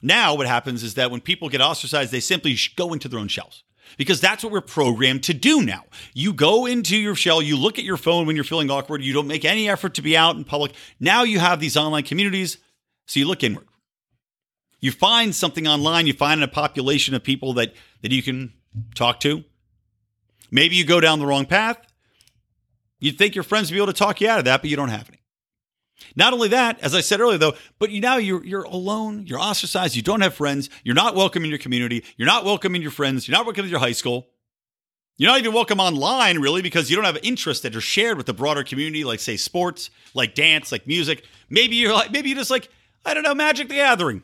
Now, 0.00 0.34
what 0.36 0.46
happens 0.46 0.82
is 0.82 0.94
that 0.94 1.10
when 1.10 1.20
people 1.20 1.48
get 1.48 1.60
ostracized, 1.60 2.12
they 2.12 2.20
simply 2.20 2.56
go 2.76 2.92
into 2.92 3.08
their 3.08 3.18
own 3.18 3.28
shells. 3.28 3.64
because 3.96 4.20
that's 4.20 4.44
what 4.44 4.52
we're 4.52 4.60
programmed 4.60 5.22
to 5.24 5.34
do 5.34 5.62
now. 5.62 5.84
You 6.12 6.32
go 6.32 6.66
into 6.66 6.96
your 6.96 7.14
shell, 7.14 7.40
you 7.40 7.56
look 7.56 7.78
at 7.78 7.84
your 7.84 7.96
phone 7.96 8.26
when 8.26 8.36
you're 8.36 8.44
feeling 8.44 8.70
awkward, 8.70 9.02
you 9.02 9.12
don't 9.12 9.26
make 9.26 9.44
any 9.44 9.68
effort 9.68 9.94
to 9.94 10.02
be 10.02 10.16
out 10.16 10.36
in 10.36 10.44
public. 10.44 10.72
Now 11.00 11.22
you 11.22 11.38
have 11.38 11.60
these 11.60 11.76
online 11.76 12.02
communities, 12.02 12.58
so 13.06 13.20
you 13.20 13.26
look 13.26 13.42
inward. 13.42 13.66
You 14.80 14.92
find 14.92 15.34
something 15.34 15.66
online, 15.66 16.06
you 16.06 16.12
find 16.12 16.42
a 16.42 16.48
population 16.48 17.14
of 17.14 17.24
people 17.24 17.54
that, 17.54 17.74
that 18.02 18.12
you 18.12 18.22
can 18.22 18.52
talk 18.94 19.20
to. 19.20 19.44
Maybe 20.50 20.76
you 20.76 20.84
go 20.84 21.00
down 21.00 21.18
the 21.18 21.26
wrong 21.26 21.46
path. 21.46 21.78
You'd 23.00 23.18
think 23.18 23.34
your 23.34 23.44
friends 23.44 23.70
would 23.70 23.74
be 23.74 23.82
able 23.82 23.92
to 23.92 23.98
talk 23.98 24.20
you 24.20 24.28
out 24.28 24.38
of 24.38 24.44
that, 24.46 24.60
but 24.60 24.70
you 24.70 24.76
don't 24.76 24.88
have 24.88 25.08
any. 25.08 25.17
Not 26.16 26.32
only 26.32 26.48
that, 26.48 26.80
as 26.80 26.94
I 26.94 27.00
said 27.00 27.20
earlier, 27.20 27.38
though, 27.38 27.54
but 27.78 27.90
you 27.90 28.00
now 28.00 28.16
you're 28.16 28.44
you're 28.44 28.62
alone, 28.64 29.26
you're 29.26 29.40
ostracized, 29.40 29.96
you 29.96 30.02
don't 30.02 30.20
have 30.20 30.34
friends, 30.34 30.70
you're 30.84 30.94
not 30.94 31.14
welcome 31.14 31.44
in 31.44 31.50
your 31.50 31.58
community, 31.58 32.04
you're 32.16 32.26
not 32.26 32.44
welcome 32.44 32.74
in 32.74 32.82
your 32.82 32.90
friends, 32.90 33.26
you're 33.26 33.36
not 33.36 33.46
welcome 33.46 33.64
in 33.64 33.70
your 33.70 33.80
high 33.80 33.92
school. 33.92 34.28
You're 35.16 35.30
not 35.30 35.40
even 35.40 35.52
welcome 35.52 35.80
online, 35.80 36.38
really, 36.38 36.62
because 36.62 36.88
you 36.88 36.94
don't 36.94 37.04
have 37.04 37.18
interests 37.24 37.64
that 37.64 37.74
are 37.74 37.80
shared 37.80 38.16
with 38.16 38.26
the 38.26 38.32
broader 38.32 38.62
community, 38.62 39.02
like 39.02 39.18
say 39.18 39.36
sports, 39.36 39.90
like 40.14 40.36
dance, 40.36 40.70
like 40.70 40.86
music. 40.86 41.24
Maybe 41.50 41.74
you're 41.74 41.92
like 41.92 42.12
maybe 42.12 42.28
you 42.28 42.36
just 42.36 42.50
like, 42.50 42.68
I 43.04 43.14
don't 43.14 43.24
know, 43.24 43.34
Magic 43.34 43.68
the 43.68 43.74
Gathering. 43.74 44.22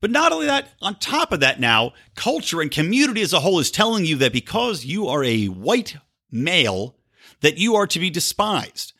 But 0.00 0.10
not 0.10 0.32
only 0.32 0.46
that, 0.46 0.68
on 0.80 0.94
top 0.96 1.32
of 1.32 1.40
that, 1.40 1.60
now, 1.60 1.92
culture 2.14 2.60
and 2.62 2.70
community 2.70 3.20
as 3.20 3.34
a 3.34 3.40
whole 3.40 3.58
is 3.58 3.70
telling 3.70 4.06
you 4.06 4.16
that 4.16 4.32
because 4.32 4.84
you 4.84 5.08
are 5.08 5.22
a 5.22 5.46
white 5.46 5.96
male, 6.30 6.96
that 7.42 7.58
you 7.58 7.74
are 7.76 7.86
to 7.86 7.98
be 7.98 8.08
despised 8.08 8.94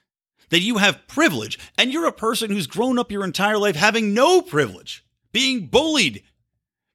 that 0.51 0.61
you 0.61 0.79
have 0.79 1.07
privilege 1.07 1.59
and 1.79 1.93
you're 1.93 2.07
a 2.07 2.13
person 2.13 2.51
who's 2.51 2.67
grown 2.67 2.99
up 2.99 3.11
your 3.11 3.25
entire 3.25 3.59
life 3.59 3.77
having 3.77 4.15
no 4.15 4.43
privilege, 4.43 5.05
being 5.33 5.67
bullied, 5.67 6.23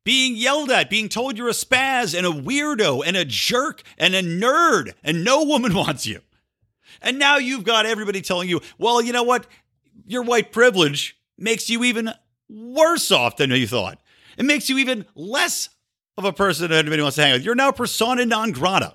being 0.04 0.36
yelled 0.36 0.70
at, 0.70 0.90
being 0.90 1.10
told 1.10 1.38
you're 1.38 1.50
a 1.50 1.52
spaz 1.52 2.16
and 2.16 2.28
a 2.28 2.30
weirdo 2.30 3.04
and 3.06 3.18
a 3.18 3.26
jerk 3.26 3.82
and 3.98 4.14
a 4.14 4.22
nerd 4.22 4.94
and 5.04 5.24
no 5.24 5.44
woman 5.44 5.74
wants 5.76 6.06
you. 6.06 6.22
And 7.02 7.20
now 7.20 7.38
you've 7.38 7.64
got 7.64 7.86
everybody 7.86 8.22
telling 8.22 8.48
you, 8.48 8.62
well, 8.78 9.02
you 9.02 9.12
know 9.12 9.24
what? 9.24 9.48
Your 10.06 10.24
white 10.24 10.52
privilege 10.52 11.18
makes 11.38 11.70
you 11.70 11.84
even 11.84 12.12
worse 12.48 13.12
off 13.12 13.38
than 13.38 13.52
you 13.52 13.68
thought. 13.68 14.00
It 14.38 14.46
makes 14.46 14.70
you 14.70 14.78
even 14.78 15.06
less 15.16 15.70
of 16.18 16.26
a 16.26 16.34
person 16.34 16.70
that 16.70 16.78
anybody 16.78 17.02
wants 17.02 17.16
to 17.16 17.24
hang 17.24 17.34
with. 17.34 17.44
You're 17.44 17.56
now 17.56 17.72
persona 17.72 18.26
non 18.26 18.52
grata 18.52 18.94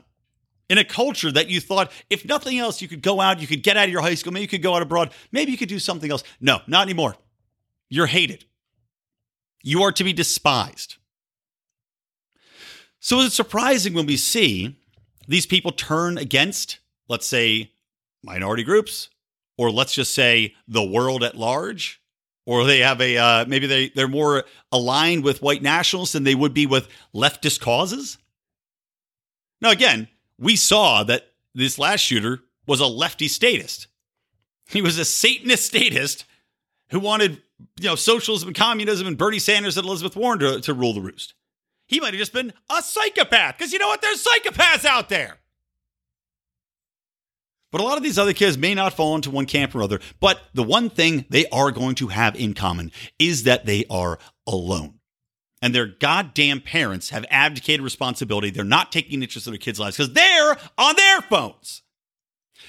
in 0.70 0.78
a 0.78 0.84
culture 0.84 1.32
that 1.32 1.50
you 1.50 1.60
thought, 1.60 1.90
if 2.08 2.24
nothing 2.24 2.58
else, 2.58 2.80
you 2.80 2.86
could 2.86 3.02
go 3.02 3.20
out, 3.20 3.40
you 3.40 3.48
could 3.48 3.64
get 3.64 3.76
out 3.76 3.86
of 3.86 3.90
your 3.90 4.00
high 4.00 4.14
school, 4.14 4.32
maybe 4.32 4.42
you 4.42 4.48
could 4.48 4.62
go 4.62 4.76
out 4.76 4.82
abroad, 4.82 5.10
maybe 5.32 5.50
you 5.50 5.58
could 5.58 5.68
do 5.68 5.80
something 5.80 6.10
else. 6.10 6.22
No, 6.40 6.60
not 6.68 6.82
anymore. 6.82 7.16
You're 7.88 8.06
hated. 8.06 8.44
You 9.64 9.82
are 9.82 9.90
to 9.92 10.04
be 10.04 10.12
despised. 10.12 10.96
So 13.00 13.20
it's 13.20 13.34
surprising 13.34 13.94
when 13.94 14.06
we 14.06 14.16
see 14.16 14.76
these 15.26 15.44
people 15.44 15.72
turn 15.72 16.16
against, 16.16 16.78
let's 17.08 17.26
say, 17.26 17.72
minority 18.22 18.62
groups, 18.62 19.10
or 19.58 19.72
let's 19.72 19.92
just 19.92 20.14
say 20.14 20.54
the 20.68 20.84
world 20.84 21.24
at 21.24 21.36
large, 21.36 22.00
or 22.46 22.64
they 22.64 22.78
have 22.78 23.00
a 23.00 23.16
uh, 23.16 23.44
maybe 23.46 23.66
they 23.66 23.88
they're 23.90 24.08
more 24.08 24.44
aligned 24.70 25.24
with 25.24 25.42
white 25.42 25.62
nationalists 25.62 26.12
than 26.12 26.24
they 26.24 26.34
would 26.34 26.54
be 26.54 26.66
with 26.66 26.88
leftist 27.14 27.60
causes. 27.60 28.18
Now, 29.60 29.70
again, 29.70 30.08
we 30.40 30.56
saw 30.56 31.04
that 31.04 31.26
this 31.54 31.78
last 31.78 32.00
shooter 32.00 32.40
was 32.66 32.80
a 32.80 32.86
lefty 32.86 33.28
statist. 33.28 33.86
He 34.68 34.82
was 34.82 34.98
a 34.98 35.04
Satanist 35.04 35.66
statist 35.66 36.24
who 36.90 36.98
wanted, 36.98 37.42
you 37.78 37.88
know, 37.88 37.94
socialism 37.94 38.48
and 38.48 38.56
communism 38.56 39.06
and 39.06 39.18
Bernie 39.18 39.38
Sanders 39.38 39.76
and 39.76 39.86
Elizabeth 39.86 40.16
Warren 40.16 40.38
to, 40.40 40.60
to 40.62 40.74
rule 40.74 40.94
the 40.94 41.00
roost. 41.00 41.34
He 41.86 42.00
might 42.00 42.14
have 42.14 42.18
just 42.18 42.32
been 42.32 42.52
a 42.70 42.82
psychopath 42.82 43.58
because 43.58 43.72
you 43.72 43.78
know 43.78 43.88
what? 43.88 44.00
There's 44.00 44.24
psychopaths 44.24 44.84
out 44.84 45.08
there. 45.08 45.38
But 47.72 47.80
a 47.80 47.84
lot 47.84 47.96
of 47.96 48.02
these 48.02 48.18
other 48.18 48.32
kids 48.32 48.58
may 48.58 48.74
not 48.74 48.94
fall 48.94 49.14
into 49.14 49.30
one 49.30 49.46
camp 49.46 49.74
or 49.74 49.82
other. 49.82 50.00
But 50.18 50.40
the 50.54 50.62
one 50.62 50.90
thing 50.90 51.26
they 51.28 51.46
are 51.50 51.70
going 51.70 51.96
to 51.96 52.08
have 52.08 52.34
in 52.34 52.54
common 52.54 52.90
is 53.18 53.44
that 53.44 53.66
they 53.66 53.84
are 53.90 54.18
alone 54.46 54.99
and 55.62 55.74
their 55.74 55.86
goddamn 55.86 56.60
parents 56.60 57.10
have 57.10 57.26
abdicated 57.30 57.82
responsibility. 57.82 58.50
They're 58.50 58.64
not 58.64 58.92
taking 58.92 59.22
interest 59.22 59.46
in 59.46 59.52
their 59.52 59.58
kids' 59.58 59.80
lives 59.80 59.96
because 59.96 60.12
they're 60.12 60.56
on 60.78 60.96
their 60.96 61.20
phones. 61.22 61.82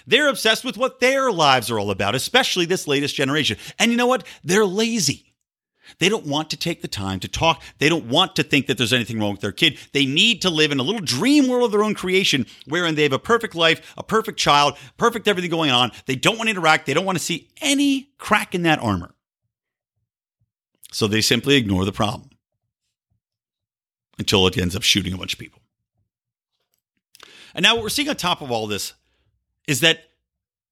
They're 0.08 0.30
obsessed 0.30 0.65
with 0.65 0.77
what 0.77 0.99
their 0.99 1.32
lives 1.32 1.69
are 1.69 1.80
all 1.80 1.91
about, 1.91 2.15
especially 2.15 2.65
this 2.65 2.88
latest 2.88 3.15
generation. 3.15 3.58
And 3.77 3.91
you 3.91 3.97
know 3.97 4.08
what? 4.08 4.25
They're 4.43 4.65
lazy. 4.65 5.27
They 5.99 6.10
don't 6.10 6.25
want 6.25 6.49
to 6.51 6.58
take 6.58 6.82
the 6.82 6.88
time 6.88 7.19
to 7.19 7.27
talk. 7.27 7.62
They 7.80 7.89
don't 7.89 8.06
want 8.06 8.36
to 8.38 8.43
think 8.43 8.67
that 8.67 8.77
there's 8.77 8.93
anything 8.93 9.19
wrong 9.19 9.32
with 9.32 9.41
their 9.41 9.51
kid. 9.51 9.77
They 9.93 10.06
need 10.06 10.41
to 10.41 10.49
live 10.49 10.71
in 10.71 10.80
a 10.80 10.84
little 10.84 11.01
dream 11.01 11.47
world 11.47 11.65
of 11.65 11.71
their 11.71 11.84
own 11.84 11.95
creation 11.95 12.45
wherein 12.65 12.95
they 12.95 13.04
have 13.04 13.13
a 13.13 13.19
perfect 13.19 13.56
life, 13.56 13.93
a 13.97 14.04
perfect 14.04 14.39
child, 14.39 14.77
perfect 14.97 15.27
everything 15.27 15.51
going 15.51 15.71
on. 15.71 15.91
They 16.06 16.15
don't 16.15 16.38
want 16.38 16.47
to 16.47 16.56
interact. 16.56 16.86
They 16.86 16.93
don't 16.93 17.06
want 17.06 17.17
to 17.17 17.23
see 17.23 17.49
any 17.62 18.12
crack 18.17 18.56
in 18.56 18.63
that 18.63 18.80
armor. 18.80 19.13
So 20.93 21.08
they 21.08 21.21
simply 21.21 21.56
ignore 21.56 21.86
the 21.86 21.91
problem 21.91 22.31
until 24.22 24.48
it 24.48 24.58
ends 24.58 24.76
up 24.76 24.84
shooting 24.84 25.14
a 25.14 25.18
bunch 25.18 25.34
of 25.34 25.40
people. 25.40 25.60
And 27.54 27.64
now 27.64 27.76
what 27.76 27.84
we're 27.84 27.90
seeing 27.90 28.08
on 28.08 28.16
top 28.16 28.42
of 28.42 28.52
all 28.52 28.68
this 28.68 28.94
is 29.68 29.82
that 29.82 30.10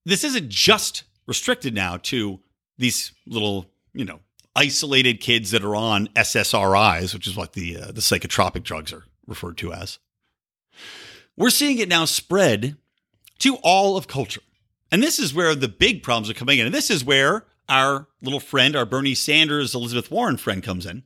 this 0.06 0.24
isn't 0.24 0.50
just 0.50 1.04
restricted 1.26 1.74
now 1.74 1.98
to 1.98 2.40
these 2.78 3.12
little, 3.28 3.66
you 3.94 4.06
know, 4.06 4.20
isolated 4.56 5.20
kids 5.20 5.52
that 5.52 5.64
are 5.64 5.76
on 5.76 6.08
SSRIs, 6.16 7.14
which 7.14 7.28
is 7.28 7.36
what 7.36 7.54
the 7.54 7.78
uh, 7.78 7.86
the 7.88 8.02
psychotropic 8.02 8.64
drugs 8.64 8.94
are 8.94 9.04
referred 9.28 9.58
to 9.58 9.74
as. 9.74 10.00
We're 11.36 11.50
seeing 11.50 11.80
it 11.80 11.90
now 11.90 12.06
spread 12.06 12.78
to 13.40 13.56
all 13.58 13.98
of 13.98 14.08
culture. 14.08 14.42
And 14.92 15.04
this 15.04 15.20
is 15.20 15.34
where 15.34 15.56
the 15.56 15.68
big 15.68 16.04
problems 16.04 16.30
are 16.30 16.34
coming 16.34 16.60
in. 16.60 16.66
And 16.66 16.76
this 16.76 16.90
is 16.90 17.04
where 17.04 17.46
our 17.68 18.08
little 18.22 18.40
friend, 18.40 18.76
our 18.76 18.86
Bernie 18.86 19.16
Sanders, 19.16 19.76
Elizabeth 19.76 20.12
Warren 20.12 20.38
friend 20.38 20.64
comes 20.64 20.86
in. 20.86 21.04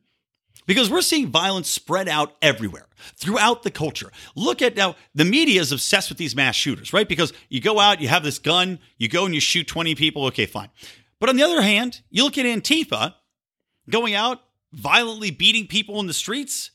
Because 0.65 0.89
we're 0.89 1.02
seeing 1.02 1.30
violence 1.30 1.69
spread 1.69 2.08
out 2.08 2.36
everywhere 2.41 2.88
throughout 3.15 3.63
the 3.63 3.71
culture. 3.71 4.12
Look 4.36 4.62
at 4.62 4.76
now, 4.76 4.95
the 5.13 5.26
media 5.26 5.62
is 5.62 5.71
obsessed 5.71 6.10
with 6.10 6.17
these 6.17 6.36
mass 6.36 6.56
shooters, 6.56 6.93
right? 6.93 7.08
Because 7.08 7.34
you 7.49 7.60
go 7.60 7.80
out, 7.80 8.02
you 8.02 8.08
have 8.08 8.23
this 8.23 8.39
gun, 8.39 8.80
you 8.97 9.10
go 9.10 9.26
and 9.26 9.34
you 9.34 9.41
shoot 9.41 9.67
20 9.67 9.95
people, 9.95 10.26
okay, 10.28 10.45
fine. 10.45 10.69
But 11.19 11.30
on 11.30 11.36
the 11.36 11.43
other 11.43 11.62
hand, 11.62 12.02
you 12.10 12.23
look 12.23 12.38
at 12.38 12.45
Antifa 12.45 13.15
going 13.89 14.15
out, 14.15 14.41
violently 14.71 15.32
beating 15.32 15.67
people 15.67 15.99
in 15.99 16.08
the 16.08 16.13
streets, 16.13 16.71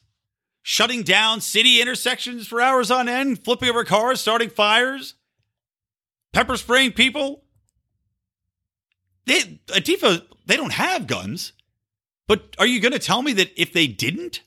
shutting 0.63 1.03
down 1.03 1.41
city 1.41 1.81
intersections 1.81 2.47
for 2.47 2.61
hours 2.61 2.91
on 2.91 3.09
end, 3.09 3.45
flipping 3.45 3.69
over 3.69 3.85
cars, 3.85 4.21
starting 4.21 4.51
fires, 4.51 5.15
pepper 6.33 6.57
spraying 6.57 6.93
people. 6.93 7.45
They, 9.27 9.61
Antifa, 9.69 10.23
they 10.47 10.57
don't 10.57 10.73
have 10.73 11.07
guns. 11.07 11.53
But 12.29 12.55
are 12.59 12.67
you 12.67 12.79
going 12.79 12.93
to 12.93 12.99
tell 12.99 13.23
me 13.23 13.33
that 13.33 13.51
if 13.61 13.73
they 13.73 13.89
didn't, 13.89 14.43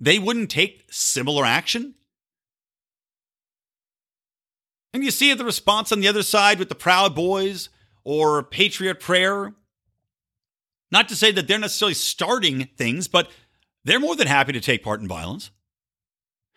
they 0.00 0.18
wouldn't 0.18 0.48
take 0.48 0.86
similar 0.90 1.44
action? 1.44 1.94
And 4.94 5.04
you 5.04 5.10
see 5.10 5.34
the 5.34 5.44
response 5.44 5.92
on 5.92 6.00
the 6.00 6.08
other 6.08 6.22
side 6.22 6.58
with 6.58 6.70
the 6.70 6.74
Proud 6.74 7.14
Boys 7.14 7.68
or 8.04 8.42
Patriot 8.42 9.00
Prayer. 9.00 9.52
Not 10.90 11.08
to 11.08 11.16
say 11.16 11.32
that 11.32 11.48
they're 11.48 11.58
necessarily 11.58 11.94
starting 11.94 12.68
things, 12.76 13.08
but 13.08 13.28
they're 13.84 14.00
more 14.00 14.16
than 14.16 14.28
happy 14.28 14.52
to 14.52 14.60
take 14.60 14.84
part 14.84 15.00
in 15.00 15.08
violence. 15.08 15.50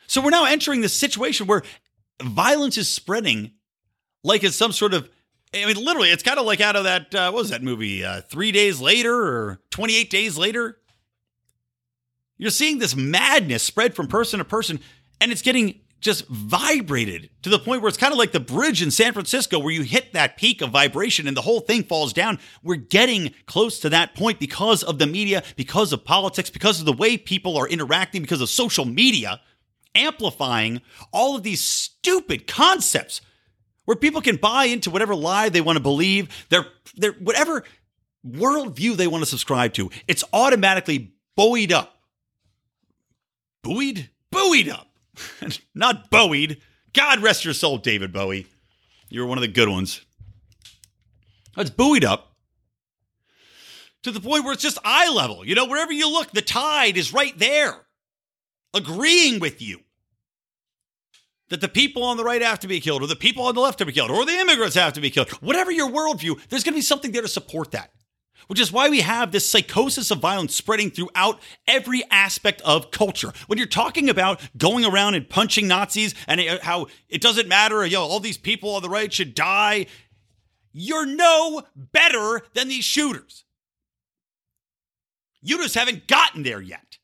So 0.07 0.21
we're 0.21 0.29
now 0.29 0.45
entering 0.45 0.81
this 0.81 0.93
situation 0.93 1.47
where 1.47 1.63
violence 2.21 2.77
is 2.77 2.87
spreading 2.87 3.51
like 4.23 4.43
it's 4.43 4.55
some 4.55 4.71
sort 4.71 4.93
of 4.93 5.09
I 5.53 5.65
mean, 5.65 5.83
literally, 5.83 6.09
it's 6.09 6.23
kind 6.23 6.39
of 6.39 6.45
like 6.45 6.61
out 6.61 6.75
of 6.75 6.83
that, 6.83 7.13
uh, 7.15 7.31
what 7.31 7.41
was 7.41 7.49
that 7.49 7.63
movie? 7.63 8.03
Uh, 8.03 8.21
Three 8.21 8.51
Days 8.51 8.79
Later 8.79 9.15
or 9.15 9.59
28 9.71 10.09
Days 10.09 10.37
Later? 10.37 10.77
You're 12.37 12.51
seeing 12.51 12.77
this 12.77 12.95
madness 12.95 13.63
spread 13.63 13.95
from 13.95 14.07
person 14.07 14.39
to 14.39 14.45
person, 14.45 14.79
and 15.19 15.31
it's 15.31 15.41
getting 15.41 15.81
just 16.01 16.27
vibrated 16.27 17.29
to 17.41 17.49
the 17.49 17.59
point 17.59 17.81
where 17.81 17.89
it's 17.89 17.97
kind 17.97 18.13
of 18.13 18.17
like 18.17 18.31
the 18.31 18.39
bridge 18.39 18.81
in 18.81 18.91
San 18.91 19.11
Francisco 19.11 19.59
where 19.59 19.73
you 19.73 19.81
hit 19.81 20.13
that 20.13 20.37
peak 20.37 20.61
of 20.61 20.69
vibration 20.69 21.27
and 21.27 21.35
the 21.35 21.41
whole 21.41 21.59
thing 21.59 21.83
falls 21.83 22.13
down. 22.13 22.39
We're 22.63 22.75
getting 22.75 23.33
close 23.47 23.79
to 23.81 23.89
that 23.89 24.15
point 24.15 24.39
because 24.39 24.81
of 24.81 24.97
the 24.97 25.07
media, 25.07 25.43
because 25.57 25.91
of 25.91 26.05
politics, 26.05 26.49
because 26.49 26.79
of 26.79 26.85
the 26.85 26.93
way 26.93 27.17
people 27.17 27.57
are 27.57 27.67
interacting, 27.67 28.21
because 28.21 28.39
of 28.39 28.49
social 28.49 28.85
media 28.85 29.41
amplifying 29.95 30.81
all 31.11 31.35
of 31.35 31.43
these 31.43 31.61
stupid 31.61 32.47
concepts 32.47 33.19
where 33.89 33.95
people 33.95 34.21
can 34.21 34.35
buy 34.35 34.65
into 34.65 34.91
whatever 34.91 35.15
lie 35.15 35.49
they 35.49 35.61
want 35.61 35.75
to 35.75 35.81
believe, 35.81 36.45
their, 36.49 36.67
their 36.95 37.13
whatever 37.13 37.63
worldview 38.23 38.95
they 38.95 39.07
want 39.07 39.23
to 39.23 39.25
subscribe 39.25 39.73
to. 39.73 39.89
It's 40.07 40.23
automatically 40.31 41.15
buoyed 41.35 41.71
up. 41.71 41.99
Buoyed? 43.63 44.11
Buoyed 44.29 44.69
up. 44.69 44.91
Not 45.73 46.11
buoyed. 46.11 46.61
God 46.93 47.23
rest 47.23 47.43
your 47.43 47.55
soul, 47.55 47.79
David 47.79 48.13
Bowie. 48.13 48.45
You 49.09 49.21
were 49.21 49.27
one 49.27 49.39
of 49.39 49.41
the 49.41 49.47
good 49.47 49.69
ones. 49.69 50.05
It's 51.57 51.71
buoyed 51.71 52.05
up 52.05 52.35
to 54.03 54.11
the 54.11 54.21
point 54.21 54.43
where 54.43 54.53
it's 54.53 54.61
just 54.61 54.77
eye 54.85 55.11
level. 55.11 55.43
You 55.43 55.55
know, 55.55 55.65
wherever 55.65 55.91
you 55.91 56.11
look, 56.11 56.29
the 56.29 56.43
tide 56.43 56.95
is 56.95 57.11
right 57.11 57.35
there. 57.39 57.87
agreeing 58.71 59.39
with 59.39 59.63
you 59.63 59.79
that 61.49 61.61
the 61.61 61.67
people 61.67 62.03
on 62.03 62.17
the 62.17 62.23
right 62.23 62.41
have 62.41 62.59
to 62.59 62.67
be 62.67 62.79
killed, 62.79 63.01
or 63.01 63.07
the 63.07 63.15
people 63.15 63.45
on 63.45 63.55
the 63.55 63.61
left 63.61 63.79
have 63.79 63.87
to 63.87 63.91
be 63.91 63.95
killed, 63.95 64.11
or 64.11 64.25
the 64.25 64.39
immigrants 64.39 64.75
have 64.75 64.93
to 64.93 65.01
be 65.01 65.09
killed. 65.09 65.29
Whatever 65.41 65.71
your 65.71 65.89
worldview, 65.89 66.39
there's 66.49 66.63
going 66.63 66.73
to 66.73 66.77
be 66.77 66.81
something 66.81 67.11
there 67.11 67.21
to 67.21 67.27
support 67.27 67.71
that. 67.71 67.91
Which 68.47 68.59
is 68.59 68.71
why 68.71 68.89
we 68.89 69.01
have 69.01 69.31
this 69.31 69.47
psychosis 69.47 70.09
of 70.09 70.19
violence 70.19 70.55
spreading 70.55 70.89
throughout 70.89 71.39
every 71.67 72.03
aspect 72.09 72.61
of 72.61 72.89
culture. 72.89 73.31
When 73.45 73.59
you're 73.59 73.67
talking 73.67 74.09
about 74.09 74.41
going 74.57 74.85
around 74.85 75.13
and 75.13 75.29
punching 75.29 75.67
Nazis 75.67 76.15
and 76.25 76.41
uh, 76.41 76.57
how 76.63 76.87
it 77.09 77.21
doesn't 77.21 77.47
matter, 77.47 77.87
know, 77.87 78.01
all 78.01 78.19
these 78.19 78.39
people 78.39 78.71
on 78.71 78.81
the 78.81 78.89
right 78.89 79.13
should 79.13 79.35
die, 79.35 79.85
you're 80.71 81.05
no 81.05 81.63
better 81.75 82.41
than 82.53 82.69
these 82.69 82.85
shooters. 82.85 83.43
You 85.41 85.57
just 85.57 85.75
haven't 85.75 86.07
gotten 86.07 86.43
there 86.43 86.61
yet. 86.61 86.98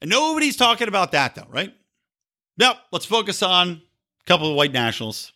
And 0.00 0.10
nobody's 0.10 0.56
talking 0.56 0.88
about 0.88 1.12
that, 1.12 1.34
though, 1.34 1.46
right? 1.48 1.74
Now, 2.56 2.76
let's 2.92 3.06
focus 3.06 3.42
on 3.42 3.68
a 3.68 4.24
couple 4.26 4.48
of 4.50 4.56
white 4.56 4.72
nationalists. 4.72 5.32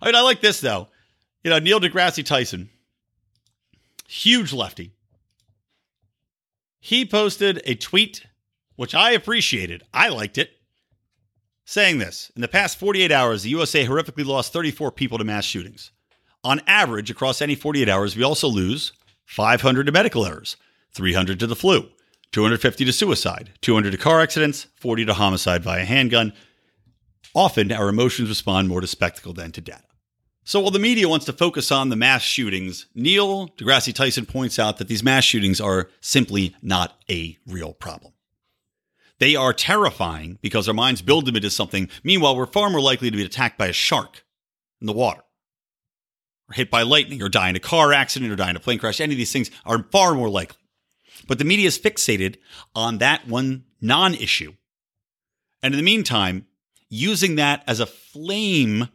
I 0.00 0.06
mean, 0.06 0.14
I 0.14 0.20
like 0.20 0.40
this, 0.40 0.60
though. 0.60 0.88
You 1.42 1.50
know, 1.50 1.58
Neil 1.58 1.80
deGrasse 1.80 2.24
Tyson, 2.24 2.70
huge 4.08 4.52
lefty. 4.52 4.92
He 6.80 7.04
posted 7.04 7.62
a 7.64 7.74
tweet, 7.74 8.26
which 8.76 8.94
I 8.94 9.12
appreciated. 9.12 9.82
I 9.92 10.08
liked 10.08 10.38
it, 10.38 10.50
saying 11.64 11.98
this 11.98 12.30
In 12.36 12.42
the 12.42 12.48
past 12.48 12.78
48 12.78 13.10
hours, 13.10 13.42
the 13.42 13.50
USA 13.50 13.86
horrifically 13.86 14.24
lost 14.24 14.52
34 14.52 14.92
people 14.92 15.18
to 15.18 15.24
mass 15.24 15.44
shootings. 15.44 15.90
On 16.44 16.60
average, 16.66 17.10
across 17.10 17.42
any 17.42 17.54
48 17.54 17.88
hours, 17.88 18.16
we 18.16 18.22
also 18.22 18.48
lose 18.48 18.92
500 19.24 19.86
to 19.86 19.92
medical 19.92 20.24
errors, 20.24 20.56
300 20.96 21.38
to 21.40 21.46
the 21.46 21.54
flu, 21.54 21.90
250 22.32 22.86
to 22.86 22.92
suicide, 22.92 23.52
200 23.60 23.90
to 23.90 23.98
car 23.98 24.20
accidents, 24.20 24.66
40 24.80 25.04
to 25.04 25.14
homicide 25.14 25.62
via 25.62 25.84
handgun. 25.84 26.32
Often, 27.34 27.70
our 27.70 27.90
emotions 27.90 28.30
respond 28.30 28.68
more 28.68 28.80
to 28.80 28.86
spectacle 28.86 29.34
than 29.34 29.52
to 29.52 29.60
data. 29.60 29.82
So, 30.42 30.60
while 30.60 30.70
the 30.70 30.78
media 30.78 31.08
wants 31.08 31.26
to 31.26 31.32
focus 31.32 31.70
on 31.70 31.90
the 31.90 31.96
mass 31.96 32.22
shootings, 32.22 32.86
Neil 32.94 33.48
deGrasse 33.48 33.92
Tyson 33.92 34.24
points 34.24 34.58
out 34.58 34.78
that 34.78 34.88
these 34.88 35.02
mass 35.02 35.24
shootings 35.24 35.60
are 35.60 35.90
simply 36.00 36.56
not 36.62 36.96
a 37.10 37.36
real 37.46 37.74
problem. 37.74 38.14
They 39.18 39.36
are 39.36 39.52
terrifying 39.52 40.38
because 40.40 40.68
our 40.68 40.74
minds 40.74 41.02
build 41.02 41.26
them 41.26 41.36
into 41.36 41.50
something. 41.50 41.90
Meanwhile, 42.04 42.36
we're 42.36 42.46
far 42.46 42.70
more 42.70 42.80
likely 42.80 43.10
to 43.10 43.16
be 43.16 43.24
attacked 43.24 43.58
by 43.58 43.66
a 43.66 43.72
shark 43.72 44.24
in 44.80 44.86
the 44.86 44.92
water, 44.92 45.22
or 46.48 46.54
hit 46.54 46.70
by 46.70 46.82
lightning, 46.82 47.22
or 47.22 47.28
die 47.28 47.50
in 47.50 47.56
a 47.56 47.60
car 47.60 47.92
accident, 47.92 48.32
or 48.32 48.36
die 48.36 48.50
in 48.50 48.56
a 48.56 48.60
plane 48.60 48.78
crash. 48.78 49.00
Any 49.00 49.14
of 49.14 49.18
these 49.18 49.32
things 49.32 49.50
are 49.66 49.82
far 49.90 50.14
more 50.14 50.30
likely. 50.30 50.58
But 51.26 51.38
the 51.38 51.44
media 51.44 51.66
is 51.66 51.78
fixated 51.78 52.36
on 52.74 52.98
that 52.98 53.26
one 53.26 53.64
non 53.80 54.14
issue. 54.14 54.54
And 55.62 55.74
in 55.74 55.78
the 55.78 55.84
meantime, 55.84 56.46
using 56.88 57.36
that 57.36 57.64
as 57.66 57.80
a 57.80 57.86
flame 57.86 58.88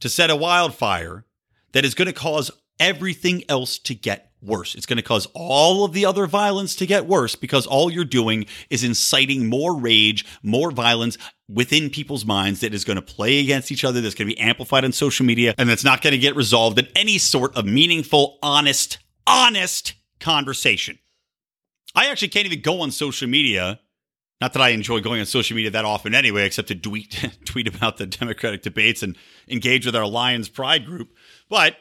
to 0.00 0.08
set 0.08 0.30
a 0.30 0.36
wildfire 0.36 1.24
that 1.72 1.84
is 1.84 1.94
going 1.94 2.06
to 2.06 2.12
cause 2.12 2.50
everything 2.80 3.44
else 3.48 3.78
to 3.80 3.94
get 3.94 4.28
worse. 4.40 4.74
It's 4.74 4.86
going 4.86 4.98
to 4.98 5.02
cause 5.02 5.26
all 5.34 5.84
of 5.84 5.92
the 5.92 6.06
other 6.06 6.26
violence 6.26 6.76
to 6.76 6.86
get 6.86 7.06
worse 7.06 7.34
because 7.34 7.66
all 7.66 7.90
you're 7.90 8.04
doing 8.04 8.46
is 8.70 8.84
inciting 8.84 9.46
more 9.46 9.76
rage, 9.76 10.24
more 10.42 10.70
violence 10.70 11.18
within 11.48 11.90
people's 11.90 12.24
minds 12.24 12.60
that 12.60 12.74
is 12.74 12.84
going 12.84 12.96
to 12.96 13.02
play 13.02 13.40
against 13.40 13.72
each 13.72 13.84
other, 13.84 14.00
that's 14.00 14.14
going 14.14 14.28
to 14.28 14.34
be 14.34 14.40
amplified 14.40 14.84
on 14.84 14.92
social 14.92 15.26
media, 15.26 15.54
and 15.58 15.68
that's 15.68 15.84
not 15.84 16.02
going 16.02 16.12
to 16.12 16.18
get 16.18 16.36
resolved 16.36 16.78
in 16.78 16.86
any 16.94 17.18
sort 17.18 17.56
of 17.56 17.64
meaningful, 17.64 18.38
honest, 18.42 18.98
honest 19.26 19.94
conversation. 20.20 20.98
I 21.94 22.06
actually 22.06 22.28
can't 22.28 22.46
even 22.46 22.60
go 22.60 22.80
on 22.80 22.90
social 22.90 23.28
media. 23.28 23.80
Not 24.40 24.52
that 24.52 24.62
I 24.62 24.68
enjoy 24.68 25.00
going 25.00 25.20
on 25.20 25.26
social 25.26 25.56
media 25.56 25.70
that 25.72 25.84
often 25.84 26.14
anyway, 26.14 26.46
except 26.46 26.68
to 26.68 26.74
tweet 26.74 27.28
tweet 27.44 27.66
about 27.66 27.96
the 27.96 28.06
Democratic 28.06 28.62
debates 28.62 29.02
and 29.02 29.16
engage 29.48 29.86
with 29.86 29.96
our 29.96 30.06
Lions 30.06 30.48
Pride 30.48 30.86
group. 30.86 31.10
But 31.48 31.76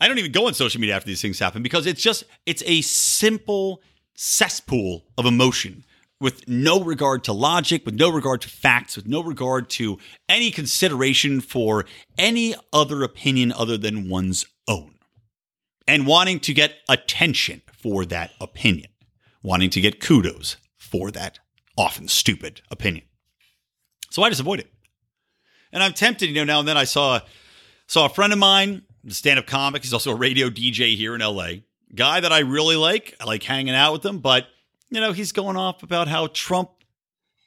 I 0.00 0.08
don't 0.08 0.18
even 0.18 0.32
go 0.32 0.46
on 0.46 0.54
social 0.54 0.80
media 0.80 0.94
after 0.94 1.06
these 1.06 1.22
things 1.22 1.38
happen 1.38 1.62
because 1.62 1.86
it's 1.86 2.02
just 2.02 2.24
it's 2.46 2.62
a 2.66 2.82
simple 2.82 3.82
cesspool 4.14 5.04
of 5.18 5.26
emotion 5.26 5.84
with 6.20 6.48
no 6.48 6.80
regard 6.80 7.24
to 7.24 7.32
logic, 7.32 7.84
with 7.84 7.94
no 7.94 8.10
regard 8.10 8.40
to 8.42 8.48
facts, 8.48 8.96
with 8.96 9.06
no 9.06 9.22
regard 9.22 9.68
to 9.68 9.98
any 10.28 10.50
consideration 10.50 11.40
for 11.40 11.84
any 12.16 12.54
other 12.72 13.02
opinion 13.02 13.52
other 13.52 13.76
than 13.76 14.08
one's 14.08 14.46
own. 14.68 14.94
And 15.86 16.06
wanting 16.06 16.40
to 16.40 16.54
get 16.54 16.76
attention 16.88 17.60
for 17.84 18.06
that 18.06 18.30
opinion, 18.40 18.90
wanting 19.42 19.68
to 19.68 19.78
get 19.78 20.00
kudos 20.00 20.56
for 20.78 21.10
that 21.10 21.38
often 21.76 22.08
stupid 22.08 22.62
opinion. 22.70 23.04
So 24.10 24.22
I 24.22 24.30
just 24.30 24.40
avoid 24.40 24.60
it. 24.60 24.72
And 25.70 25.82
I'm 25.82 25.92
tempted, 25.92 26.30
you 26.30 26.34
know, 26.34 26.44
now 26.44 26.60
and 26.60 26.66
then 26.68 26.78
I 26.78 26.84
saw 26.84 27.20
saw 27.86 28.06
a 28.06 28.08
friend 28.08 28.32
of 28.32 28.38
mine, 28.38 28.82
stand-up 29.08 29.46
comic, 29.46 29.82
he's 29.82 29.92
also 29.92 30.12
a 30.12 30.16
radio 30.16 30.48
DJ 30.48 30.96
here 30.96 31.14
in 31.14 31.20
LA. 31.20 31.56
Guy 31.94 32.20
that 32.20 32.32
I 32.32 32.38
really 32.38 32.76
like. 32.76 33.14
I 33.20 33.24
like 33.24 33.42
hanging 33.42 33.74
out 33.74 33.92
with 33.92 34.06
him, 34.06 34.20
but 34.20 34.46
you 34.88 35.02
know, 35.02 35.12
he's 35.12 35.32
going 35.32 35.58
off 35.58 35.82
about 35.82 36.08
how 36.08 36.28
Trump 36.28 36.70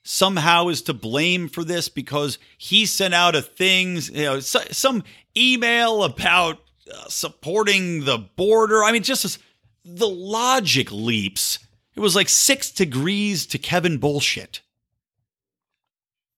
somehow 0.04 0.68
is 0.68 0.84
to 0.84 0.94
blame 0.94 1.50
for 1.50 1.64
this 1.64 1.90
because 1.90 2.38
he 2.60 2.86
sent 2.86 3.16
out 3.16 3.36
a 3.36 3.42
thing, 3.42 3.96
you 4.12 4.24
know, 4.24 4.40
some 4.40 5.04
email 5.36 6.04
about 6.04 6.60
uh, 6.94 7.08
supporting 7.08 8.06
the 8.06 8.20
border. 8.20 8.84
I 8.84 8.92
mean, 8.92 9.02
just 9.02 9.40
the 9.88 10.08
logic 10.08 10.92
leaps. 10.92 11.60
It 11.96 12.00
was 12.00 12.16
like 12.16 12.30
six 12.30 12.70
degrees 12.72 13.46
to 13.48 13.58
Kevin 13.58 13.98
bullshit. 13.98 14.62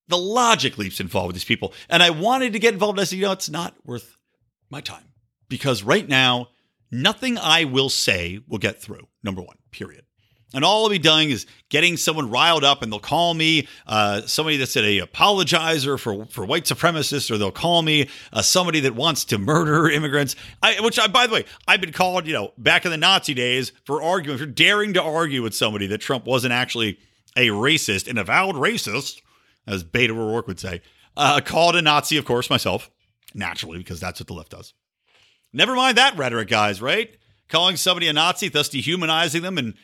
The 0.08 0.18
logic 0.18 0.78
leaps 0.78 1.00
involved 1.00 1.28
with 1.28 1.36
these 1.36 1.44
people. 1.44 1.72
And 1.88 2.02
I 2.02 2.10
wanted 2.10 2.52
to 2.54 2.58
get 2.58 2.74
involved. 2.74 2.98
I 2.98 3.04
said, 3.04 3.18
you 3.18 3.26
know, 3.26 3.32
it's 3.32 3.50
not 3.50 3.74
worth 3.84 4.16
my 4.70 4.80
time 4.80 5.12
because 5.48 5.82
right 5.82 6.08
now, 6.08 6.48
nothing 6.90 7.38
I 7.38 7.64
will 7.64 7.88
say 7.88 8.40
will 8.48 8.58
get 8.58 8.80
through. 8.80 9.08
Number 9.22 9.42
one, 9.42 9.56
period. 9.70 10.04
And 10.52 10.64
all 10.64 10.84
I'll 10.84 10.90
be 10.90 10.98
doing 10.98 11.30
is 11.30 11.46
getting 11.68 11.96
someone 11.96 12.28
riled 12.28 12.64
up, 12.64 12.82
and 12.82 12.90
they'll 12.90 12.98
call 12.98 13.34
me 13.34 13.68
uh, 13.86 14.22
somebody 14.22 14.56
that's 14.56 14.76
a 14.76 15.00
apologizer 15.00 15.98
for, 15.98 16.26
for 16.26 16.44
white 16.44 16.64
supremacists, 16.64 17.30
or 17.30 17.38
they'll 17.38 17.52
call 17.52 17.82
me 17.82 18.08
uh, 18.32 18.42
somebody 18.42 18.80
that 18.80 18.96
wants 18.96 19.24
to 19.26 19.38
murder 19.38 19.88
immigrants. 19.90 20.34
I, 20.62 20.80
which, 20.80 20.98
I, 20.98 21.06
by 21.06 21.28
the 21.28 21.34
way, 21.34 21.44
I've 21.68 21.80
been 21.80 21.92
called, 21.92 22.26
you 22.26 22.32
know, 22.32 22.52
back 22.58 22.84
in 22.84 22.90
the 22.90 22.96
Nazi 22.96 23.34
days 23.34 23.72
for 23.84 24.02
arguing, 24.02 24.38
for 24.38 24.46
daring 24.46 24.94
to 24.94 25.02
argue 25.02 25.42
with 25.42 25.54
somebody 25.54 25.86
that 25.86 25.98
Trump 25.98 26.26
wasn't 26.26 26.52
actually 26.52 26.98
a 27.36 27.48
racist, 27.48 28.08
an 28.08 28.18
avowed 28.18 28.56
racist, 28.56 29.20
as 29.66 29.84
Beto 29.84 30.10
O'Rourke 30.10 30.48
would 30.48 30.60
say. 30.60 30.82
Uh, 31.16 31.40
called 31.40 31.76
a 31.76 31.82
Nazi, 31.82 32.16
of 32.16 32.24
course, 32.24 32.50
myself, 32.50 32.90
naturally, 33.34 33.78
because 33.78 34.00
that's 34.00 34.20
what 34.20 34.26
the 34.26 34.34
left 34.34 34.50
does. 34.50 34.74
Never 35.52 35.74
mind 35.74 35.96
that 35.96 36.16
rhetoric, 36.16 36.48
guys, 36.48 36.80
right? 36.80 37.16
Calling 37.48 37.76
somebody 37.76 38.08
a 38.08 38.12
Nazi, 38.12 38.48
thus 38.48 38.68
dehumanizing 38.68 39.42
them 39.42 39.58
and 39.58 39.74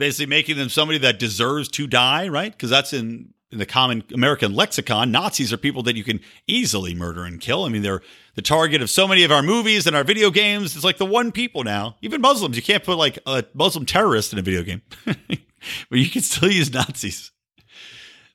basically 0.00 0.26
making 0.26 0.56
them 0.56 0.68
somebody 0.68 0.98
that 0.98 1.20
deserves 1.20 1.68
to 1.68 1.86
die, 1.86 2.26
right? 2.26 2.50
Because 2.50 2.70
that's 2.70 2.92
in 2.92 3.32
in 3.52 3.58
the 3.58 3.66
common 3.66 4.04
American 4.14 4.54
lexicon, 4.54 5.10
Nazis 5.10 5.52
are 5.52 5.56
people 5.56 5.82
that 5.82 5.96
you 5.96 6.04
can 6.04 6.20
easily 6.46 6.94
murder 6.94 7.24
and 7.24 7.40
kill. 7.40 7.64
I 7.64 7.68
mean, 7.68 7.82
they're 7.82 8.00
the 8.36 8.42
target 8.42 8.80
of 8.80 8.88
so 8.90 9.08
many 9.08 9.24
of 9.24 9.32
our 9.32 9.42
movies 9.42 9.88
and 9.88 9.96
our 9.96 10.04
video 10.04 10.30
games. 10.30 10.76
It's 10.76 10.84
like 10.84 10.98
the 10.98 11.06
one 11.06 11.32
people 11.32 11.64
now. 11.64 11.96
Even 12.00 12.20
Muslims, 12.20 12.54
you 12.56 12.62
can't 12.62 12.84
put 12.84 12.96
like 12.96 13.18
a 13.26 13.44
Muslim 13.54 13.86
terrorist 13.86 14.32
in 14.32 14.38
a 14.38 14.42
video 14.42 14.62
game, 14.62 14.82
but 15.04 15.98
you 15.98 16.08
can 16.08 16.22
still 16.22 16.50
use 16.50 16.72
Nazis. 16.72 17.32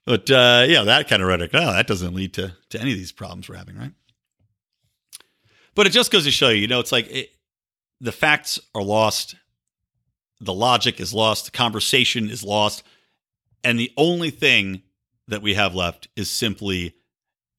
But 0.06 0.30
uh, 0.30 0.65
yeah, 0.67 0.84
that 0.84 1.08
kind 1.08 1.21
of 1.21 1.30
rhetoric, 1.30 1.54
no, 1.54 1.71
that 1.71 1.88
doesn't 1.88 2.13
lead 2.13 2.34
to 2.34 2.54
to 2.69 2.82
any 2.82 2.91
of 2.91 2.97
these 2.97 3.12
problems 3.12 3.47
we're 3.47 3.56
having, 3.56 3.78
right? 3.78 3.93
But 5.75 5.88
it 5.88 5.91
just 5.91 6.12
goes 6.12 6.25
to 6.25 6.32
show 6.32 6.49
you, 6.49 6.62
you 6.62 6.67
know, 6.67 6.80
it's 6.80 6.91
like 6.91 7.08
it, 7.10 7.30
the 8.01 8.12
facts 8.12 8.60
are 8.73 8.84
lost 8.84 9.36
the 10.39 10.54
logic 10.54 11.00
is 11.00 11.13
lost, 11.13 11.45
the 11.45 11.52
conversation 11.52 12.30
is 12.30 12.43
lost, 12.43 12.84
and 13.63 13.80
the 13.80 13.91
only 13.98 14.30
thing 14.30 14.84
that 15.28 15.41
we 15.41 15.56
have 15.56 15.74
left 15.74 16.08
is 16.15 16.30
simply 16.30 16.95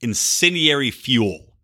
incendiary 0.00 0.90
fuel 0.90 1.56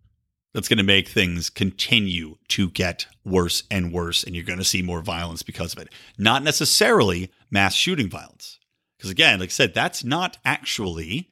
that's 0.53 0.69
going 0.69 0.79
to 0.79 0.85
make 0.85 1.09
things 1.09 1.49
continue 1.49 2.37
to 2.49 2.69
get 2.71 3.07
worse 3.25 3.63
and 3.71 3.93
worse 3.93 4.23
and 4.23 4.35
you're 4.35 4.45
going 4.45 4.59
to 4.59 4.65
see 4.65 4.83
more 4.83 5.01
violence 5.01 5.43
because 5.43 5.73
of 5.73 5.79
it. 5.81 5.89
Not 6.19 6.43
necessarily 6.43 7.31
mass 7.51 7.75
shooting 7.75 8.09
violence 8.09 8.59
because 8.97 9.11
again 9.11 9.41
like 9.41 9.49
i 9.49 9.51
said 9.51 9.75
that's 9.75 10.05
not 10.05 10.39
actually 10.45 11.31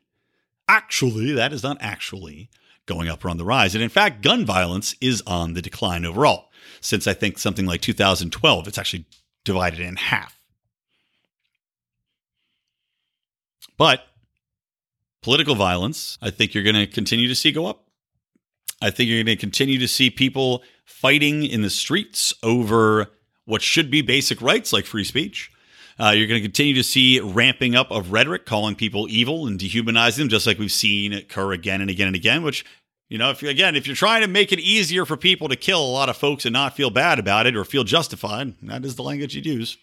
actually 0.68 1.32
that 1.32 1.52
is 1.52 1.62
not 1.62 1.78
actually 1.80 2.50
going 2.86 3.08
up 3.08 3.24
or 3.24 3.30
on 3.30 3.36
the 3.36 3.44
rise. 3.44 3.74
And 3.74 3.82
in 3.82 3.90
fact 3.90 4.22
gun 4.22 4.44
violence 4.44 4.94
is 5.00 5.22
on 5.26 5.54
the 5.54 5.62
decline 5.62 6.04
overall. 6.04 6.50
Since 6.80 7.06
i 7.06 7.12
think 7.12 7.38
something 7.38 7.66
like 7.66 7.80
2012 7.80 8.68
it's 8.68 8.78
actually 8.78 9.06
divided 9.44 9.80
in 9.80 9.96
half. 9.96 10.36
But 13.76 14.02
political 15.22 15.54
violence, 15.54 16.18
I 16.20 16.30
think 16.30 16.54
you're 16.54 16.64
going 16.64 16.76
to 16.76 16.86
continue 16.86 17.28
to 17.28 17.34
see 17.34 17.52
go 17.52 17.66
up. 17.66 17.84
I 18.82 18.90
think 18.90 19.08
you're 19.08 19.22
going 19.22 19.36
to 19.36 19.40
continue 19.40 19.78
to 19.78 19.88
see 19.88 20.10
people 20.10 20.62
fighting 20.84 21.44
in 21.44 21.62
the 21.62 21.70
streets 21.70 22.32
over 22.42 23.10
what 23.44 23.62
should 23.62 23.90
be 23.90 24.02
basic 24.02 24.40
rights 24.40 24.72
like 24.72 24.86
free 24.86 25.04
speech. 25.04 25.50
Uh, 25.98 26.10
you're 26.10 26.26
going 26.26 26.40
to 26.40 26.46
continue 26.46 26.74
to 26.74 26.82
see 26.82 27.20
ramping 27.20 27.74
up 27.74 27.90
of 27.90 28.10
rhetoric, 28.10 28.46
calling 28.46 28.74
people 28.74 29.06
evil 29.10 29.46
and 29.46 29.58
dehumanizing 29.58 30.22
them, 30.22 30.28
just 30.30 30.46
like 30.46 30.58
we've 30.58 30.72
seen 30.72 31.12
occur 31.12 31.52
again 31.52 31.82
and 31.82 31.90
again 31.90 32.06
and 32.06 32.16
again. 32.16 32.42
Which, 32.42 32.64
you 33.10 33.18
know, 33.18 33.30
if 33.30 33.42
again, 33.42 33.74
if 33.74 33.88
you're 33.88 33.96
trying 33.96 34.22
to 34.22 34.28
make 34.28 34.52
it 34.52 34.60
easier 34.60 35.04
for 35.04 35.16
people 35.16 35.48
to 35.48 35.56
kill 35.56 35.84
a 35.84 35.90
lot 35.92 36.08
of 36.08 36.16
folks 36.16 36.46
and 36.46 36.52
not 36.52 36.76
feel 36.76 36.90
bad 36.90 37.18
about 37.18 37.46
it 37.46 37.56
or 37.56 37.64
feel 37.64 37.82
justified, 37.82 38.54
that 38.62 38.84
is 38.84 38.94
the 38.94 39.02
language 39.02 39.34
you'd 39.34 39.44
use. 39.44 39.76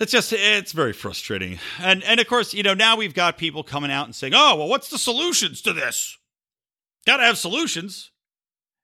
It's 0.00 0.10
just 0.10 0.32
it's 0.32 0.72
very 0.72 0.94
frustrating. 0.94 1.58
And 1.78 2.02
and 2.04 2.18
of 2.18 2.26
course, 2.26 2.54
you 2.54 2.62
know, 2.62 2.72
now 2.72 2.96
we've 2.96 3.14
got 3.14 3.36
people 3.36 3.62
coming 3.62 3.92
out 3.92 4.06
and 4.06 4.14
saying, 4.14 4.32
"Oh, 4.34 4.56
well, 4.56 4.68
what's 4.68 4.88
the 4.88 4.98
solutions 4.98 5.60
to 5.62 5.74
this?" 5.74 6.16
Got 7.06 7.18
to 7.18 7.24
have 7.24 7.36
solutions. 7.36 8.10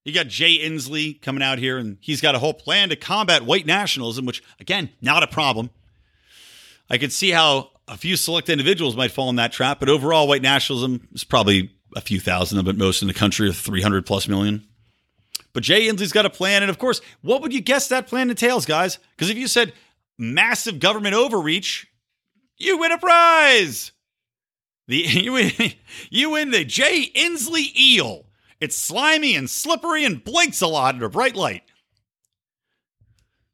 You 0.04 0.12
got 0.12 0.28
Jay 0.28 0.58
Inslee 0.58 1.20
coming 1.22 1.42
out 1.42 1.58
here, 1.58 1.78
and 1.78 1.96
he's 2.00 2.20
got 2.20 2.34
a 2.34 2.38
whole 2.38 2.54
plan 2.54 2.90
to 2.90 2.96
combat 2.96 3.44
white 3.44 3.66
nationalism, 3.66 4.26
which, 4.26 4.42
again, 4.60 4.90
not 5.00 5.22
a 5.22 5.26
problem. 5.26 5.70
I 6.90 6.98
could 6.98 7.12
see 7.12 7.30
how 7.30 7.70
a 7.86 7.96
few 7.96 8.16
select 8.16 8.48
individuals 8.48 8.96
might 8.96 9.10
fall 9.10 9.30
in 9.30 9.36
that 9.36 9.52
trap, 9.52 9.80
but 9.80 9.88
overall, 9.88 10.28
white 10.28 10.42
nationalism 10.42 11.08
is 11.12 11.24
probably 11.24 11.72
a 11.96 12.00
few 12.00 12.20
thousand 12.20 12.58
of 12.58 12.68
it, 12.68 12.76
most 12.76 13.02
in 13.02 13.08
the 13.08 13.14
country, 13.14 13.48
of 13.48 13.56
300 13.56 14.06
plus 14.06 14.28
million. 14.28 14.66
But 15.52 15.62
Jay 15.62 15.88
Inslee's 15.88 16.12
got 16.12 16.26
a 16.26 16.30
plan, 16.30 16.62
and 16.62 16.70
of 16.70 16.78
course, 16.78 17.00
what 17.22 17.42
would 17.42 17.52
you 17.52 17.60
guess 17.60 17.88
that 17.88 18.06
plan 18.06 18.30
entails, 18.30 18.66
guys? 18.66 18.98
Because 19.16 19.30
if 19.30 19.36
you 19.36 19.48
said 19.48 19.72
massive 20.18 20.78
government 20.78 21.14
overreach, 21.14 21.86
you 22.56 22.78
win 22.78 22.92
a 22.92 22.98
prize. 22.98 23.92
The 24.86 24.96
you 24.96 25.32
win, 25.32 25.52
you 26.10 26.30
win 26.30 26.50
the 26.50 26.64
Jay 26.64 27.10
Inslee 27.14 27.74
eel. 27.76 28.26
It's 28.60 28.76
slimy 28.76 29.36
and 29.36 29.48
slippery 29.48 30.04
and 30.04 30.22
blinks 30.22 30.60
a 30.60 30.66
lot 30.66 30.94
under 30.94 31.08
bright 31.08 31.36
light. 31.36 31.62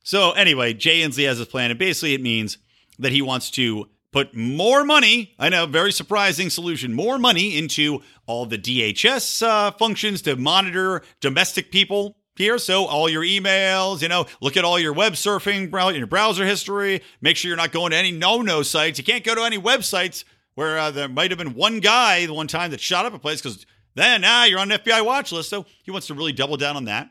So, 0.02 0.32
anyway, 0.32 0.74
Jay 0.74 1.00
Inslee 1.00 1.26
has 1.26 1.38
his 1.38 1.46
plan, 1.46 1.70
and 1.70 1.78
basically 1.78 2.14
it 2.14 2.22
means 2.22 2.58
that 2.98 3.12
he 3.12 3.22
wants 3.22 3.50
to 3.52 3.88
put 4.14 4.32
more 4.32 4.84
money, 4.84 5.34
I 5.40 5.48
know, 5.48 5.66
very 5.66 5.90
surprising 5.90 6.48
solution, 6.48 6.94
more 6.94 7.18
money 7.18 7.58
into 7.58 8.00
all 8.26 8.46
the 8.46 8.56
DHS 8.56 9.44
uh, 9.44 9.72
functions 9.72 10.22
to 10.22 10.36
monitor 10.36 11.02
domestic 11.20 11.72
people 11.72 12.16
here. 12.36 12.58
So, 12.58 12.86
all 12.86 13.08
your 13.08 13.24
emails, 13.24 14.02
you 14.02 14.08
know, 14.08 14.26
look 14.40 14.56
at 14.56 14.64
all 14.64 14.78
your 14.78 14.92
web 14.92 15.14
surfing, 15.14 15.72
your 15.96 16.06
browser 16.06 16.46
history, 16.46 17.02
make 17.20 17.36
sure 17.36 17.48
you're 17.48 17.56
not 17.56 17.72
going 17.72 17.90
to 17.90 17.96
any 17.96 18.12
no 18.12 18.40
no 18.40 18.62
sites. 18.62 18.98
You 18.98 19.04
can't 19.04 19.24
go 19.24 19.34
to 19.34 19.42
any 19.42 19.58
websites 19.58 20.22
where 20.54 20.78
uh, 20.78 20.92
there 20.92 21.08
might 21.08 21.32
have 21.32 21.38
been 21.38 21.54
one 21.54 21.80
guy 21.80 22.24
the 22.24 22.34
one 22.34 22.46
time 22.46 22.70
that 22.70 22.80
shot 22.80 23.06
up 23.06 23.14
a 23.14 23.18
place 23.18 23.42
because 23.42 23.66
then, 23.96 24.22
ah, 24.24 24.44
you're 24.44 24.60
on 24.60 24.70
an 24.70 24.78
FBI 24.78 25.04
watch 25.04 25.32
list. 25.32 25.50
So 25.50 25.66
he 25.82 25.90
wants 25.90 26.06
to 26.06 26.14
really 26.14 26.32
double 26.32 26.56
down 26.56 26.76
on 26.76 26.84
that. 26.84 27.10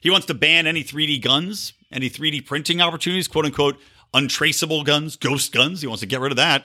He 0.00 0.10
wants 0.10 0.26
to 0.26 0.34
ban 0.34 0.66
any 0.66 0.82
3D 0.82 1.22
guns, 1.22 1.74
any 1.92 2.10
3D 2.10 2.44
printing 2.44 2.80
opportunities, 2.80 3.28
quote 3.28 3.44
unquote, 3.44 3.78
untraceable 4.14 4.84
guns, 4.84 5.16
ghost 5.16 5.52
guns. 5.52 5.80
He 5.80 5.86
wants 5.86 6.00
to 6.00 6.06
get 6.06 6.20
rid 6.20 6.32
of 6.32 6.36
that. 6.36 6.64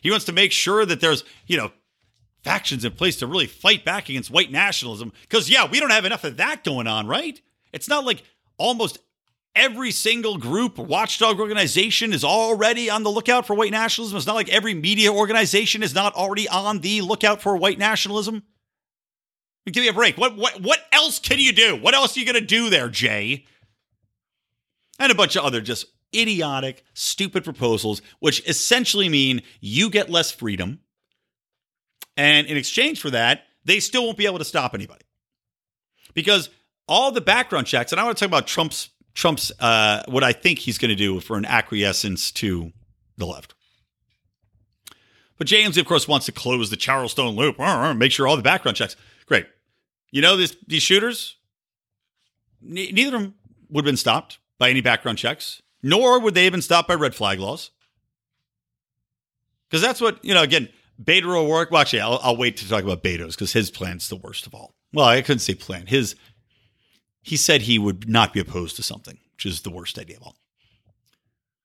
He 0.00 0.10
wants 0.10 0.26
to 0.26 0.32
make 0.32 0.52
sure 0.52 0.84
that 0.86 1.00
there's, 1.00 1.24
you 1.46 1.56
know, 1.56 1.72
factions 2.44 2.84
in 2.84 2.92
place 2.92 3.16
to 3.16 3.26
really 3.26 3.46
fight 3.46 3.84
back 3.84 4.08
against 4.08 4.30
white 4.30 4.50
nationalism. 4.50 5.12
Because, 5.22 5.50
yeah, 5.50 5.66
we 5.68 5.80
don't 5.80 5.90
have 5.90 6.04
enough 6.04 6.24
of 6.24 6.36
that 6.36 6.64
going 6.64 6.86
on, 6.86 7.06
right? 7.06 7.40
It's 7.72 7.88
not 7.88 8.04
like 8.04 8.22
almost 8.58 8.98
every 9.54 9.90
single 9.90 10.38
group, 10.38 10.78
watchdog 10.78 11.40
organization 11.40 12.12
is 12.12 12.24
already 12.24 12.88
on 12.88 13.02
the 13.02 13.10
lookout 13.10 13.46
for 13.46 13.54
white 13.54 13.72
nationalism. 13.72 14.16
It's 14.16 14.26
not 14.26 14.36
like 14.36 14.48
every 14.48 14.74
media 14.74 15.12
organization 15.12 15.82
is 15.82 15.94
not 15.94 16.14
already 16.14 16.48
on 16.48 16.80
the 16.80 17.02
lookout 17.02 17.42
for 17.42 17.56
white 17.56 17.78
nationalism. 17.78 18.44
Give 19.66 19.82
me 19.82 19.88
a 19.88 19.92
break. 19.92 20.16
What 20.16 20.36
what 20.36 20.62
what 20.62 20.78
else 20.92 21.18
can 21.18 21.38
you 21.38 21.52
do? 21.52 21.76
What 21.76 21.92
else 21.92 22.16
are 22.16 22.20
you 22.20 22.24
gonna 22.24 22.40
do 22.40 22.70
there, 22.70 22.88
Jay? 22.88 23.44
And 24.98 25.12
a 25.12 25.14
bunch 25.14 25.36
of 25.36 25.44
other 25.44 25.60
just 25.60 25.86
idiotic, 26.14 26.84
stupid 26.94 27.44
proposals, 27.44 28.02
which 28.20 28.46
essentially 28.48 29.08
mean 29.08 29.42
you 29.60 29.90
get 29.90 30.10
less 30.10 30.30
freedom. 30.30 30.80
And 32.16 32.46
in 32.46 32.56
exchange 32.56 33.00
for 33.00 33.10
that, 33.10 33.42
they 33.64 33.80
still 33.80 34.04
won't 34.04 34.18
be 34.18 34.26
able 34.26 34.38
to 34.38 34.44
stop 34.44 34.74
anybody. 34.74 35.04
Because 36.14 36.50
all 36.88 37.12
the 37.12 37.20
background 37.20 37.66
checks, 37.66 37.92
and 37.92 38.00
I 38.00 38.04
want 38.04 38.16
to 38.16 38.24
talk 38.24 38.30
about 38.30 38.46
Trump's 38.46 38.90
Trump's 39.14 39.50
uh, 39.58 40.02
what 40.06 40.22
I 40.22 40.32
think 40.32 40.60
he's 40.60 40.78
going 40.78 40.90
to 40.90 40.94
do 40.94 41.20
for 41.20 41.36
an 41.36 41.44
acquiescence 41.44 42.30
to 42.32 42.72
the 43.16 43.26
left. 43.26 43.54
But 45.38 45.46
James, 45.46 45.76
of 45.76 45.86
course, 45.86 46.08
wants 46.08 46.26
to 46.26 46.32
close 46.32 46.70
the 46.70 46.76
Charleston 46.76 47.28
loop, 47.30 47.58
make 47.96 48.12
sure 48.12 48.26
all 48.26 48.36
the 48.36 48.42
background 48.42 48.76
checks. 48.76 48.96
Great. 49.26 49.46
You 50.10 50.22
know, 50.22 50.36
this, 50.36 50.56
these 50.66 50.82
shooters, 50.82 51.36
neither 52.60 53.16
of 53.16 53.22
them 53.22 53.34
would 53.70 53.84
have 53.84 53.88
been 53.88 53.96
stopped 53.96 54.38
by 54.58 54.70
any 54.70 54.80
background 54.80 55.18
checks, 55.18 55.62
nor 55.82 56.20
would 56.20 56.34
they 56.34 56.44
have 56.44 56.52
been 56.52 56.62
stopped 56.62 56.88
by 56.88 56.94
red 56.94 57.14
flag 57.14 57.38
laws. 57.38 57.70
Because 59.68 59.82
that's 59.82 60.00
what, 60.00 60.24
you 60.24 60.34
know, 60.34 60.42
again, 60.42 60.68
Beto 61.02 61.26
O'Rourke. 61.26 61.70
Well, 61.70 61.80
actually, 61.80 62.00
I'll, 62.00 62.20
I'll 62.22 62.36
wait 62.36 62.56
to 62.58 62.68
talk 62.68 62.82
about 62.82 63.02
Beto's 63.02 63.36
because 63.36 63.52
his 63.52 63.70
plan's 63.70 64.08
the 64.08 64.16
worst 64.16 64.46
of 64.46 64.54
all. 64.54 64.74
Well, 64.92 65.06
I 65.06 65.20
couldn't 65.22 65.40
say 65.40 65.54
plan. 65.54 65.86
His 65.86 66.16
he 67.20 67.36
said 67.36 67.62
he 67.62 67.78
would 67.78 68.08
not 68.08 68.32
be 68.32 68.40
opposed 68.40 68.76
to 68.76 68.82
something, 68.82 69.18
which 69.34 69.44
is 69.44 69.60
the 69.60 69.70
worst 69.70 69.98
idea 69.98 70.16
of 70.16 70.22
all. 70.22 70.36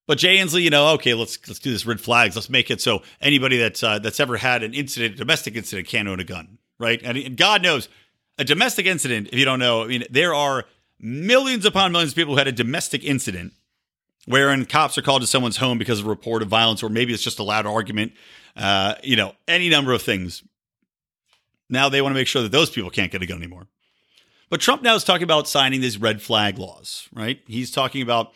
But 0.06 0.18
Jay 0.18 0.38
Inslee, 0.38 0.64
you 0.64 0.70
know, 0.70 0.90
okay, 0.96 1.14
let's 1.14 1.40
let's 1.48 1.60
do 1.60 1.72
this 1.72 1.86
red 1.86 2.02
flags. 2.02 2.36
Let's 2.36 2.50
make 2.50 2.70
it 2.70 2.82
so 2.82 3.02
anybody 3.22 3.58
that's 3.58 3.82
uh, 3.82 4.00
that's 4.00 4.20
ever 4.20 4.36
had 4.36 4.62
an 4.62 4.74
incident, 4.74 5.16
domestic 5.16 5.56
incident, 5.56 5.88
can't 5.88 6.10
own 6.10 6.20
a 6.20 6.26
gun, 6.26 6.58
right? 6.78 7.02
And, 7.02 7.18
and 7.18 7.38
God 7.38 7.64
knows, 7.64 7.88
a 8.38 8.44
domestic 8.44 8.86
incident. 8.86 9.30
If 9.32 9.40
you 9.40 9.46
don't 9.46 9.60
know, 9.60 9.84
I 9.84 9.88
mean, 9.88 10.04
there 10.10 10.34
are 10.34 10.66
millions 11.00 11.66
upon 11.66 11.94
millions 11.94 12.12
of 12.12 12.16
people 12.18 12.34
who 12.34 12.38
had 12.40 12.48
a 12.50 12.52
domestic 12.52 13.04
incident 13.04 13.54
wherein 14.26 14.66
cops 14.66 14.98
are 14.98 15.02
called 15.02 15.22
to 15.22 15.28
someone's 15.28 15.58
home 15.58 15.78
because 15.78 16.00
of 16.00 16.06
a 16.06 16.10
report 16.10 16.42
of 16.42 16.48
violence, 16.48 16.84
or 16.84 16.90
maybe 16.90 17.14
it's 17.14 17.24
just 17.24 17.40
a 17.40 17.44
loud 17.44 17.66
argument. 17.66 18.14
Uh, 18.56 18.96
you 19.04 19.16
know, 19.16 19.34
any 19.48 19.70
number 19.70 19.94
of 19.94 20.02
things. 20.02 20.44
Now 21.70 21.90
they 21.90 22.02
want 22.02 22.14
to 22.14 22.20
make 22.20 22.28
sure 22.28 22.44
that 22.44 22.52
those 22.52 22.70
people 22.70 22.90
can't 22.90 23.12
get 23.12 23.22
a 23.22 23.26
gun 23.26 23.38
anymore. 23.38 23.68
But 24.50 24.62
Trump 24.62 24.84
now 24.84 24.94
is 24.94 25.04
talking 25.04 25.24
about 25.24 25.48
signing 25.48 25.82
these 25.82 25.98
red 25.98 26.22
flag 26.22 26.60
laws, 26.60 27.10
right? 27.12 27.42
He's 27.48 27.72
talking 27.72 28.04
about 28.04 28.32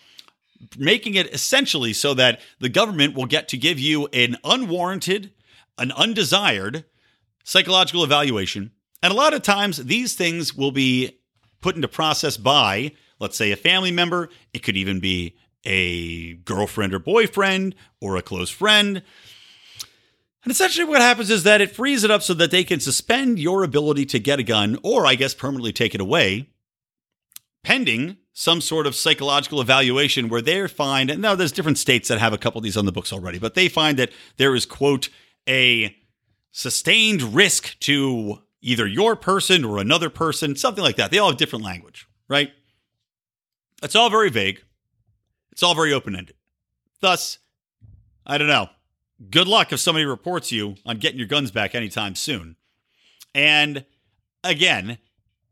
making 0.76 1.14
it 1.14 1.32
essentially 1.34 1.94
so 1.94 2.16
that 2.16 2.42
the 2.60 2.70
government 2.70 3.16
will 3.16 3.28
get 3.28 3.48
to 3.50 3.58
give 3.58 3.78
you 3.78 4.08
an 4.08 4.38
unwarranted, 4.44 5.32
an 5.78 5.92
undesired 5.92 6.86
psychological 7.44 8.04
evaluation. 8.04 8.72
And 9.04 9.14
a 9.14 9.16
lot 9.16 9.36
of 9.36 9.44
times 9.44 9.78
these 9.78 10.16
things 10.16 10.56
will 10.56 10.72
be 10.72 11.20
put 11.62 11.76
into 11.76 11.88
process 11.88 12.38
by, 12.38 12.94
let's 13.20 13.38
say, 13.38 13.52
a 13.52 13.56
family 13.56 13.92
member. 13.92 14.30
It 14.54 14.64
could 14.64 14.76
even 14.76 15.00
be 15.00 15.36
a 15.68 16.36
girlfriend 16.36 16.94
or 16.94 17.00
boyfriend 17.00 17.76
or 18.02 18.16
a 18.16 18.22
close 18.22 18.50
friend. 18.50 19.04
And 20.44 20.52
essentially, 20.52 20.86
what 20.86 21.02
happens 21.02 21.30
is 21.30 21.44
that 21.44 21.60
it 21.60 21.76
frees 21.76 22.06
it 22.06 22.12
up 22.12 22.24
so 22.24 22.34
that 22.36 22.52
they 22.52 22.64
can 22.64 22.80
suspend 22.80 23.38
your 23.38 23.64
ability 23.64 24.06
to 24.08 24.20
get 24.20 24.40
a 24.40 24.44
gun, 24.44 24.80
or 24.82 25.06
I 25.06 25.16
guess 25.16 25.34
permanently 25.34 25.74
take 25.74 25.94
it 25.94 26.00
away, 26.00 26.50
pending 27.64 28.16
some 28.32 28.62
sort 28.62 28.88
of 28.88 28.96
psychological 28.96 29.60
evaluation 29.60 30.30
where 30.30 30.42
they 30.42 30.66
find, 30.70 31.10
and 31.10 31.22
now 31.22 31.36
there's 31.36 31.52
different 31.52 31.78
states 31.78 32.08
that 32.08 32.20
have 32.20 32.32
a 32.32 32.38
couple 32.38 32.60
of 32.60 32.64
these 32.64 32.78
on 32.78 32.86
the 32.86 32.92
books 32.94 33.12
already, 33.12 33.40
but 33.40 33.56
they 33.56 33.68
find 33.68 34.00
that 34.00 34.12
there 34.38 34.56
is, 34.56 34.66
quote, 34.66 35.10
a 35.50 35.94
sustained 36.52 37.22
risk 37.36 37.78
to 37.80 38.40
either 38.62 38.88
your 38.88 39.18
person 39.18 39.66
or 39.66 39.80
another 39.80 40.10
person, 40.10 40.56
something 40.56 40.84
like 40.84 40.96
that. 40.96 41.12
They 41.12 41.18
all 41.18 41.30
have 41.30 41.38
different 41.38 41.66
language, 41.66 42.08
right? 42.30 42.52
It's 43.84 43.96
all 43.96 44.10
very 44.10 44.30
vague. 44.30 44.62
It's 45.58 45.64
all 45.64 45.74
very 45.74 45.92
open 45.92 46.16
ended. 46.16 46.36
Thus, 47.02 47.40
I 48.26 48.38
don't 48.38 48.48
know 48.48 48.70
good 49.30 49.48
luck 49.48 49.74
if 49.74 49.80
somebody 49.80 50.06
reports 50.06 50.52
you 50.52 50.76
on 50.86 50.98
getting 50.98 51.18
your 51.18 51.28
guns 51.28 51.52
back 51.52 51.76
anytime 51.76 52.16
soon. 52.16 52.56
And 53.34 53.86
again, 54.44 54.98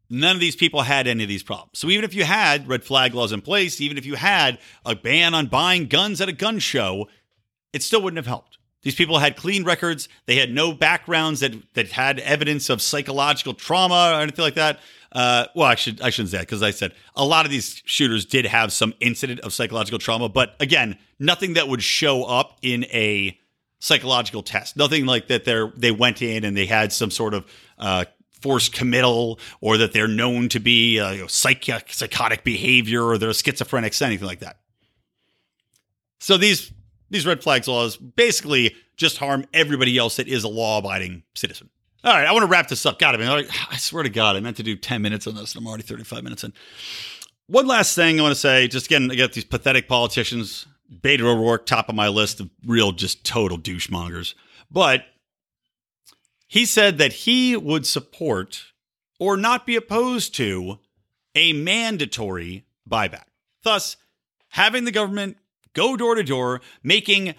none 0.09 0.35
of 0.35 0.39
these 0.39 0.55
people 0.55 0.83
had 0.83 1.07
any 1.07 1.23
of 1.23 1.29
these 1.29 1.43
problems. 1.43 1.79
So 1.79 1.89
even 1.89 2.05
if 2.05 2.13
you 2.13 2.23
had 2.23 2.67
red 2.67 2.83
flag 2.83 3.13
laws 3.13 3.31
in 3.31 3.41
place, 3.41 3.81
even 3.81 3.97
if 3.97 4.05
you 4.05 4.15
had 4.15 4.59
a 4.85 4.95
ban 4.95 5.33
on 5.33 5.47
buying 5.47 5.87
guns 5.87 6.21
at 6.21 6.29
a 6.29 6.33
gun 6.33 6.59
show, 6.59 7.07
it 7.73 7.83
still 7.83 8.01
wouldn't 8.01 8.17
have 8.17 8.27
helped. 8.27 8.54
These 8.85 8.93
people 8.93 9.17
had 9.17 9.35
clean 9.35 9.63
records. 9.63 10.07
They 10.27 10.35
had 10.35 10.51
no 10.51 10.71
backgrounds 10.71 11.39
that 11.39 11.55
that 11.73 11.91
had 11.91 12.19
evidence 12.19 12.69
of 12.69 12.83
psychological 12.83 13.55
trauma 13.55 14.13
or 14.13 14.21
anything 14.21 14.43
like 14.43 14.53
that. 14.53 14.79
Uh, 15.11 15.47
well, 15.55 15.67
I 15.67 15.73
should 15.73 15.99
I 16.03 16.11
shouldn't 16.11 16.29
say 16.29 16.37
that 16.37 16.43
because 16.43 16.61
I 16.61 16.69
said 16.69 16.93
a 17.15 17.25
lot 17.25 17.45
of 17.45 17.51
these 17.51 17.81
shooters 17.85 18.25
did 18.25 18.45
have 18.45 18.71
some 18.71 18.93
incident 18.99 19.39
of 19.39 19.53
psychological 19.53 19.97
trauma, 19.97 20.29
but 20.29 20.55
again, 20.59 20.99
nothing 21.17 21.55
that 21.55 21.67
would 21.67 21.81
show 21.81 22.25
up 22.25 22.59
in 22.61 22.83
a 22.85 23.35
psychological 23.79 24.43
test. 24.43 24.77
Nothing 24.77 25.07
like 25.07 25.29
that. 25.29 25.45
They 25.45 25.67
they 25.75 25.91
went 25.91 26.21
in 26.21 26.43
and 26.43 26.55
they 26.55 26.67
had 26.67 26.93
some 26.93 27.09
sort 27.09 27.33
of 27.33 27.45
uh, 27.79 28.05
forced 28.39 28.71
committal, 28.71 29.39
or 29.61 29.77
that 29.77 29.93
they're 29.93 30.07
known 30.07 30.47
to 30.49 30.59
be 30.59 30.99
uh, 30.99 31.11
you 31.11 31.21
know, 31.21 31.27
psych- 31.27 31.89
psychotic 31.91 32.43
behavior, 32.43 33.03
or 33.03 33.17
they're 33.17 33.31
schizophrenics, 33.31 34.03
anything 34.03 34.27
like 34.27 34.41
that. 34.41 34.59
So 36.19 36.37
these 36.37 36.71
these 37.15 37.25
red 37.25 37.41
flags 37.41 37.67
laws 37.67 37.97
basically 37.97 38.75
just 38.97 39.17
harm 39.17 39.45
everybody 39.53 39.97
else 39.97 40.17
that 40.17 40.27
is 40.27 40.43
a 40.43 40.47
law 40.47 40.79
abiding 40.79 41.23
citizen. 41.33 41.69
All 42.03 42.13
right, 42.13 42.27
I 42.27 42.31
want 42.31 42.43
to 42.43 42.47
wrap 42.47 42.67
this 42.67 42.85
up. 42.85 42.99
God, 42.99 43.15
I 43.15 43.17
mean, 43.17 43.47
I 43.71 43.77
swear 43.77 44.03
to 44.03 44.09
God, 44.09 44.35
I 44.35 44.39
meant 44.39 44.57
to 44.57 44.63
do 44.63 44.75
10 44.75 45.01
minutes 45.01 45.25
on 45.25 45.35
this, 45.35 45.55
and 45.55 45.61
I'm 45.61 45.67
already 45.67 45.83
35 45.83 46.23
minutes 46.23 46.43
in. 46.43 46.53
One 47.47 47.65
last 47.65 47.95
thing 47.95 48.19
I 48.19 48.23
want 48.23 48.33
to 48.33 48.39
say, 48.39 48.67
just 48.67 48.85
again, 48.87 49.09
I 49.09 49.15
got 49.15 49.33
these 49.33 49.45
pathetic 49.45 49.87
politicians. 49.87 50.67
Beto 51.01 51.21
O'Rourke, 51.21 51.65
top 51.65 51.89
of 51.89 51.95
my 51.95 52.07
list 52.07 52.39
of 52.39 52.49
real, 52.65 52.91
just 52.91 53.25
total 53.25 53.57
douchemongers. 53.57 54.35
But 54.69 55.05
he 56.47 56.65
said 56.65 56.99
that 56.99 57.13
he 57.13 57.55
would 57.55 57.87
support 57.87 58.65
or 59.19 59.35
not 59.35 59.65
be 59.65 59.75
opposed 59.75 60.35
to 60.35 60.79
a 61.33 61.53
mandatory 61.53 62.65
buyback. 62.87 63.25
Thus, 63.63 63.97
having 64.49 64.85
the 64.85 64.91
government 64.91 65.37
go 65.75 65.95
door 65.95 66.15
to 66.15 66.23
door, 66.23 66.61
making, 66.81 67.35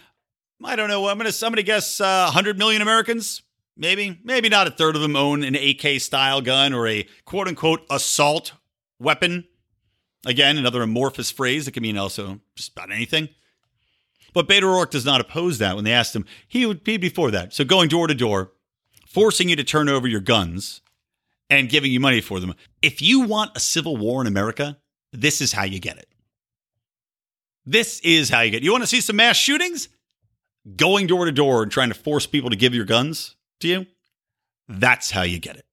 I 0.63 0.77
don't 0.77 0.89
know, 0.89 1.09
I'm 1.09 1.19
to 1.19 1.45
I'm 1.45 1.55
to 1.55 1.63
guess 1.65 2.01
uh, 2.01 2.27
100 2.27 2.57
million 2.57 2.83
Americans 2.83 3.43
maybe, 3.77 4.19
maybe 4.25 4.49
not 4.49 4.67
a 4.67 4.71
third 4.71 4.97
of 4.97 5.03
them 5.03 5.17
own 5.17 5.43
an 5.43 5.55
AK 5.55 6.01
style 6.01 6.41
gun 6.41 6.73
or 6.73 6.87
a 6.87 7.07
quote 7.25 7.49
unquote 7.49 7.85
assault 7.91 8.53
weapon. 8.99 9.45
Again, 10.25 10.57
another 10.59 10.83
amorphous 10.83 11.31
phrase 11.31 11.67
that 11.67 11.73
can 11.73 11.83
mean 11.83 11.99
also 11.99 12.41
just 12.57 12.73
about 12.73 12.91
anything. 12.91 13.29
But 14.33 14.49
Beto 14.49 14.65
O'Rourke 14.65 14.91
does 14.91 15.05
not 15.05 15.21
oppose 15.21 15.59
that 15.59 15.77
when 15.77 15.85
they 15.85 15.93
asked 15.93 16.15
him. 16.15 16.27
He 16.49 16.67
would 16.67 16.85
be 16.85 16.97
before 16.97 17.31
that. 17.31 17.55
So 17.55 17.65
going 17.65 17.89
door 17.89 18.07
to 18.07 18.15
door, 18.15 18.53
forcing 19.07 19.49
you 19.49 19.57
to 19.57 19.65
turn 19.65 19.89
over 19.89 20.09
your 20.09 20.21
guns 20.21 20.83
and 21.49 21.69
giving 21.69 21.93
you 21.93 22.01
money 22.01 22.21
for 22.21 22.41
them. 22.41 22.55
If 22.83 23.01
you 23.01 23.21
want 23.21 23.57
a 23.57 23.61
civil 23.61 23.97
war 23.97 24.21
in 24.21 24.27
America, 24.27 24.79
this 25.13 25.41
is 25.41 25.53
how 25.53 25.65
you 25.65 25.79
get 25.79 25.97
it. 25.97 26.09
This 27.67 28.01
is 28.01 28.31
how 28.31 28.43
you 28.43 28.51
get 28.53 28.59
it. 28.59 28.65
You 28.65 28.73
want 28.73 28.85
to 28.85 28.89
see 28.89 29.01
some 29.01 29.17
mass 29.17 29.37
shootings? 29.37 29.89
Going 30.77 31.07
door 31.07 31.25
to 31.25 31.33
door 31.33 31.63
and 31.63 31.71
trying 31.71 31.89
to 31.89 31.95
force 31.95 32.27
people 32.27 32.51
to 32.51 32.57
give 32.57 32.75
your 32.75 32.85
guns? 32.85 33.37
to 33.61 33.69
you, 33.69 33.87
that's 34.69 35.11
how 35.11 35.23
you 35.23 35.39
get 35.39 35.57
it. 35.57 35.65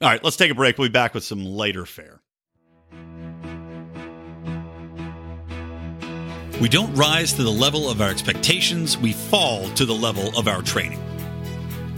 All 0.00 0.08
right, 0.08 0.22
let's 0.22 0.36
take 0.36 0.50
a 0.50 0.54
break. 0.54 0.78
We'll 0.78 0.88
be 0.88 0.92
back 0.92 1.14
with 1.14 1.24
some 1.24 1.44
lighter 1.44 1.86
fare. 1.86 2.20
We 6.60 6.68
don't 6.68 6.94
rise 6.94 7.32
to 7.34 7.42
the 7.42 7.50
level 7.50 7.90
of 7.90 8.00
our 8.00 8.10
expectations, 8.10 8.96
we 8.96 9.12
fall 9.12 9.68
to 9.70 9.84
the 9.84 9.94
level 9.94 10.36
of 10.38 10.46
our 10.46 10.62
training. 10.62 11.02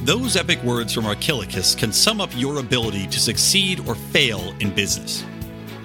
Those 0.04 0.36
epic 0.36 0.62
words 0.62 0.92
from 0.92 1.06
Archilochus 1.06 1.74
can 1.74 1.92
sum 1.92 2.20
up 2.20 2.30
your 2.34 2.58
ability 2.58 3.06
to 3.08 3.20
succeed 3.20 3.86
or 3.86 3.94
fail 3.94 4.54
in 4.60 4.74
business. 4.74 5.24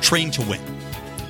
Train 0.00 0.30
to 0.32 0.42
win. 0.42 0.60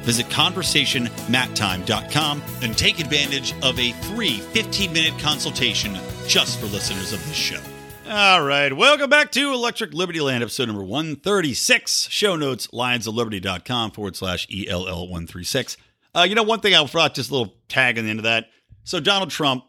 Visit 0.02 0.26
conversationmattime.com 0.26 2.42
and 2.62 2.76
take 2.76 3.00
advantage 3.00 3.54
of 3.62 3.78
a 3.78 3.92
free 3.92 4.38
15 4.38 4.92
minute 4.92 5.16
consultation 5.18 5.96
just 6.26 6.58
for 6.58 6.66
listeners 6.66 7.12
of 7.12 7.24
this 7.26 7.36
show. 7.36 7.60
All 8.08 8.42
right. 8.42 8.76
Welcome 8.76 9.08
back 9.08 9.30
to 9.32 9.52
Electric 9.52 9.94
Liberty 9.94 10.20
Land, 10.20 10.42
episode 10.42 10.66
number 10.66 10.82
136. 10.82 12.08
Show 12.10 12.34
notes, 12.34 12.66
lionsofliberty.com 12.68 13.92
forward 13.92 14.16
slash 14.16 14.48
ELL136. 14.48 15.76
Uh, 16.16 16.26
you 16.28 16.34
know, 16.34 16.42
one 16.42 16.58
thing 16.58 16.74
I 16.74 16.84
forgot, 16.86 17.14
just 17.14 17.30
a 17.30 17.34
little 17.34 17.54
tag 17.68 17.98
on 17.98 18.04
the 18.04 18.10
end 18.10 18.18
of 18.18 18.24
that. 18.24 18.46
So, 18.82 18.98
Donald 18.98 19.30
Trump, 19.30 19.62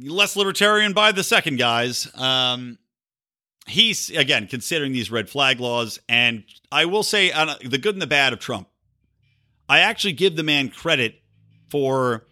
less 0.00 0.34
libertarian 0.34 0.94
by 0.94 1.12
the 1.12 1.22
second, 1.22 1.58
guys. 1.58 2.08
Um, 2.16 2.78
he's, 3.66 4.10
again, 4.10 4.46
considering 4.46 4.92
these 4.92 5.10
red 5.10 5.28
flag 5.28 5.60
laws. 5.60 5.98
And 6.08 6.44
I 6.70 6.84
will 6.84 7.02
say 7.02 7.32
uh, 7.32 7.54
the 7.64 7.78
good 7.78 7.94
and 7.94 8.02
the 8.02 8.06
bad 8.06 8.32
of 8.32 8.38
Trump. 8.38 8.68
I 9.68 9.80
actually 9.80 10.12
give 10.12 10.36
the 10.36 10.42
man 10.42 10.68
credit 10.68 11.14
for, 11.70 12.26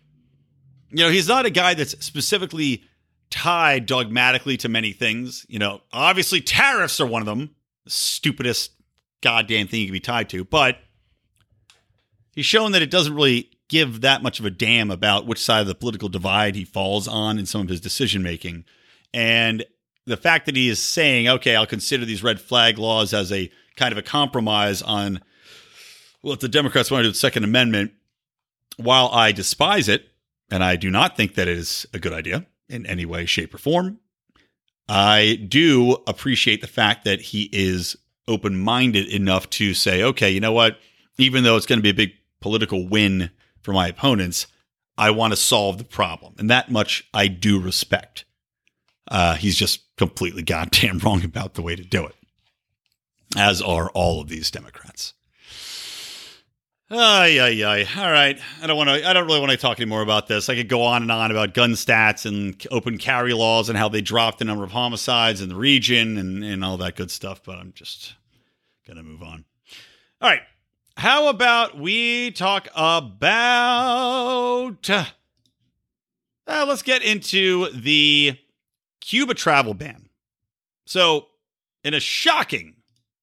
you 0.90 0.98
know, 0.98 1.10
he's 1.10 1.28
not 1.28 1.46
a 1.46 1.50
guy 1.50 1.74
that's 1.74 2.04
specifically 2.04 2.84
tied 3.30 3.86
dogmatically 3.86 4.58
to 4.58 4.68
many 4.68 4.92
things. 4.92 5.46
You 5.48 5.58
know, 5.58 5.80
obviously 5.92 6.40
tariffs 6.42 7.00
are 7.00 7.06
one 7.06 7.22
of 7.22 7.26
them, 7.26 7.54
the 7.84 7.90
stupidest 7.90 8.72
goddamn 9.22 9.68
thing 9.68 9.80
you 9.80 9.86
can 9.86 9.94
be 9.94 10.00
tied 10.00 10.28
to, 10.30 10.44
but 10.44 10.78
he's 12.34 12.44
shown 12.44 12.72
that 12.72 12.82
it 12.82 12.90
doesn't 12.90 13.14
really 13.14 13.50
give 13.68 14.02
that 14.02 14.22
much 14.22 14.38
of 14.38 14.44
a 14.44 14.50
damn 14.50 14.90
about 14.90 15.26
which 15.26 15.42
side 15.42 15.62
of 15.62 15.66
the 15.66 15.74
political 15.74 16.10
divide 16.10 16.54
he 16.54 16.64
falls 16.64 17.08
on 17.08 17.38
in 17.38 17.46
some 17.46 17.62
of 17.62 17.68
his 17.70 17.80
decision 17.80 18.22
making. 18.22 18.64
And 19.14 19.64
the 20.06 20.16
fact 20.16 20.46
that 20.46 20.56
he 20.56 20.68
is 20.68 20.82
saying, 20.82 21.28
okay, 21.28 21.54
I'll 21.56 21.66
consider 21.66 22.04
these 22.04 22.22
red 22.22 22.40
flag 22.40 22.78
laws 22.78 23.14
as 23.14 23.30
a 23.32 23.50
kind 23.76 23.92
of 23.92 23.98
a 23.98 24.02
compromise 24.02 24.82
on 24.82 25.20
what 26.20 26.40
the 26.40 26.48
Democrats 26.48 26.90
want 26.90 27.02
to 27.02 27.08
do 27.08 27.12
the 27.12 27.18
Second 27.18 27.44
Amendment, 27.44 27.92
while 28.76 29.08
I 29.08 29.32
despise 29.32 29.88
it, 29.88 30.08
and 30.50 30.62
I 30.62 30.76
do 30.76 30.90
not 30.90 31.16
think 31.16 31.34
that 31.34 31.48
it 31.48 31.56
is 31.56 31.86
a 31.92 31.98
good 31.98 32.12
idea, 32.12 32.46
in 32.68 32.86
any 32.86 33.04
way, 33.04 33.26
shape, 33.26 33.54
or 33.54 33.58
form. 33.58 33.98
I 34.88 35.38
do 35.48 35.98
appreciate 36.06 36.60
the 36.60 36.66
fact 36.66 37.04
that 37.04 37.20
he 37.20 37.48
is 37.52 37.96
open 38.28 38.58
minded 38.58 39.06
enough 39.08 39.48
to 39.50 39.74
say, 39.74 40.02
okay, 40.02 40.30
you 40.30 40.40
know 40.40 40.52
what? 40.52 40.78
Even 41.18 41.44
though 41.44 41.56
it's 41.56 41.66
going 41.66 41.78
to 41.78 41.82
be 41.82 41.90
a 41.90 41.94
big 41.94 42.12
political 42.40 42.88
win 42.88 43.30
for 43.62 43.72
my 43.72 43.88
opponents, 43.88 44.46
I 44.98 45.10
want 45.10 45.32
to 45.32 45.36
solve 45.36 45.78
the 45.78 45.84
problem. 45.84 46.34
And 46.38 46.50
that 46.50 46.70
much 46.70 47.08
I 47.14 47.28
do 47.28 47.60
respect. 47.60 48.24
Uh, 49.08 49.34
he's 49.34 49.56
just 49.56 49.82
completely 49.96 50.42
goddamn 50.44 50.98
wrong 50.98 51.24
about 51.24 51.54
the 51.54 51.62
way 51.62 51.76
to 51.76 51.84
do 51.84 52.06
it, 52.06 52.14
as 53.36 53.62
are 53.62 53.90
all 53.90 54.20
of 54.20 54.28
these 54.28 54.50
Democrats. 54.50 55.14
Ay, 56.94 57.40
ay, 57.40 57.64
ay. 57.64 57.86
All 57.96 58.10
right. 58.10 58.38
I 58.60 58.66
don't 58.66 58.76
want 58.76 58.90
to, 58.90 59.08
I 59.08 59.14
don't 59.14 59.26
really 59.26 59.40
want 59.40 59.50
to 59.50 59.56
talk 59.56 59.80
anymore 59.80 60.02
about 60.02 60.26
this. 60.26 60.50
I 60.50 60.54
could 60.54 60.68
go 60.68 60.82
on 60.82 61.00
and 61.00 61.10
on 61.10 61.30
about 61.30 61.54
gun 61.54 61.70
stats 61.72 62.26
and 62.26 62.54
open 62.70 62.98
carry 62.98 63.32
laws 63.32 63.70
and 63.70 63.78
how 63.78 63.88
they 63.88 64.02
dropped 64.02 64.40
the 64.40 64.44
number 64.44 64.62
of 64.62 64.72
homicides 64.72 65.40
in 65.40 65.48
the 65.48 65.56
region 65.56 66.18
and, 66.18 66.44
and 66.44 66.62
all 66.62 66.76
that 66.76 66.96
good 66.96 67.10
stuff, 67.10 67.42
but 67.42 67.56
I'm 67.56 67.72
just 67.72 68.14
going 68.86 68.98
to 68.98 69.02
move 69.02 69.22
on. 69.22 69.46
All 70.20 70.28
right. 70.28 70.42
How 70.98 71.28
about 71.28 71.78
we 71.78 72.30
talk 72.30 72.68
about, 72.76 73.22
uh, 74.90 75.06
let's 76.46 76.82
get 76.82 77.02
into 77.02 77.70
the 77.70 78.36
Cuba 79.02 79.34
travel 79.34 79.74
ban. 79.74 80.08
So, 80.86 81.26
in 81.84 81.92
a 81.92 82.00
shocking 82.00 82.76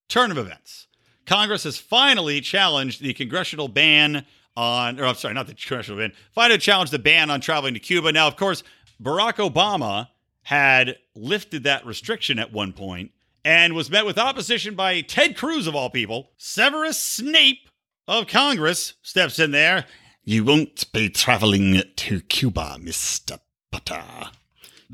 turn 0.10 0.30
of 0.30 0.38
events, 0.38 0.88
Congress 1.26 1.64
has 1.64 1.78
finally 1.78 2.42
challenged 2.42 3.02
the 3.02 3.14
congressional 3.14 3.70
ban 3.70 4.26
on, 4.58 5.00
or 5.00 5.06
I'm 5.06 5.16
sorry, 5.16 5.34
not 5.34 5.48
the 5.48 5.54
congressional 5.54 6.00
ban, 6.00 6.12
finally 6.34 6.60
challenged 6.60 6.92
the 6.92 7.00
ban 7.00 7.30
on 7.30 7.40
traveling 7.40 7.74
to 7.76 7.80
Cuba. 7.80 8.12
Now, 8.12 8.28
of 8.28 8.36
course, 8.36 8.62
Barack 9.02 9.36
Obama 9.36 10.10
had 10.44 10.98
lifted 11.16 11.64
that 11.64 11.86
restriction 11.86 12.40
at 12.40 12.52
one 12.52 12.74
point 12.74 13.12
and 13.46 13.74
was 13.74 13.90
met 13.90 14.06
with 14.06 14.18
opposition 14.18 14.76
by 14.76 15.00
Ted 15.02 15.38
Cruz, 15.38 15.66
of 15.66 15.76
all 15.76 15.90
people. 15.90 16.32
Severus 16.38 17.02
Snape 17.02 17.70
of 18.06 18.28
Congress 18.28 18.96
steps 19.02 19.40
in 19.40 19.52
there. 19.52 19.86
You 20.26 20.44
won't 20.44 20.92
be 20.92 21.10
traveling 21.10 21.84
to 21.96 22.22
Cuba, 22.22 22.78
Mr. 22.82 23.40
Potter. 23.72 24.32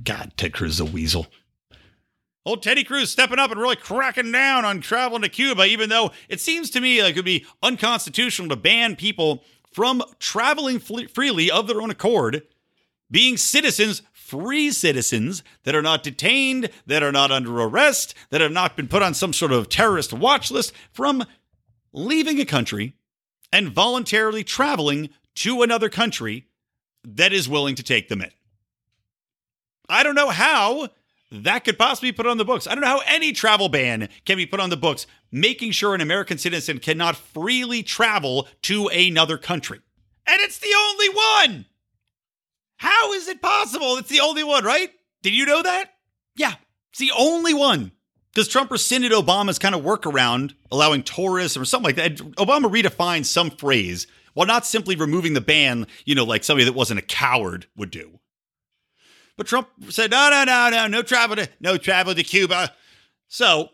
God, 0.02 0.34
Ted 0.38 0.54
Cruz 0.54 0.74
is 0.74 0.80
a 0.80 0.86
weasel. 0.86 1.28
Old 2.46 2.62
Teddy 2.62 2.84
Cruz 2.84 3.10
stepping 3.10 3.40
up 3.40 3.50
and 3.50 3.60
really 3.60 3.76
cracking 3.76 4.32
down 4.32 4.66
on 4.66 4.80
traveling 4.80 5.24
to 5.24 5.30
Cuba, 5.30 5.66
even 5.66 5.90
though 5.90 6.12
it 6.30 6.40
seems 6.40 6.70
to 6.72 6.80
me 6.80 7.02
like 7.02 7.14
it 7.14 7.18
would 7.18 7.26
be 7.26 7.46
unconstitutional 7.64 8.50
to 8.50 8.56
ban 8.56 8.96
people 8.96 9.44
from 9.74 10.04
traveling 10.20 10.80
freely 10.80 11.50
of 11.50 11.68
their 11.68 11.82
own 11.82 11.90
accord, 11.90 12.44
being 13.10 13.36
citizens, 13.36 14.04
free 14.14 14.70
citizens 14.70 15.44
that 15.64 15.76
are 15.76 15.82
not 15.82 16.04
detained, 16.04 16.70
that 16.86 17.02
are 17.02 17.12
not 17.12 17.32
under 17.32 17.60
arrest, 17.60 18.14
that 18.30 18.42
have 18.42 18.52
not 18.52 18.78
been 18.78 18.88
put 18.88 19.02
on 19.02 19.16
some 19.16 19.34
sort 19.34 19.52
of 19.52 19.68
terrorist 19.68 20.14
watch 20.14 20.52
list, 20.52 20.72
from 20.92 21.26
leaving 21.94 22.40
a 22.40 22.46
country 22.46 22.94
and 23.52 23.70
voluntarily 23.70 24.44
traveling 24.44 25.10
to 25.34 25.64
another 25.64 25.90
country 25.90 26.48
that 27.04 27.34
is 27.34 27.50
willing 27.50 27.76
to 27.76 27.84
take 27.84 28.08
them 28.08 28.22
in. 28.22 28.32
I 29.90 30.04
don't 30.04 30.16
know 30.16 30.30
how 30.30 30.90
that 31.32 31.64
could 31.64 31.78
possibly 31.78 32.12
be 32.12 32.16
put 32.16 32.28
on 32.28 32.38
the 32.38 32.46
books. 32.46 32.68
I 32.68 32.76
don't 32.76 32.82
know 32.82 32.88
how 32.88 33.02
any 33.06 33.32
travel 33.32 33.70
ban 33.70 34.10
can 34.26 34.38
be 34.38 34.46
put 34.46 34.60
on 34.60 34.70
the 34.70 34.78
books, 34.78 35.08
making 35.32 35.72
sure 35.72 35.96
an 35.96 36.02
American 36.02 36.38
citizen 36.38 36.80
cannot 36.80 37.16
freely 37.16 37.84
travel 37.84 38.48
to 38.64 38.88
another 38.88 39.38
country. 39.38 39.82
And 40.28 40.42
it's 40.42 40.60
the 40.60 40.74
only 40.78 41.10
one. 41.10 41.66
How 42.78 43.14
is 43.14 43.28
it 43.28 43.42
possible? 43.42 43.98
It's 43.98 44.10
the 44.10 44.22
only 44.22 44.44
one, 44.44 44.64
right? 44.64 44.92
Did 45.22 45.34
you 45.34 45.46
know 45.46 45.62
that? 45.62 45.92
Yeah. 46.36 46.54
It's 46.92 47.00
the 47.00 47.12
only 47.18 47.54
one. 47.54 47.92
Because 48.34 48.48
Trump 48.48 48.70
rescinded 48.70 49.12
Obama's 49.12 49.60
kind 49.60 49.76
of 49.76 49.82
workaround, 49.82 50.56
allowing 50.72 51.04
tourists 51.04 51.58
or 51.58 51.64
something 51.64 51.86
like 51.86 51.96
that. 51.96 52.18
Obama 52.36 52.70
redefined 52.70 53.26
some 53.26 53.50
phrase 53.50 54.08
while 54.34 54.46
not 54.46 54.66
simply 54.66 54.96
removing 54.96 55.34
the 55.34 55.42
ban, 55.42 55.88
you 56.04 56.16
know, 56.16 56.26
like 56.26 56.44
somebody 56.44 56.66
that 56.66 56.74
wasn't 56.74 57.00
a 57.00 57.04
coward 57.04 57.68
would 57.78 57.92
do. 57.92 58.20
But 59.38 59.48
Trump 59.48 59.68
said, 59.90 60.12
no, 60.12 60.30
no, 60.30 60.44
no, 60.46 60.70
no, 60.70 60.88
no 60.88 61.02
travel 61.02 61.36
to, 61.36 61.50
no 61.60 61.78
travel 61.78 62.16
to 62.16 62.24
Cuba. 62.24 62.74
So 63.28 63.70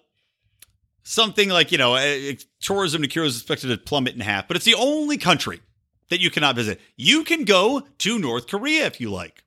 something 1.03 1.49
like, 1.49 1.71
you 1.71 1.77
know, 1.77 1.95
uh, 1.95 2.33
tourism 2.59 3.01
to 3.01 3.07
Cuba 3.07 3.27
is 3.27 3.37
expected 3.37 3.67
to 3.67 3.77
plummet 3.77 4.15
in 4.15 4.21
half, 4.21 4.47
but 4.47 4.57
it's 4.57 4.65
the 4.65 4.75
only 4.75 5.17
country 5.17 5.61
that 6.09 6.19
you 6.19 6.29
cannot 6.31 6.55
visit. 6.55 6.81
You 6.95 7.23
can 7.23 7.45
go 7.45 7.83
to 7.99 8.19
North 8.19 8.47
Korea 8.47 8.85
if 8.85 8.99
you 8.99 9.09
like. 9.09 9.43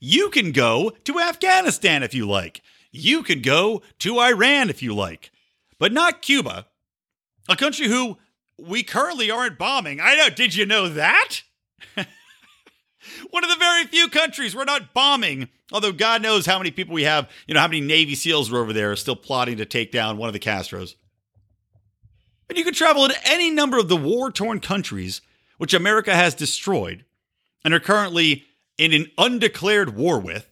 You 0.00 0.30
can 0.30 0.52
go 0.52 0.90
to 1.04 1.20
Afghanistan 1.20 2.02
if 2.02 2.14
you 2.14 2.28
like. 2.28 2.62
You 2.90 3.22
can 3.22 3.42
go 3.42 3.82
to 4.00 4.18
Iran 4.20 4.70
if 4.70 4.82
you 4.82 4.94
like, 4.94 5.30
but 5.78 5.92
not 5.92 6.22
Cuba, 6.22 6.66
a 7.48 7.56
country 7.56 7.88
who 7.88 8.18
we 8.58 8.82
currently 8.82 9.30
aren't 9.30 9.58
bombing. 9.58 10.00
I 10.00 10.14
know. 10.16 10.28
Did 10.28 10.54
you 10.54 10.66
know 10.66 10.88
that? 10.88 11.42
One 13.30 13.44
of 13.44 13.50
the 13.50 13.56
very 13.56 13.84
few 13.84 14.08
countries 14.08 14.54
we're 14.54 14.64
not 14.64 14.94
bombing. 14.94 15.48
Although 15.72 15.92
God 15.92 16.22
knows 16.22 16.46
how 16.46 16.58
many 16.58 16.70
people 16.70 16.94
we 16.94 17.04
have, 17.04 17.28
you 17.46 17.54
know, 17.54 17.60
how 17.60 17.68
many 17.68 17.80
Navy 17.80 18.14
SEALs 18.14 18.52
are 18.52 18.58
over 18.58 18.72
there 18.72 18.94
still 18.96 19.16
plotting 19.16 19.56
to 19.58 19.64
take 19.64 19.90
down 19.90 20.18
one 20.18 20.28
of 20.28 20.32
the 20.32 20.38
Castros. 20.38 20.94
And 22.48 22.58
you 22.58 22.64
can 22.64 22.74
travel 22.74 23.08
to 23.08 23.28
any 23.28 23.50
number 23.50 23.78
of 23.78 23.88
the 23.88 23.96
war 23.96 24.30
torn 24.30 24.60
countries 24.60 25.20
which 25.58 25.74
America 25.74 26.14
has 26.14 26.34
destroyed 26.34 27.04
and 27.64 27.72
are 27.72 27.80
currently 27.80 28.44
in 28.76 28.92
an 28.92 29.10
undeclared 29.16 29.96
war 29.96 30.18
with. 30.18 30.50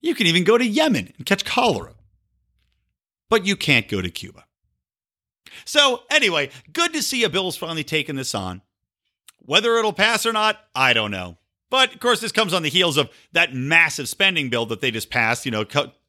You 0.00 0.14
can 0.14 0.26
even 0.26 0.44
go 0.44 0.58
to 0.58 0.66
Yemen 0.66 1.12
and 1.16 1.26
catch 1.26 1.44
cholera. 1.44 1.94
But 3.30 3.46
you 3.46 3.56
can't 3.56 3.88
go 3.88 4.02
to 4.02 4.10
Cuba. 4.10 4.44
So, 5.64 6.02
anyway, 6.10 6.50
good 6.72 6.92
to 6.92 7.02
see 7.02 7.24
a 7.24 7.30
bill's 7.30 7.56
finally 7.56 7.84
taken 7.84 8.16
this 8.16 8.34
on. 8.34 8.62
Whether 9.46 9.76
it'll 9.76 9.92
pass 9.92 10.24
or 10.26 10.32
not, 10.32 10.58
I 10.74 10.92
don't 10.92 11.10
know. 11.10 11.38
But 11.70 11.92
of 11.92 12.00
course, 12.00 12.20
this 12.20 12.32
comes 12.32 12.54
on 12.54 12.62
the 12.62 12.68
heels 12.68 12.96
of 12.96 13.10
that 13.32 13.54
massive 13.54 14.08
spending 14.08 14.48
bill 14.48 14.66
that 14.66 14.80
they 14.80 14.90
just 14.90 15.10
passed, 15.10 15.44
you 15.44 15.50
know, 15.50 15.64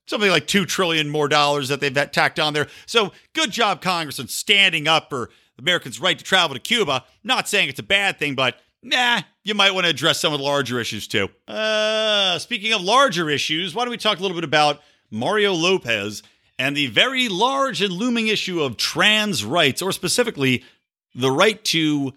something 0.05 0.29
like 0.29 0.47
2 0.47 0.65
trillion 0.65 1.09
more 1.09 1.27
dollars 1.27 1.69
that 1.69 1.79
they've 1.79 2.11
tacked 2.11 2.39
on 2.39 2.53
there. 2.53 2.67
So, 2.85 3.11
good 3.33 3.51
job 3.51 3.81
Congress 3.81 4.19
in 4.19 4.27
standing 4.27 4.87
up 4.87 5.09
for 5.09 5.29
Americans' 5.57 5.99
right 5.99 6.17
to 6.17 6.23
travel 6.23 6.53
to 6.55 6.59
Cuba. 6.59 7.03
Not 7.23 7.49
saying 7.49 7.69
it's 7.69 7.79
a 7.79 7.83
bad 7.83 8.19
thing, 8.19 8.35
but 8.35 8.59
nah, 8.83 9.21
you 9.43 9.53
might 9.53 9.73
want 9.73 9.85
to 9.85 9.89
address 9.89 10.19
some 10.19 10.33
of 10.33 10.39
the 10.39 10.45
larger 10.45 10.79
issues 10.79 11.07
too. 11.07 11.29
Uh, 11.47 12.37
speaking 12.39 12.73
of 12.73 12.81
larger 12.81 13.29
issues, 13.29 13.73
why 13.73 13.83
don't 13.83 13.91
we 13.91 13.97
talk 13.97 14.19
a 14.19 14.21
little 14.21 14.37
bit 14.37 14.43
about 14.43 14.81
Mario 15.09 15.53
Lopez 15.53 16.23
and 16.57 16.75
the 16.75 16.87
very 16.87 17.27
large 17.27 17.81
and 17.81 17.91
looming 17.91 18.27
issue 18.27 18.61
of 18.61 18.77
trans 18.77 19.43
rights, 19.43 19.81
or 19.81 19.91
specifically 19.91 20.63
the 21.13 21.31
right 21.31 21.63
to 21.65 22.13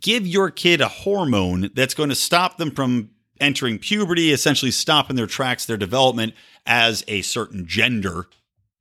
give 0.00 0.26
your 0.26 0.50
kid 0.50 0.80
a 0.80 0.88
hormone 0.88 1.70
that's 1.74 1.94
going 1.94 2.08
to 2.08 2.14
stop 2.14 2.56
them 2.56 2.70
from 2.70 3.10
entering 3.40 3.78
puberty, 3.78 4.32
essentially 4.32 4.70
stopping 4.70 5.16
their 5.16 5.26
tracks, 5.26 5.66
their 5.66 5.76
development 5.76 6.34
as 6.64 7.04
a 7.08 7.22
certain 7.22 7.66
gender. 7.66 8.26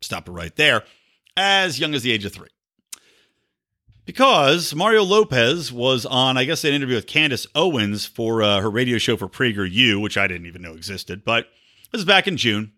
Stop 0.02 0.28
it 0.28 0.32
right 0.32 0.56
there, 0.56 0.84
as 1.36 1.80
young 1.80 1.94
as 1.94 2.04
the 2.04 2.12
age 2.12 2.26
of 2.26 2.34
three. 2.34 2.50
Because 4.06 4.74
Mario 4.74 5.04
Lopez 5.04 5.72
was 5.72 6.06
on, 6.06 6.38
I 6.38 6.46
guess, 6.46 6.64
an 6.64 6.74
interview 6.74 6.96
with 6.96 7.08
Candace 7.08 7.48
Owens 7.54 8.06
for 8.06 8.42
uh, 8.42 8.60
her 8.60 8.70
radio 8.70 8.98
show 8.98 9.16
for 9.16 9.28
PragerU, 9.28 10.02
which 10.02 10.18
I 10.18 10.28
didn't 10.28 10.48
even 10.48 10.62
know 10.62 10.74
existed, 10.74 11.24
but 11.24 11.48
this 11.92 12.00
is 12.00 12.06
back 12.06 12.28
in 12.28 12.38
June. 12.38 12.74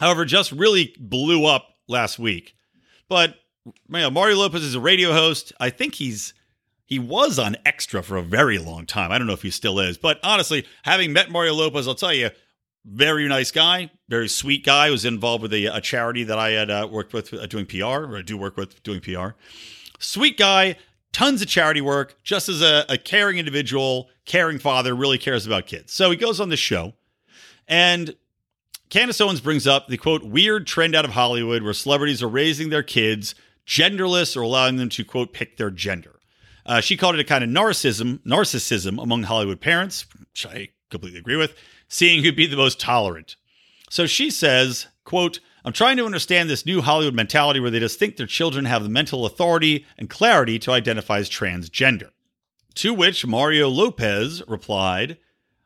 However, 0.00 0.24
just 0.24 0.52
really 0.52 0.94
blew 0.98 1.46
up 1.46 1.76
last 1.88 2.18
week. 2.18 2.54
But 3.08 3.36
you 3.64 3.72
know, 3.88 4.10
Mario 4.10 4.36
Lopez 4.36 4.62
is 4.62 4.74
a 4.74 4.80
radio 4.80 5.12
host. 5.12 5.52
I 5.60 5.70
think 5.70 5.94
he's 5.94 6.34
he 6.92 6.98
was 6.98 7.38
on 7.38 7.56
Extra 7.64 8.02
for 8.02 8.18
a 8.18 8.22
very 8.22 8.58
long 8.58 8.84
time. 8.84 9.10
I 9.10 9.16
don't 9.16 9.26
know 9.26 9.32
if 9.32 9.40
he 9.40 9.50
still 9.50 9.80
is, 9.80 9.96
but 9.96 10.20
honestly, 10.22 10.66
having 10.82 11.14
met 11.14 11.30
Mario 11.30 11.54
Lopez, 11.54 11.88
I'll 11.88 11.94
tell 11.94 12.12
you, 12.12 12.28
very 12.84 13.26
nice 13.28 13.50
guy, 13.50 13.90
very 14.10 14.28
sweet 14.28 14.62
guy. 14.62 14.90
Was 14.90 15.06
involved 15.06 15.40
with 15.40 15.54
a, 15.54 15.66
a 15.68 15.80
charity 15.80 16.22
that 16.24 16.38
I 16.38 16.50
had 16.50 16.68
uh, 16.68 16.86
worked 16.90 17.14
with 17.14 17.32
uh, 17.32 17.46
doing 17.46 17.64
PR, 17.64 17.84
or 17.84 18.18
I 18.18 18.20
do 18.20 18.36
work 18.36 18.58
with 18.58 18.82
doing 18.82 19.00
PR. 19.00 19.28
Sweet 20.00 20.36
guy, 20.36 20.76
tons 21.12 21.40
of 21.40 21.48
charity 21.48 21.80
work, 21.80 22.22
just 22.24 22.50
as 22.50 22.60
a, 22.60 22.84
a 22.90 22.98
caring 22.98 23.38
individual, 23.38 24.10
caring 24.26 24.58
father, 24.58 24.94
really 24.94 25.16
cares 25.16 25.46
about 25.46 25.66
kids. 25.66 25.94
So 25.94 26.10
he 26.10 26.16
goes 26.18 26.40
on 26.40 26.50
the 26.50 26.58
show, 26.58 26.92
and 27.66 28.14
Candace 28.90 29.18
Owens 29.18 29.40
brings 29.40 29.66
up 29.66 29.88
the 29.88 29.96
quote 29.96 30.24
weird 30.24 30.66
trend 30.66 30.94
out 30.94 31.06
of 31.06 31.12
Hollywood 31.12 31.62
where 31.62 31.72
celebrities 31.72 32.22
are 32.22 32.28
raising 32.28 32.68
their 32.68 32.82
kids 32.82 33.34
genderless 33.66 34.36
or 34.36 34.42
allowing 34.42 34.76
them 34.76 34.90
to 34.90 35.06
quote 35.06 35.32
pick 35.32 35.56
their 35.56 35.70
gender. 35.70 36.18
Uh, 36.64 36.80
she 36.80 36.96
called 36.96 37.14
it 37.14 37.20
a 37.20 37.24
kind 37.24 37.44
of 37.44 37.50
narcissism, 37.50 38.20
narcissism 38.20 39.02
among 39.02 39.24
Hollywood 39.24 39.60
parents, 39.60 40.06
which 40.18 40.46
I 40.46 40.68
completely 40.90 41.18
agree 41.18 41.36
with, 41.36 41.54
seeing 41.88 42.22
who'd 42.22 42.36
be 42.36 42.46
the 42.46 42.56
most 42.56 42.80
tolerant. 42.80 43.36
So 43.90 44.06
she 44.06 44.30
says, 44.30 44.86
quote, 45.04 45.40
I'm 45.64 45.72
trying 45.72 45.96
to 45.98 46.06
understand 46.06 46.50
this 46.50 46.66
new 46.66 46.80
Hollywood 46.80 47.14
mentality 47.14 47.60
where 47.60 47.70
they 47.70 47.78
just 47.78 47.98
think 47.98 48.16
their 48.16 48.26
children 48.26 48.64
have 48.64 48.82
the 48.82 48.88
mental 48.88 49.26
authority 49.26 49.86
and 49.96 50.10
clarity 50.10 50.58
to 50.60 50.72
identify 50.72 51.18
as 51.18 51.30
transgender. 51.30 52.10
To 52.76 52.94
which 52.94 53.26
Mario 53.26 53.68
Lopez 53.68 54.42
replied, 54.48 55.18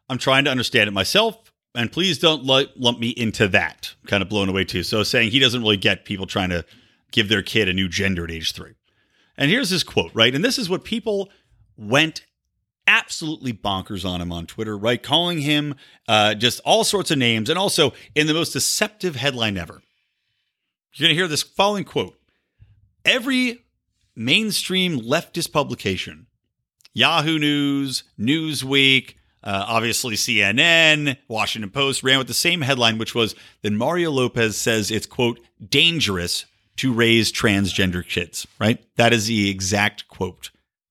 I'm 0.08 0.18
trying 0.18 0.44
to 0.44 0.50
understand 0.50 0.88
it 0.88 0.92
myself, 0.92 1.52
and 1.74 1.92
please 1.92 2.18
don't 2.18 2.44
lump 2.44 2.98
me 2.98 3.10
into 3.10 3.48
that. 3.48 3.94
Kind 4.06 4.22
of 4.22 4.28
blown 4.28 4.48
away 4.48 4.64
too. 4.64 4.82
So 4.82 5.02
saying 5.02 5.30
he 5.30 5.38
doesn't 5.38 5.62
really 5.62 5.76
get 5.76 6.04
people 6.04 6.26
trying 6.26 6.50
to 6.50 6.64
give 7.12 7.28
their 7.28 7.42
kid 7.42 7.68
a 7.68 7.72
new 7.72 7.88
gender 7.88 8.24
at 8.24 8.30
age 8.30 8.52
three. 8.52 8.74
And 9.36 9.50
here's 9.50 9.70
his 9.70 9.84
quote, 9.84 10.10
right? 10.14 10.34
And 10.34 10.44
this 10.44 10.58
is 10.58 10.68
what 10.70 10.84
people 10.84 11.30
went 11.76 12.22
absolutely 12.86 13.52
bonkers 13.52 14.08
on 14.08 14.20
him 14.20 14.32
on 14.32 14.46
Twitter, 14.46 14.76
right? 14.76 15.02
Calling 15.02 15.40
him 15.40 15.74
uh, 16.08 16.34
just 16.34 16.60
all 16.64 16.84
sorts 16.84 17.10
of 17.10 17.18
names 17.18 17.50
and 17.50 17.58
also 17.58 17.92
in 18.14 18.26
the 18.26 18.34
most 18.34 18.52
deceptive 18.52 19.16
headline 19.16 19.56
ever. 19.56 19.82
You're 20.94 21.06
going 21.06 21.14
to 21.14 21.20
hear 21.20 21.28
this 21.28 21.42
following 21.42 21.84
quote 21.84 22.18
Every 23.04 23.64
mainstream 24.14 25.00
leftist 25.00 25.52
publication, 25.52 26.26
Yahoo 26.94 27.38
News, 27.38 28.04
Newsweek, 28.18 29.14
uh, 29.44 29.64
obviously 29.68 30.14
CNN, 30.16 31.16
Washington 31.28 31.70
Post 31.70 32.02
ran 32.02 32.18
with 32.18 32.26
the 32.26 32.34
same 32.34 32.62
headline, 32.62 32.98
which 32.98 33.14
was 33.14 33.34
that 33.62 33.72
Mario 33.72 34.10
Lopez 34.10 34.56
says 34.56 34.90
it's, 34.90 35.06
quote, 35.06 35.38
dangerous 35.68 36.46
to 36.76 36.92
raise 36.92 37.32
transgender 37.32 38.06
kids, 38.06 38.46
right? 38.60 38.84
That 38.96 39.12
is 39.12 39.26
the 39.26 39.48
exact 39.50 40.08
quote 40.08 40.50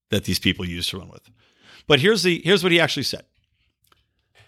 that 0.09 0.25
these 0.25 0.39
people 0.39 0.65
used 0.65 0.89
to 0.91 0.99
run 0.99 1.09
with. 1.09 1.29
But 1.87 1.99
here's 1.99 2.23
the 2.23 2.41
here's 2.43 2.63
what 2.63 2.71
he 2.71 2.79
actually 2.79 3.03
said. 3.03 3.25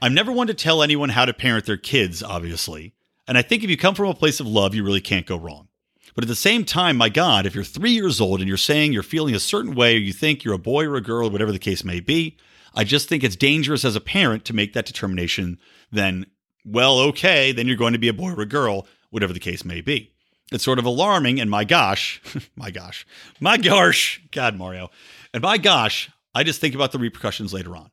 I'm 0.01 0.13
never 0.13 0.31
one 0.31 0.47
to 0.47 0.53
tell 0.53 0.83
anyone 0.83 1.09
how 1.09 1.25
to 1.25 1.33
parent 1.33 1.65
their 1.65 1.77
kids, 1.77 2.21
obviously. 2.21 2.93
And 3.27 3.38
I 3.38 3.41
think 3.41 3.63
if 3.63 3.69
you 3.69 3.77
come 3.77 3.95
from 3.95 4.07
a 4.07 4.13
place 4.13 4.39
of 4.39 4.47
love, 4.47 4.75
you 4.75 4.83
really 4.83 5.01
can't 5.01 5.25
go 5.25 5.38
wrong. 5.38 5.67
But 6.15 6.23
at 6.23 6.29
the 6.29 6.35
same 6.35 6.65
time, 6.65 6.97
my 6.97 7.09
God, 7.09 7.45
if 7.45 7.53
you're 7.53 7.63
three 7.63 7.91
years 7.91 8.21
old 8.21 8.39
and 8.39 8.47
you're 8.47 8.57
saying 8.57 8.93
you're 8.93 9.03
feeling 9.03 9.35
a 9.35 9.39
certain 9.39 9.75
way, 9.75 9.95
or 9.95 9.99
you 9.99 10.13
think 10.13 10.43
you're 10.43 10.55
a 10.55 10.59
boy 10.59 10.85
or 10.85 10.95
a 10.95 11.01
girl, 11.01 11.29
whatever 11.29 11.51
the 11.51 11.59
case 11.59 11.83
may 11.83 11.99
be, 11.99 12.38
I 12.73 12.83
just 12.83 13.09
think 13.09 13.23
it's 13.23 13.35
dangerous 13.35 13.85
as 13.85 13.95
a 13.95 14.01
parent 14.01 14.45
to 14.45 14.55
make 14.55 14.73
that 14.73 14.85
determination. 14.85 15.59
Then, 15.91 16.25
well, 16.65 16.99
okay, 16.99 17.51
then 17.51 17.67
you're 17.67 17.75
going 17.75 17.93
to 17.93 17.99
be 17.99 18.07
a 18.07 18.13
boy 18.13 18.31
or 18.31 18.41
a 18.41 18.47
girl, 18.47 18.88
whatever 19.09 19.33
the 19.33 19.39
case 19.39 19.63
may 19.65 19.81
be. 19.81 20.13
It's 20.52 20.64
sort 20.64 20.80
of 20.80 20.86
alarming. 20.86 21.39
And 21.39 21.50
my 21.50 21.64
gosh, 21.64 22.22
my 22.56 22.72
gosh, 22.72 23.06
my 23.39 23.58
gosh, 23.58 24.22
God, 24.32 24.56
Mario. 24.56 24.89
And 25.34 25.43
my 25.43 25.58
gosh, 25.58 26.10
I 26.34 26.43
just 26.43 26.62
think 26.62 26.76
about 26.76 26.91
the 26.91 27.00
repercussions 27.00 27.54
later 27.54 27.76
on. 27.76 27.91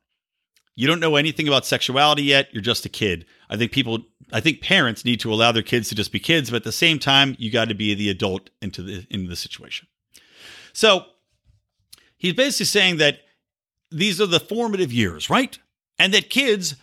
You 0.75 0.87
don't 0.87 0.99
know 0.99 1.15
anything 1.15 1.47
about 1.47 1.65
sexuality 1.65 2.23
yet. 2.23 2.49
You're 2.51 2.61
just 2.61 2.85
a 2.85 2.89
kid. 2.89 3.25
I 3.49 3.55
think 3.55 3.71
people, 3.71 3.99
I 4.33 4.41
think 4.41 4.61
parents 4.61 5.05
need 5.05 5.21
to 5.21 5.33
allow 5.33 5.53
their 5.53 5.63
kids 5.63 5.87
to 5.89 5.95
just 5.95 6.11
be 6.11 6.19
kids, 6.19 6.49
but 6.49 6.57
at 6.57 6.63
the 6.63 6.71
same 6.73 6.99
time, 6.99 7.35
you 7.39 7.49
got 7.49 7.69
to 7.69 7.75
be 7.75 7.93
the 7.93 8.09
adult 8.09 8.49
into 8.61 8.81
the 8.81 9.07
into 9.09 9.29
the 9.29 9.37
situation. 9.37 9.87
So 10.73 11.05
he's 12.17 12.33
basically 12.33 12.65
saying 12.65 12.97
that 12.97 13.19
these 13.89 14.19
are 14.19 14.25
the 14.25 14.39
formative 14.39 14.91
years, 14.91 15.29
right? 15.29 15.57
And 15.97 16.13
that 16.13 16.29
kids 16.29 16.75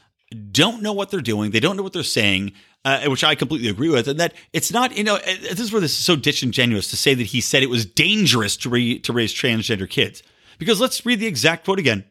don't 0.51 0.83
know 0.83 0.95
what 0.95 1.11
they're 1.11 1.21
doing. 1.21 1.51
They 1.51 1.61
don't 1.61 1.77
know 1.77 1.83
what 1.83 1.93
they're 1.93 2.03
saying 2.03 2.53
uh, 2.85 3.07
which 3.07 3.25
I 3.25 3.35
completely 3.35 3.69
agree 3.69 3.89
with, 3.89 4.09
and 4.09 4.19
that 4.21 4.35
it's 4.53 4.73
not, 4.73 4.97
you 4.97 5.05
know, 5.05 5.17
uh, 5.17 5.21
this 5.41 5.61
is 5.61 5.73
where 5.73 5.81
this 5.81 5.93
is 5.93 6.05
so 6.05 6.17
disingenuous 6.17 6.91
to 6.91 6.97
say 6.97 7.15
that 7.15 7.25
he 7.25 7.41
said 7.41 7.63
it 7.63 7.71
was 7.71 7.87
dangerous 7.87 8.57
to, 8.59 8.71
re- 8.71 8.99
to 9.01 9.13
raise 9.13 9.33
transgender 9.33 9.89
kids. 9.89 10.23
Because 10.59 10.81
let's 10.81 11.05
read 11.07 11.21
the 11.21 11.27
exact 11.27 11.65
quote 11.65 11.79
again. 11.79 12.05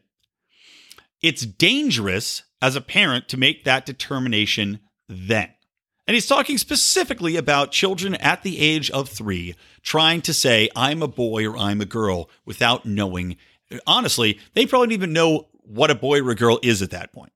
It's 1.22 1.46
dangerous 1.46 2.42
as 2.60 2.76
a 2.76 2.80
parent 2.80 3.28
to 3.28 3.36
make 3.36 3.64
that 3.64 3.86
determination 3.86 4.80
then. 5.08 5.50
And 6.06 6.14
he's 6.14 6.26
talking 6.26 6.58
specifically 6.58 7.36
about 7.36 7.70
children 7.70 8.16
at 8.16 8.42
the 8.42 8.58
age 8.58 8.90
of 8.90 9.08
three 9.08 9.54
trying 9.82 10.20
to 10.22 10.34
say, 10.34 10.68
I'm 10.74 11.02
a 11.02 11.08
boy 11.08 11.46
or 11.46 11.56
I'm 11.56 11.80
a 11.80 11.86
girl 11.86 12.28
without 12.44 12.84
knowing. 12.84 13.36
Honestly, 13.86 14.38
they 14.54 14.66
probably 14.66 14.88
don't 14.88 14.94
even 14.94 15.12
know 15.12 15.48
what 15.64 15.90
a 15.90 15.94
boy 15.94 16.20
or 16.20 16.30
a 16.30 16.34
girl 16.34 16.58
is 16.62 16.82
at 16.82 16.90
that 16.90 17.12
point. 17.12 17.32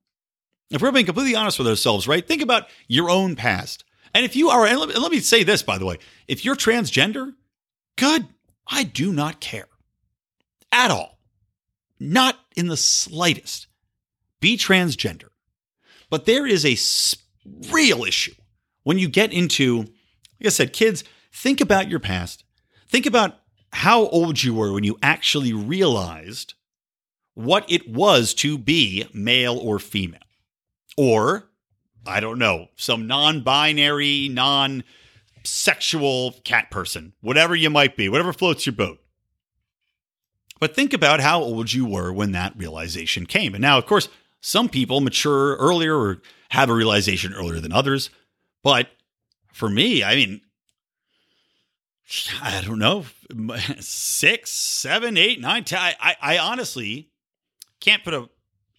If 0.70 0.82
we're 0.82 0.92
being 0.92 1.06
completely 1.06 1.36
honest 1.36 1.58
with 1.58 1.68
ourselves, 1.68 2.08
right? 2.08 2.26
Think 2.26 2.42
about 2.42 2.68
your 2.88 3.08
own 3.08 3.36
past 3.36 3.84
And 4.16 4.24
if 4.24 4.34
you 4.34 4.48
are, 4.48 4.64
and 4.64 4.78
let, 4.80 4.98
let 4.98 5.12
me 5.12 5.20
say 5.20 5.42
this, 5.42 5.62
by 5.62 5.76
the 5.76 5.84
way, 5.84 5.98
if 6.26 6.42
you're 6.42 6.56
transgender, 6.56 7.34
good. 7.96 8.26
I 8.66 8.82
do 8.82 9.12
not 9.12 9.40
care 9.40 9.68
at 10.72 10.90
all. 10.90 11.18
Not 12.00 12.36
in 12.56 12.68
the 12.68 12.78
slightest. 12.78 13.66
Be 14.40 14.56
transgender. 14.56 15.28
But 16.08 16.24
there 16.24 16.46
is 16.46 16.64
a 16.64 16.78
real 17.70 18.04
issue 18.04 18.34
when 18.84 18.98
you 18.98 19.08
get 19.08 19.34
into, 19.34 19.80
like 19.80 20.46
I 20.46 20.48
said, 20.48 20.72
kids, 20.72 21.04
think 21.30 21.60
about 21.60 21.90
your 21.90 22.00
past. 22.00 22.42
Think 22.88 23.04
about 23.04 23.38
how 23.70 24.06
old 24.06 24.42
you 24.42 24.54
were 24.54 24.72
when 24.72 24.84
you 24.84 24.96
actually 25.02 25.52
realized 25.52 26.54
what 27.34 27.70
it 27.70 27.86
was 27.86 28.32
to 28.34 28.56
be 28.56 29.06
male 29.12 29.58
or 29.58 29.78
female. 29.78 30.20
Or, 30.96 31.48
I 32.06 32.20
don't 32.20 32.38
know, 32.38 32.68
some 32.76 33.06
non 33.06 33.42
binary, 33.42 34.28
non 34.28 34.84
sexual 35.44 36.32
cat 36.44 36.70
person, 36.70 37.12
whatever 37.20 37.54
you 37.54 37.70
might 37.70 37.96
be, 37.96 38.08
whatever 38.08 38.32
floats 38.32 38.66
your 38.66 38.74
boat. 38.74 38.98
But 40.58 40.74
think 40.74 40.92
about 40.92 41.20
how 41.20 41.40
old 41.40 41.72
you 41.72 41.84
were 41.84 42.12
when 42.12 42.32
that 42.32 42.56
realization 42.56 43.26
came. 43.26 43.54
And 43.54 43.62
now, 43.62 43.78
of 43.78 43.86
course, 43.86 44.08
some 44.40 44.68
people 44.68 45.00
mature 45.00 45.56
earlier 45.56 45.96
or 45.96 46.22
have 46.50 46.70
a 46.70 46.74
realization 46.74 47.34
earlier 47.34 47.60
than 47.60 47.72
others. 47.72 48.10
But 48.62 48.88
for 49.52 49.68
me, 49.68 50.02
I 50.02 50.14
mean, 50.14 50.40
I 52.40 52.62
don't 52.62 52.78
know, 52.78 53.04
six, 53.80 54.50
seven, 54.50 55.16
eight, 55.16 55.40
nine, 55.40 55.64
I 55.72 56.38
honestly 56.38 57.10
can't 57.80 58.04
put 58.04 58.14
a, 58.14 58.28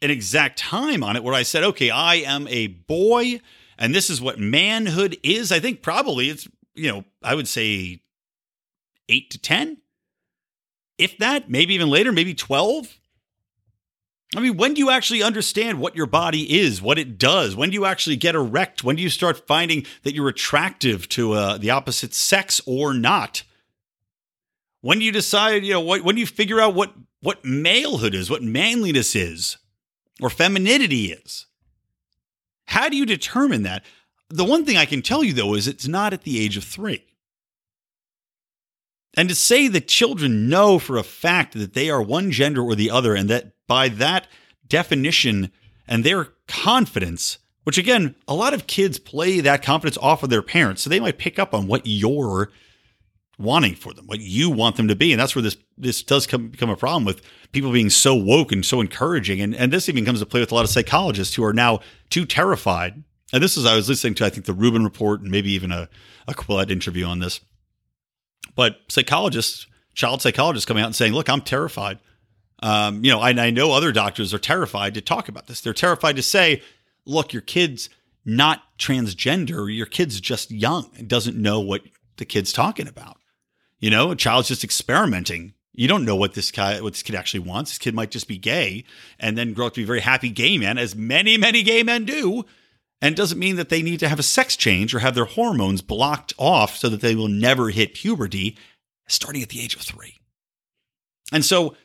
an 0.01 0.11
exact 0.11 0.59
time 0.59 1.03
on 1.03 1.15
it 1.15 1.23
where 1.23 1.33
I 1.33 1.43
said, 1.43 1.63
okay, 1.63 1.89
I 1.89 2.15
am 2.15 2.47
a 2.47 2.67
boy 2.67 3.39
and 3.77 3.93
this 3.93 4.09
is 4.09 4.21
what 4.21 4.39
manhood 4.39 5.17
is. 5.23 5.51
I 5.51 5.59
think 5.59 5.81
probably 5.81 6.29
it's, 6.29 6.47
you 6.75 6.91
know, 6.91 7.03
I 7.23 7.35
would 7.35 7.47
say 7.47 8.01
eight 9.09 9.31
to 9.31 9.39
10, 9.39 9.77
if 10.97 11.17
that, 11.19 11.49
maybe 11.49 11.73
even 11.73 11.89
later, 11.89 12.11
maybe 12.11 12.33
12. 12.33 12.99
I 14.35 14.39
mean, 14.39 14.57
when 14.57 14.73
do 14.73 14.79
you 14.79 14.89
actually 14.89 15.23
understand 15.23 15.79
what 15.79 15.95
your 15.95 16.05
body 16.05 16.59
is, 16.59 16.81
what 16.81 16.99
it 16.99 17.17
does? 17.17 17.55
When 17.55 17.69
do 17.69 17.75
you 17.75 17.85
actually 17.85 18.17
get 18.17 18.35
erect? 18.35 18.83
When 18.83 18.95
do 18.95 19.01
you 19.01 19.09
start 19.09 19.47
finding 19.47 19.85
that 20.03 20.13
you're 20.13 20.27
attractive 20.27 21.07
to 21.09 21.33
uh, 21.33 21.57
the 21.57 21.69
opposite 21.69 22.13
sex 22.13 22.59
or 22.65 22.93
not? 22.93 23.43
When 24.81 24.99
do 24.99 25.05
you 25.05 25.11
decide, 25.11 25.63
you 25.63 25.73
know, 25.73 25.81
what, 25.81 26.03
when 26.03 26.15
do 26.15 26.21
you 26.21 26.27
figure 26.27 26.59
out 26.59 26.75
what 26.75 26.93
what 27.21 27.43
malehood 27.43 28.13
is, 28.13 28.29
what 28.29 28.43
manliness 28.43 29.15
is, 29.15 29.57
or 30.21 30.29
femininity 30.29 31.11
is? 31.11 31.45
How 32.65 32.89
do 32.89 32.97
you 32.97 33.05
determine 33.05 33.63
that? 33.63 33.83
The 34.29 34.45
one 34.45 34.65
thing 34.65 34.77
I 34.77 34.85
can 34.85 35.01
tell 35.01 35.23
you 35.23 35.33
though 35.33 35.53
is 35.53 35.67
it's 35.67 35.87
not 35.87 36.13
at 36.13 36.23
the 36.23 36.39
age 36.39 36.57
of 36.57 36.63
three. 36.63 37.03
And 39.15 39.29
to 39.29 39.35
say 39.35 39.67
that 39.69 39.87
children 39.87 40.47
know 40.47 40.77
for 40.77 40.97
a 40.97 41.03
fact 41.03 41.53
that 41.53 41.73
they 41.73 41.89
are 41.89 42.01
one 42.01 42.29
gender 42.29 42.61
or 42.61 42.75
the 42.75 42.91
other, 42.91 43.15
and 43.15 43.27
that 43.31 43.53
by 43.65 43.89
that 43.89 44.27
definition 44.67 45.51
and 45.87 46.03
their 46.03 46.33
confidence, 46.47 47.39
which 47.63 47.79
again, 47.79 48.15
a 48.27 48.35
lot 48.35 48.53
of 48.53 48.67
kids 48.67 48.99
play 48.99 49.39
that 49.39 49.63
confidence 49.63 49.97
off 49.97 50.21
of 50.21 50.29
their 50.29 50.43
parents. 50.43 50.83
So 50.83 50.89
they 50.89 50.99
might 50.99 51.17
pick 51.17 51.39
up 51.39 51.55
on 51.55 51.65
what 51.65 51.81
you're 51.85 52.51
wanting 53.37 53.75
for 53.75 53.93
them, 53.93 54.07
what 54.07 54.19
you 54.19 54.49
want 54.49 54.77
them 54.77 54.87
to 54.87 54.95
be. 54.95 55.11
And 55.11 55.21
that's 55.21 55.35
where 55.35 55.43
this 55.43 55.57
this 55.77 56.01
does 56.01 56.25
come, 56.25 56.47
become 56.47 56.71
a 56.71 56.75
problem 56.75 57.05
with 57.05 57.21
people 57.51 57.71
being 57.71 57.91
so 57.91 58.15
woke 58.15 58.51
and 58.51 58.65
so 58.65 58.81
encouraging. 58.81 59.41
And, 59.41 59.55
and 59.55 59.71
this 59.71 59.87
even 59.87 60.05
comes 60.05 60.19
to 60.19 60.25
play 60.25 60.39
with 60.39 60.51
a 60.51 60.55
lot 60.55 60.63
of 60.63 60.71
psychologists 60.71 61.35
who 61.35 61.43
are 61.43 61.53
now 61.53 61.81
too 62.09 62.25
terrified. 62.25 63.03
And 63.31 63.43
this 63.43 63.57
is, 63.57 63.65
I 63.65 63.75
was 63.75 63.89
listening 63.89 64.15
to, 64.15 64.25
I 64.25 64.29
think, 64.29 64.47
the 64.47 64.53
Rubin 64.53 64.83
Report 64.83 65.21
and 65.21 65.29
maybe 65.29 65.51
even 65.51 65.71
a, 65.71 65.87
a 66.27 66.33
Quillette 66.33 66.71
interview 66.71 67.05
on 67.05 67.19
this 67.19 67.41
but 68.57 68.79
psychologists, 68.89 69.67
child 69.93 70.21
psychologists 70.21 70.65
coming 70.65 70.83
out 70.83 70.87
and 70.87 70.95
saying, 70.95 71.13
look, 71.13 71.29
I'm 71.29 71.41
terrified. 71.41 71.99
Um, 72.61 73.05
you 73.05 73.11
know, 73.11 73.19
I, 73.19 73.29
I 73.29 73.51
know 73.51 73.71
other 73.71 73.91
doctors 73.91 74.33
are 74.33 74.39
terrified 74.39 74.95
to 74.95 75.01
talk 75.01 75.29
about 75.29 75.45
this. 75.45 75.61
They're 75.61 75.73
terrified 75.73 76.15
to 76.15 76.23
say, 76.23 76.63
look, 77.05 77.31
your 77.31 77.43
kid's 77.43 77.89
not 78.25 78.63
transgender. 78.79 79.73
Your 79.73 79.85
kid's 79.85 80.19
just 80.19 80.49
young 80.49 80.89
and 80.97 81.07
doesn't 81.07 81.37
know 81.37 81.59
what 81.59 81.83
the 82.17 82.25
kid's 82.25 82.51
talking 82.51 82.87
about. 82.87 83.17
You 83.79 83.89
know, 83.89 84.11
a 84.11 84.15
child's 84.15 84.47
just 84.47 84.63
experimenting. 84.63 85.53
You 85.73 85.87
don't 85.87 86.05
know 86.05 86.15
what 86.15 86.33
this 86.33 86.51
guy, 86.51 86.81
what 86.81 86.93
this 86.93 87.03
kid 87.03 87.15
actually 87.15 87.41
wants. 87.41 87.71
This 87.71 87.77
kid 87.77 87.93
might 87.93 88.09
just 88.09 88.27
be 88.27 88.37
gay 88.37 88.83
and 89.19 89.37
then 89.37 89.53
grow 89.53 89.67
up 89.67 89.73
to 89.73 89.79
be 89.79 89.83
a 89.83 89.87
very 89.87 89.99
happy 89.99 90.29
gay 90.29 90.57
man, 90.57 90.77
as 90.77 90.95
many, 90.95 91.37
many 91.37 91.61
gay 91.61 91.83
men 91.83 92.05
do. 92.05 92.45
And 92.99 93.15
doesn't 93.15 93.37
mean 93.37 93.57
that 93.57 93.69
they 93.69 93.83
need 93.83 93.99
to 93.99 94.09
have 94.09 94.17
a 94.17 94.23
sex 94.23 94.55
change 94.55 94.95
or 94.95 94.99
have 94.99 95.13
their 95.13 95.25
hormones 95.25 95.83
blocked 95.83 96.33
off 96.39 96.77
so 96.77 96.89
that 96.89 97.01
they 97.01 97.13
will 97.13 97.27
never 97.27 97.69
hit 97.69 97.93
puberty 97.93 98.57
starting 99.07 99.43
at 99.43 99.49
the 99.49 99.61
age 99.61 99.75
of 99.75 99.81
three. 99.81 100.19
And 101.31 101.45
so, 101.45 101.75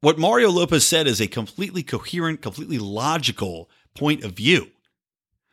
what 0.00 0.18
Mario 0.18 0.50
Lopez 0.50 0.86
said 0.86 1.06
is 1.06 1.20
a 1.20 1.26
completely 1.26 1.82
coherent, 1.82 2.40
completely 2.40 2.78
logical 2.78 3.68
point 3.94 4.24
of 4.24 4.32
view 4.32 4.70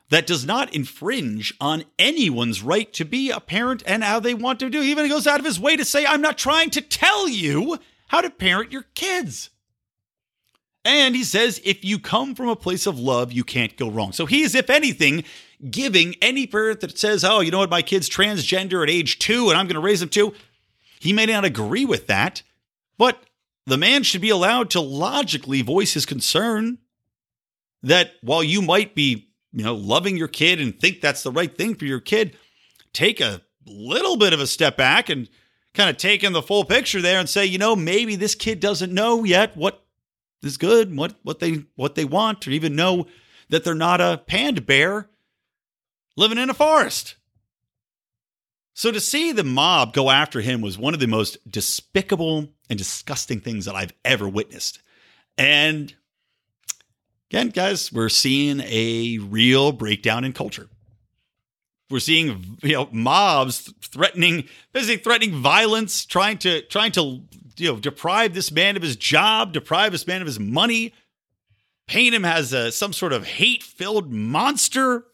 that 0.09 0.27
does 0.27 0.45
not 0.45 0.73
infringe 0.73 1.53
on 1.61 1.83
anyone's 1.97 2.63
right 2.63 2.91
to 2.93 3.05
be 3.05 3.29
a 3.29 3.39
parent 3.39 3.83
and 3.85 4.03
how 4.03 4.19
they 4.19 4.33
want 4.33 4.59
to 4.59 4.69
do. 4.69 4.81
He 4.81 4.91
even 4.91 5.07
goes 5.07 5.27
out 5.27 5.39
of 5.39 5.45
his 5.45 5.59
way 5.59 5.75
to 5.77 5.85
say, 5.85 6.05
I'm 6.05 6.21
not 6.21 6.37
trying 6.37 6.71
to 6.71 6.81
tell 6.81 7.29
you 7.29 7.77
how 8.07 8.21
to 8.21 8.29
parent 8.29 8.71
your 8.71 8.85
kids. 8.95 9.51
And 10.83 11.15
he 11.15 11.23
says, 11.23 11.61
if 11.63 11.85
you 11.85 11.99
come 11.99 12.33
from 12.33 12.49
a 12.49 12.55
place 12.55 12.87
of 12.87 12.97
love, 12.97 13.31
you 13.31 13.43
can't 13.43 13.77
go 13.77 13.89
wrong. 13.89 14.11
So 14.11 14.25
he's, 14.25 14.55
if 14.55 14.69
anything, 14.69 15.25
giving 15.69 16.15
any 16.21 16.47
parent 16.47 16.79
that 16.79 16.97
says, 16.97 17.23
oh, 17.23 17.41
you 17.41 17.51
know 17.51 17.59
what, 17.59 17.69
my 17.69 17.81
kid's 17.81 18.09
transgender 18.09 18.81
at 18.81 18.89
age 18.89 19.19
two 19.19 19.49
and 19.49 19.57
I'm 19.57 19.67
going 19.67 19.75
to 19.75 19.81
raise 19.81 20.01
him 20.01 20.09
to, 20.09 20.33
he 20.99 21.13
may 21.13 21.27
not 21.27 21.45
agree 21.45 21.85
with 21.85 22.07
that, 22.07 22.41
but 22.97 23.21
the 23.65 23.77
man 23.77 24.03
should 24.03 24.21
be 24.21 24.31
allowed 24.31 24.71
to 24.71 24.81
logically 24.81 25.61
voice 25.61 25.93
his 25.93 26.05
concern 26.05 26.79
that 27.83 28.13
while 28.21 28.43
you 28.43 28.61
might 28.61 28.95
be, 28.95 29.28
you 29.51 29.63
know, 29.63 29.75
loving 29.75 30.17
your 30.17 30.27
kid 30.27 30.59
and 30.59 30.79
think 30.79 31.01
that's 31.01 31.23
the 31.23 31.31
right 31.31 31.55
thing 31.55 31.75
for 31.75 31.85
your 31.85 31.99
kid, 31.99 32.37
take 32.93 33.19
a 33.19 33.41
little 33.65 34.17
bit 34.17 34.33
of 34.33 34.39
a 34.39 34.47
step 34.47 34.77
back 34.77 35.09
and 35.09 35.27
kind 35.73 35.89
of 35.89 35.97
take 35.97 36.23
in 36.23 36.33
the 36.33 36.41
full 36.41 36.65
picture 36.65 37.01
there 37.01 37.19
and 37.19 37.29
say, 37.29 37.45
you 37.45 37.57
know, 37.57 37.75
maybe 37.75 38.15
this 38.15 38.35
kid 38.35 38.59
doesn't 38.59 38.93
know 38.93 39.23
yet 39.23 39.55
what 39.55 39.83
is 40.41 40.57
good, 40.57 40.95
what 40.95 41.15
what 41.23 41.39
they 41.39 41.63
what 41.75 41.95
they 41.95 42.05
want, 42.05 42.47
or 42.47 42.51
even 42.51 42.75
know 42.75 43.07
that 43.49 43.63
they're 43.63 43.75
not 43.75 44.01
a 44.01 44.21
panda 44.27 44.61
bear 44.61 45.09
living 46.15 46.37
in 46.37 46.49
a 46.49 46.53
forest. 46.53 47.15
So 48.73 48.91
to 48.91 49.01
see 49.01 49.31
the 49.31 49.43
mob 49.43 49.93
go 49.93 50.09
after 50.09 50.39
him 50.39 50.61
was 50.61 50.77
one 50.77 50.93
of 50.93 51.01
the 51.01 51.07
most 51.07 51.37
despicable 51.49 52.47
and 52.69 52.77
disgusting 52.77 53.41
things 53.41 53.65
that 53.65 53.75
I've 53.75 53.93
ever 54.05 54.29
witnessed. 54.29 54.81
And 55.37 55.93
again, 57.29 57.49
guys, 57.49 57.91
we're 57.91 58.09
seeing 58.09 58.61
a 58.61 59.19
real 59.21 59.71
breakdown 59.71 60.23
in 60.23 60.33
culture. 60.33 60.67
We're 61.89 61.99
seeing 61.99 62.57
you 62.61 62.73
know 62.73 62.89
mobs 62.91 63.73
threatening, 63.81 64.47
basically 64.73 64.97
threatening 64.97 65.35
violence, 65.41 66.05
trying 66.05 66.37
to 66.39 66.61
trying 66.63 66.91
to 66.93 67.23
you 67.59 67.73
know, 67.73 67.79
deprive 67.79 68.33
this 68.33 68.51
man 68.51 68.75
of 68.75 68.81
his 68.81 68.95
job, 68.95 69.53
deprive 69.53 69.91
this 69.91 70.07
man 70.07 70.21
of 70.21 70.27
his 70.27 70.39
money, 70.39 70.93
paint 71.87 72.15
him 72.15 72.25
as 72.25 72.53
a, 72.53 72.71
some 72.71 72.93
sort 72.93 73.13
of 73.13 73.25
hate 73.25 73.63
filled 73.63 74.11
monster, 74.11 75.05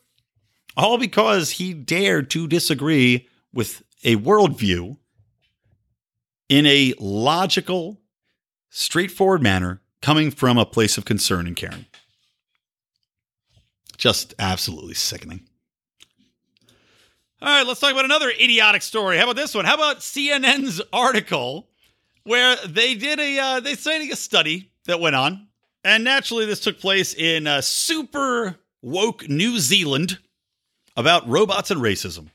all 0.77 0.97
because 0.97 1.51
he 1.51 1.73
dared 1.73 2.29
to 2.31 2.47
disagree 2.47 3.27
with 3.53 3.83
a 4.03 4.15
worldview 4.17 4.97
in 6.47 6.65
a 6.65 6.93
logical, 6.99 7.99
straightforward 8.69 9.41
manner 9.41 9.81
coming 10.01 10.29
from 10.29 10.57
a 10.57 10.65
place 10.65 10.97
of 10.97 11.05
concern 11.05 11.47
and 11.47 11.55
caring. 11.55 11.85
Just 13.97 14.33
absolutely 14.39 14.93
sickening. 14.93 15.41
All 17.41 17.49
right, 17.49 17.67
let's 17.67 17.79
talk 17.79 17.91
about 17.91 18.05
another 18.05 18.29
idiotic 18.29 18.81
story. 18.81 19.17
How 19.17 19.23
about 19.23 19.35
this 19.35 19.53
one? 19.53 19.65
How 19.65 19.75
about 19.75 19.99
CNN's 19.99 20.81
article 20.91 21.67
where 22.23 22.55
they 22.65 22.95
did 22.95 23.19
a 23.19 23.39
uh, 23.39 23.59
they 23.59 23.75
cited 23.75 24.11
a 24.11 24.15
study 24.15 24.71
that 24.85 24.99
went 24.99 25.15
on, 25.15 25.47
and 25.83 26.03
naturally 26.03 26.45
this 26.45 26.59
took 26.59 26.79
place 26.79 27.13
in 27.13 27.45
uh, 27.45 27.61
super 27.61 28.55
woke 28.81 29.27
New 29.29 29.59
Zealand 29.59 30.19
about 30.97 31.27
robots 31.27 31.71
and 31.71 31.81
racism. 31.81 32.29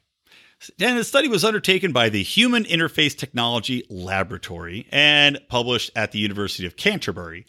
And 0.78 0.98
the 0.98 1.04
study 1.04 1.28
was 1.28 1.44
undertaken 1.44 1.92
by 1.92 2.10
the 2.10 2.22
Human 2.22 2.64
Interface 2.64 3.16
Technology 3.16 3.86
Laboratory 3.88 4.86
and 4.92 5.40
published 5.48 5.90
at 5.96 6.12
the 6.12 6.18
University 6.18 6.66
of 6.66 6.76
Canterbury. 6.76 7.46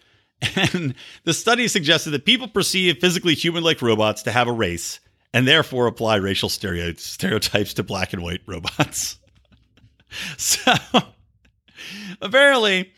And 0.56 0.96
the 1.24 1.34
study 1.34 1.68
suggested 1.68 2.12
that 2.12 2.26
people 2.26 2.48
perceive 2.48 2.98
physically 2.98 3.36
human 3.36 3.64
like 3.64 3.82
robots 3.82 4.24
to 4.24 4.32
have 4.32 4.48
a 4.48 4.52
race 4.52 5.00
and 5.34 5.48
therefore 5.48 5.88
apply 5.88 6.16
racial 6.16 6.50
stereotypes 6.50 7.74
to 7.76 7.84
black 7.84 8.14
and 8.14 8.24
white 8.24 8.42
robots. 8.46 9.18
so 10.38 10.74
apparently, 12.22 12.92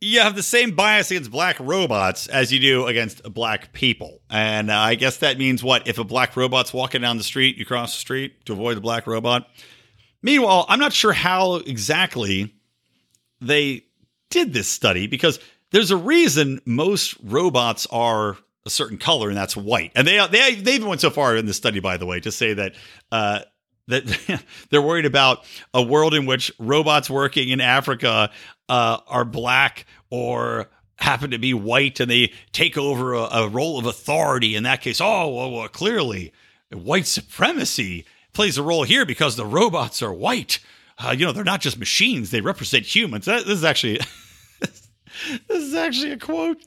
you 0.00 0.20
have 0.20 0.36
the 0.36 0.42
same 0.42 0.74
bias 0.74 1.10
against 1.10 1.30
black 1.30 1.58
robots 1.58 2.28
as 2.28 2.52
you 2.52 2.60
do 2.60 2.86
against 2.86 3.22
black 3.34 3.72
people. 3.72 4.20
And 4.30 4.70
uh, 4.70 4.76
I 4.76 4.94
guess 4.94 5.18
that 5.18 5.38
means 5.38 5.62
what? 5.62 5.88
If 5.88 5.98
a 5.98 6.04
black 6.04 6.36
robot's 6.36 6.72
walking 6.72 7.02
down 7.02 7.18
the 7.18 7.24
street, 7.24 7.56
you 7.56 7.66
cross 7.66 7.94
the 7.94 8.00
street 8.00 8.44
to 8.46 8.52
avoid 8.52 8.76
the 8.76 8.80
black 8.80 9.06
robot. 9.06 9.48
Meanwhile, 10.22 10.66
I'm 10.68 10.80
not 10.80 10.92
sure 10.92 11.12
how 11.12 11.56
exactly 11.56 12.54
they 13.40 13.84
did 14.30 14.52
this 14.52 14.68
study 14.68 15.06
because 15.06 15.38
there's 15.70 15.90
a 15.90 15.96
reason 15.96 16.60
most 16.64 17.16
robots 17.22 17.86
are 17.90 18.36
a 18.66 18.70
certain 18.70 18.98
color, 18.98 19.28
and 19.28 19.36
that's 19.36 19.56
white. 19.56 19.92
And 19.94 20.06
they 20.06 20.24
they 20.30 20.54
they 20.54 20.74
even 20.74 20.88
went 20.88 21.00
so 21.00 21.10
far 21.10 21.36
in 21.36 21.46
the 21.46 21.54
study, 21.54 21.80
by 21.80 21.96
the 21.96 22.06
way, 22.06 22.20
to 22.20 22.32
say 22.32 22.54
that 22.54 22.74
uh, 23.10 23.40
that 23.88 24.42
they're 24.70 24.82
worried 24.82 25.06
about 25.06 25.44
a 25.74 25.82
world 25.82 26.14
in 26.14 26.26
which 26.26 26.52
robots 26.58 27.10
working 27.10 27.48
in 27.48 27.60
Africa 27.60 28.30
uh, 28.68 28.98
are 29.06 29.24
black 29.24 29.86
or 30.10 30.68
happen 30.96 31.30
to 31.30 31.38
be 31.38 31.54
white 31.54 32.00
and 32.00 32.10
they 32.10 32.32
take 32.52 32.76
over 32.76 33.14
a, 33.14 33.22
a 33.22 33.48
role 33.48 33.78
of 33.78 33.86
authority. 33.86 34.56
In 34.56 34.64
that 34.64 34.80
case, 34.80 35.00
oh, 35.00 35.28
well, 35.28 35.50
well, 35.50 35.68
clearly 35.68 36.32
white 36.72 37.06
supremacy 37.06 38.04
plays 38.32 38.58
a 38.58 38.62
role 38.62 38.84
here 38.84 39.06
because 39.06 39.36
the 39.36 39.46
robots 39.46 40.02
are 40.02 40.12
white. 40.12 40.60
Uh, 40.98 41.14
you 41.16 41.24
know, 41.24 41.32
they're 41.32 41.44
not 41.44 41.60
just 41.60 41.78
machines; 41.78 42.30
they 42.30 42.40
represent 42.40 42.84
humans. 42.84 43.24
That, 43.26 43.46
this 43.46 43.58
is 43.58 43.64
actually 43.64 44.00
this 45.48 45.64
is 45.64 45.74
actually 45.74 46.12
a 46.12 46.18
quote. 46.18 46.58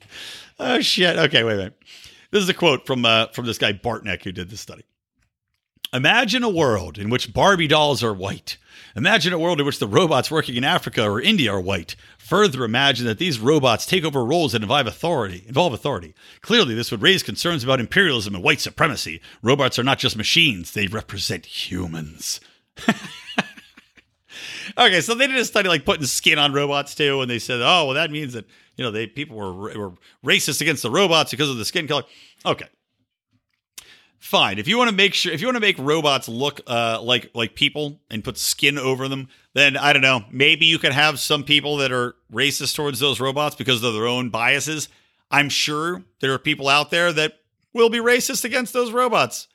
Oh 0.58 0.80
shit! 0.80 1.18
Okay, 1.18 1.44
wait 1.44 1.54
a 1.54 1.56
minute. 1.56 1.82
This 2.30 2.42
is 2.42 2.48
a 2.48 2.54
quote 2.54 2.86
from 2.86 3.04
uh, 3.04 3.28
from 3.28 3.46
this 3.46 3.58
guy 3.58 3.72
Bartneck 3.72 4.22
who 4.22 4.32
did 4.32 4.50
this 4.50 4.60
study. 4.60 4.84
Imagine 5.92 6.42
a 6.42 6.48
world 6.48 6.96
in 6.96 7.10
which 7.10 7.34
Barbie 7.34 7.66
dolls 7.66 8.02
are 8.02 8.14
white. 8.14 8.56
Imagine 8.96 9.34
a 9.34 9.38
world 9.38 9.60
in 9.60 9.66
which 9.66 9.78
the 9.78 9.86
robots 9.86 10.30
working 10.30 10.54
in 10.56 10.64
Africa 10.64 11.04
or 11.04 11.20
India 11.20 11.52
are 11.52 11.60
white. 11.60 11.96
Further, 12.16 12.64
imagine 12.64 13.04
that 13.04 13.18
these 13.18 13.38
robots 13.38 13.84
take 13.84 14.02
over 14.02 14.24
roles 14.24 14.52
that 14.52 14.62
involve 14.62 14.86
authority. 14.86 15.44
Involve 15.46 15.74
authority. 15.74 16.14
Clearly, 16.40 16.74
this 16.74 16.90
would 16.90 17.02
raise 17.02 17.22
concerns 17.22 17.62
about 17.62 17.80
imperialism 17.80 18.34
and 18.34 18.42
white 18.42 18.60
supremacy. 18.60 19.20
Robots 19.42 19.78
are 19.78 19.84
not 19.84 19.98
just 19.98 20.16
machines; 20.16 20.72
they 20.72 20.86
represent 20.86 21.44
humans. 21.44 22.40
okay, 24.78 25.00
so 25.00 25.14
they 25.14 25.26
did 25.26 25.36
a 25.36 25.44
study 25.44 25.68
like 25.68 25.84
putting 25.84 26.06
skin 26.06 26.38
on 26.38 26.52
robots 26.52 26.94
too, 26.94 27.20
and 27.20 27.30
they 27.30 27.38
said, 27.38 27.60
"Oh, 27.60 27.86
well, 27.86 27.94
that 27.94 28.10
means 28.10 28.32
that 28.34 28.46
you 28.76 28.84
know 28.84 28.90
they 28.90 29.06
people 29.06 29.36
were 29.36 29.52
were 29.52 29.92
racist 30.24 30.60
against 30.60 30.82
the 30.82 30.90
robots 30.90 31.30
because 31.30 31.50
of 31.50 31.56
the 31.56 31.64
skin 31.64 31.86
color." 31.88 32.04
Okay, 32.44 32.66
fine. 34.18 34.58
If 34.58 34.68
you 34.68 34.78
want 34.78 34.90
to 34.90 34.96
make 34.96 35.14
sure, 35.14 35.32
if 35.32 35.40
you 35.40 35.46
want 35.46 35.56
to 35.56 35.60
make 35.60 35.78
robots 35.78 36.28
look 36.28 36.60
uh, 36.66 37.00
like 37.02 37.30
like 37.34 37.54
people 37.54 38.00
and 38.10 38.22
put 38.24 38.38
skin 38.38 38.78
over 38.78 39.08
them, 39.08 39.28
then 39.54 39.76
I 39.76 39.92
don't 39.92 40.02
know. 40.02 40.24
Maybe 40.30 40.66
you 40.66 40.78
could 40.78 40.92
have 40.92 41.18
some 41.18 41.44
people 41.44 41.76
that 41.78 41.92
are 41.92 42.14
racist 42.32 42.74
towards 42.76 43.00
those 43.00 43.20
robots 43.20 43.56
because 43.56 43.82
of 43.82 43.94
their 43.94 44.06
own 44.06 44.30
biases. 44.30 44.88
I'm 45.30 45.48
sure 45.48 46.02
there 46.20 46.32
are 46.32 46.38
people 46.38 46.68
out 46.68 46.90
there 46.90 47.12
that 47.12 47.40
will 47.72 47.88
be 47.88 47.98
racist 47.98 48.44
against 48.44 48.72
those 48.72 48.92
robots 48.92 49.48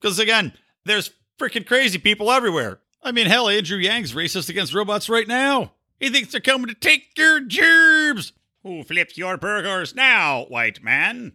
because 0.00 0.18
again, 0.18 0.52
there's 0.84 1.10
freaking 1.38 1.66
crazy 1.66 1.98
people 1.98 2.30
everywhere. 2.30 2.80
I 3.06 3.12
mean, 3.12 3.28
hell, 3.28 3.48
Andrew 3.48 3.78
Yang's 3.78 4.14
racist 4.14 4.48
against 4.48 4.74
robots 4.74 5.08
right 5.08 5.28
now. 5.28 5.74
He 6.00 6.08
thinks 6.08 6.32
they're 6.32 6.40
coming 6.40 6.66
to 6.66 6.74
take 6.74 7.16
your 7.16 7.38
gerbs. 7.38 8.32
Who 8.64 8.82
flips 8.82 9.16
your 9.16 9.36
burgers 9.36 9.94
now, 9.94 10.46
white 10.48 10.82
man? 10.82 11.34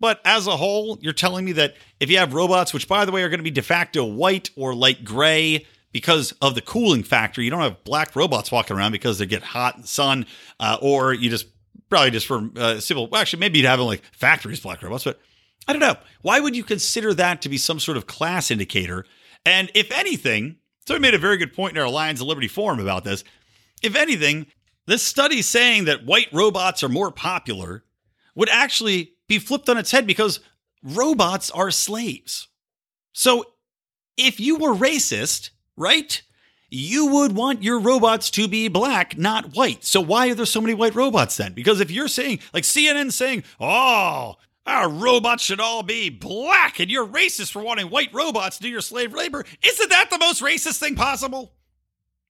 But 0.00 0.22
as 0.24 0.46
a 0.46 0.56
whole, 0.56 0.96
you're 1.02 1.12
telling 1.12 1.44
me 1.44 1.52
that 1.52 1.76
if 2.00 2.10
you 2.10 2.16
have 2.16 2.32
robots, 2.32 2.72
which 2.72 2.88
by 2.88 3.04
the 3.04 3.12
way 3.12 3.22
are 3.22 3.28
going 3.28 3.40
to 3.40 3.44
be 3.44 3.50
de 3.50 3.60
facto 3.60 4.02
white 4.02 4.48
or 4.56 4.74
light 4.74 5.04
gray 5.04 5.66
because 5.92 6.32
of 6.40 6.54
the 6.54 6.62
cooling 6.62 7.02
factor, 7.02 7.42
you 7.42 7.50
don't 7.50 7.60
have 7.60 7.84
black 7.84 8.16
robots 8.16 8.50
walking 8.50 8.78
around 8.78 8.92
because 8.92 9.18
they 9.18 9.26
get 9.26 9.42
hot 9.42 9.76
in 9.76 9.82
the 9.82 9.88
sun, 9.88 10.24
uh, 10.58 10.78
or 10.80 11.12
you 11.12 11.28
just 11.28 11.48
probably 11.90 12.12
just 12.12 12.26
for 12.26 12.48
uh, 12.56 12.80
civil. 12.80 13.08
Well, 13.08 13.20
actually, 13.20 13.40
maybe 13.40 13.58
you'd 13.58 13.66
have 13.66 13.78
like 13.80 14.02
factories 14.12 14.60
black 14.60 14.82
robots, 14.82 15.04
but 15.04 15.20
I 15.66 15.74
don't 15.74 15.80
know. 15.80 15.96
Why 16.22 16.40
would 16.40 16.56
you 16.56 16.64
consider 16.64 17.12
that 17.12 17.42
to 17.42 17.50
be 17.50 17.58
some 17.58 17.78
sort 17.78 17.98
of 17.98 18.06
class 18.06 18.50
indicator? 18.50 19.04
And 19.48 19.70
if 19.74 19.90
anything, 19.90 20.56
so 20.86 20.92
we 20.92 21.00
made 21.00 21.14
a 21.14 21.18
very 21.18 21.38
good 21.38 21.54
point 21.54 21.74
in 21.74 21.82
our 21.82 21.88
Lions 21.88 22.20
of 22.20 22.26
Liberty 22.26 22.48
forum 22.48 22.80
about 22.80 23.02
this. 23.02 23.24
If 23.82 23.96
anything, 23.96 24.48
this 24.86 25.02
study 25.02 25.40
saying 25.40 25.86
that 25.86 26.04
white 26.04 26.28
robots 26.34 26.82
are 26.82 26.88
more 26.90 27.10
popular 27.10 27.82
would 28.34 28.50
actually 28.50 29.14
be 29.26 29.38
flipped 29.38 29.70
on 29.70 29.78
its 29.78 29.90
head 29.90 30.06
because 30.06 30.40
robots 30.82 31.50
are 31.50 31.70
slaves. 31.70 32.48
So 33.14 33.42
if 34.18 34.38
you 34.38 34.56
were 34.56 34.74
racist, 34.74 35.48
right, 35.78 36.20
you 36.68 37.06
would 37.06 37.34
want 37.34 37.62
your 37.62 37.80
robots 37.80 38.28
to 38.32 38.48
be 38.48 38.68
black, 38.68 39.16
not 39.16 39.54
white. 39.54 39.82
So 39.82 40.02
why 40.02 40.28
are 40.28 40.34
there 40.34 40.44
so 40.44 40.60
many 40.60 40.74
white 40.74 40.94
robots 40.94 41.38
then? 41.38 41.54
Because 41.54 41.80
if 41.80 41.90
you're 41.90 42.06
saying, 42.06 42.40
like 42.52 42.64
CNN 42.64 43.12
saying, 43.12 43.44
oh, 43.58 44.34
our 44.68 44.88
robots 44.88 45.42
should 45.42 45.60
all 45.60 45.82
be 45.82 46.10
black 46.10 46.78
and 46.78 46.90
you're 46.90 47.06
racist 47.06 47.52
for 47.52 47.62
wanting 47.62 47.90
white 47.90 48.12
robots 48.12 48.58
to 48.58 48.62
do 48.62 48.68
your 48.68 48.80
slave 48.80 49.14
labor, 49.14 49.44
isn't 49.64 49.90
that 49.90 50.10
the 50.10 50.18
most 50.18 50.42
racist 50.42 50.78
thing 50.78 50.94
possible? 50.94 51.52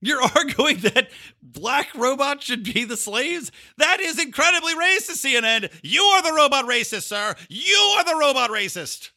You're 0.01 0.23
arguing 0.37 0.79
that 0.79 1.11
black 1.43 1.95
robots 1.95 2.45
should 2.45 2.63
be 2.63 2.85
the 2.85 2.97
slaves? 2.97 3.51
That 3.77 4.01
is 4.01 4.23
incredibly 4.23 4.75
racist, 4.75 5.25
CNN. 5.25 5.73
You 5.83 6.03
are 6.03 6.23
the 6.23 6.33
robot 6.33 6.67
racist, 6.67 7.03
sir. 7.03 7.35
You 7.49 7.95
are 7.97 8.05
the 8.05 8.17
robot 8.19 8.51
racist. 8.51 9.11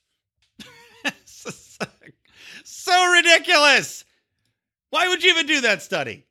so 2.64 3.12
ridiculous. 3.12 4.04
Why 4.90 5.08
would 5.08 5.24
you 5.24 5.32
even 5.32 5.46
do 5.46 5.62
that 5.62 5.82
study? 5.82 6.26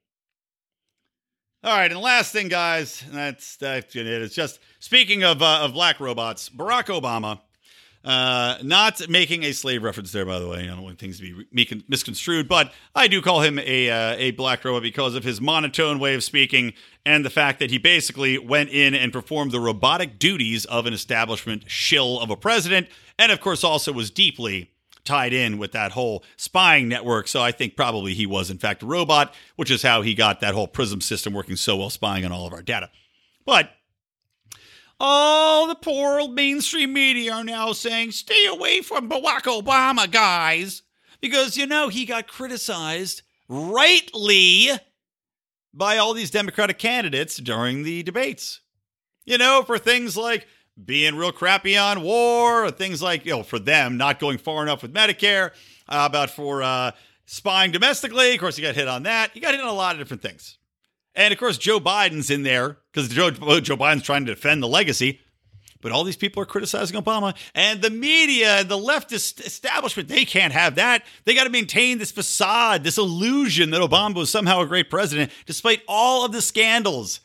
All 1.63 1.77
right, 1.77 1.91
and 1.91 2.01
last 2.01 2.33
thing, 2.33 2.49
guys, 2.49 3.05
that's 3.13 3.57
that's 3.57 3.95
it. 3.95 4.07
It's 4.07 4.35
just 4.35 4.61
speaking 4.79 5.25
of 5.25 5.43
uh, 5.43 5.61
of 5.63 5.75
black 5.75 6.01
robots. 6.01 6.49
Barack 6.49 6.87
Obama 6.87 7.41
uh, 8.03 8.57
not 8.63 9.07
making 9.11 9.43
a 9.43 9.53
slave 9.53 9.83
reference 9.83 10.11
there, 10.11 10.25
by 10.25 10.39
the 10.39 10.49
way. 10.49 10.61
I 10.61 10.67
don't 10.69 10.83
want 10.83 10.99
things 10.99 11.21
to 11.21 11.45
be 11.53 11.85
misconstrued, 11.87 12.49
but 12.49 12.73
I 12.95 13.09
do 13.09 13.21
call 13.21 13.43
him 13.43 13.59
a 13.59 13.91
uh, 13.91 14.17
a 14.17 14.31
black 14.31 14.65
robot 14.65 14.83
because 14.83 15.15
of 15.15 15.23
his 15.23 15.39
monotone 15.39 15.99
way 15.99 16.15
of 16.15 16.25
speaking 16.25 16.73
and 17.05 17.27
the 17.27 17.31
fact 17.31 17.59
that 17.59 17.71
he 17.71 17.77
basically 17.77 18.39
went 18.39 18.71
in 18.71 18.95
and 18.95 19.13
performed 19.13 19.53
the 19.53 19.61
robotic 19.61 20.19
duties 20.19 20.65
of 20.65 20.87
an 20.87 20.95
establishment 20.95 21.65
shill 21.71 22.19
of 22.21 22.31
a 22.31 22.37
president, 22.37 22.89
and 23.19 23.31
of 23.31 23.41
course 23.43 23.63
also 23.63 23.93
was 23.93 24.11
deeply 24.11 24.71
tied 25.05 25.33
in 25.33 25.59
with 25.59 25.73
that 25.73 25.93
whole 25.93 26.25
spying 26.37 26.89
network. 26.89 27.29
So 27.29 27.43
I 27.43 27.53
think 27.53 27.77
probably 27.77 28.15
he 28.15 28.27
was 28.27 28.51
in 28.51 28.59
fact 28.59 28.83
a 28.83 28.87
robot, 28.87 29.35
which 29.57 29.71
is 29.71 29.83
how 29.83 30.03
he 30.03 30.15
got 30.15 30.41
that 30.41 30.55
whole 30.55 30.69
prism 30.69 31.01
system 31.01 31.33
working 31.33 31.57
so 31.57 31.77
well, 31.77 31.91
spying 31.91 32.25
on 32.25 32.33
all 32.33 32.47
of 32.47 32.53
our 32.53 32.63
data. 32.63 32.91
But 33.45 33.71
all 34.99 35.67
the 35.67 35.75
poor 35.75 36.21
old 36.21 36.35
mainstream 36.35 36.93
media 36.93 37.33
are 37.33 37.45
now 37.45 37.73
saying, 37.73 38.13
stay 38.13 38.47
away 38.47 38.83
from 38.83 39.09
Barack 39.09 39.45
Obama, 39.45 40.11
guys. 40.11 40.83
Because, 41.21 41.57
you 41.57 41.67
know, 41.67 41.89
he 41.89 42.05
got 42.05 42.29
criticized 42.29 43.23
rightly 43.49 44.69
by 45.73 45.99
all 45.99 46.15
these 46.15 46.31
Democratic 46.31 46.79
candidates 46.79 47.37
during 47.37 47.83
the 47.83 48.03
debates. 48.03 48.61
You 49.25 49.39
know, 49.39 49.63
for 49.63 49.79
things 49.79 50.17
like 50.17 50.47
being 50.85 51.17
real 51.17 51.33
crappy 51.33 51.77
on 51.77 52.03
war, 52.03 52.71
things 52.71 53.03
like, 53.03 53.25
you 53.25 53.33
know, 53.33 53.43
for 53.43 53.59
them 53.59 53.97
not 53.97 54.19
going 54.19 54.39
far 54.39 54.63
enough 54.63 54.83
with 54.83 54.93
Medicare, 54.93 55.51
uh, 55.89 56.07
about 56.09 56.31
for 56.31 56.63
uh, 56.63 56.93
spying 57.27 57.73
domestically. 57.73 58.35
Of 58.35 58.41
course, 58.41 58.59
you 58.59 58.65
got 58.65 58.75
hit 58.75 58.89
on 58.89 59.05
that. 59.05 59.35
You 59.35 59.43
got 59.43 59.55
hit 59.55 59.61
on 59.61 59.69
a 59.69 59.73
lot 59.73 59.95
of 59.95 60.01
different 60.01 60.23
things. 60.23 60.59
And 61.15 61.33
of 61.33 61.39
course, 61.39 61.59
Joe 61.59 61.81
Biden's 61.81 62.31
in 62.31 62.43
there 62.43 62.79
because 62.93 63.09
Joe, 63.09 63.31
Joe 63.31 63.77
Biden's 63.77 64.03
trying 64.03 64.25
to 64.27 64.35
defend 64.35 64.63
the 64.63 64.69
legacy. 64.69 65.21
But 65.83 65.93
all 65.93 66.05
these 66.05 66.17
people 66.17 66.43
are 66.43 66.47
criticizing 66.47 67.01
Obama. 67.01 67.35
And 67.55 67.81
the 67.81 67.91
media, 67.91 68.59
and 68.59 68.69
the 68.69 68.77
leftist 68.77 69.45
establishment, 69.45 70.09
they 70.09 70.27
can't 70.27 70.53
have 70.53 70.75
that. 70.75 71.05
They 71.25 71.35
got 71.35 71.45
to 71.45 71.51
maintain 71.51 71.99
this 71.99 72.11
facade, 72.11 72.85
this 72.85 72.99
illusion 72.99 73.71
that 73.71 73.81
Obama 73.81 74.17
was 74.17 74.31
somehow 74.31 74.61
a 74.61 74.67
great 74.67 74.91
president, 74.91 75.33
despite 75.47 75.83
all 75.89 76.25
of 76.25 76.33
the 76.33 76.43
scandals. 76.43 77.21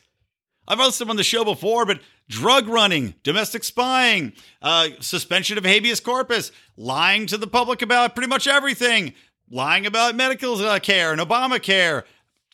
I've 0.68 0.98
them 0.98 1.10
on 1.10 1.16
the 1.16 1.22
show 1.22 1.44
before, 1.44 1.86
but 1.86 2.00
drug 2.28 2.68
running, 2.68 3.14
domestic 3.22 3.64
spying, 3.64 4.32
uh, 4.60 4.88
suspension 5.00 5.58
of 5.58 5.64
habeas 5.64 6.00
corpus, 6.00 6.50
lying 6.76 7.26
to 7.26 7.36
the 7.36 7.46
public 7.46 7.82
about 7.82 8.14
pretty 8.14 8.28
much 8.28 8.46
everything, 8.46 9.14
lying 9.50 9.86
about 9.86 10.16
medical 10.16 10.56
uh, 10.56 10.78
care 10.80 11.12
and 11.12 11.20
Obamacare, 11.20 12.04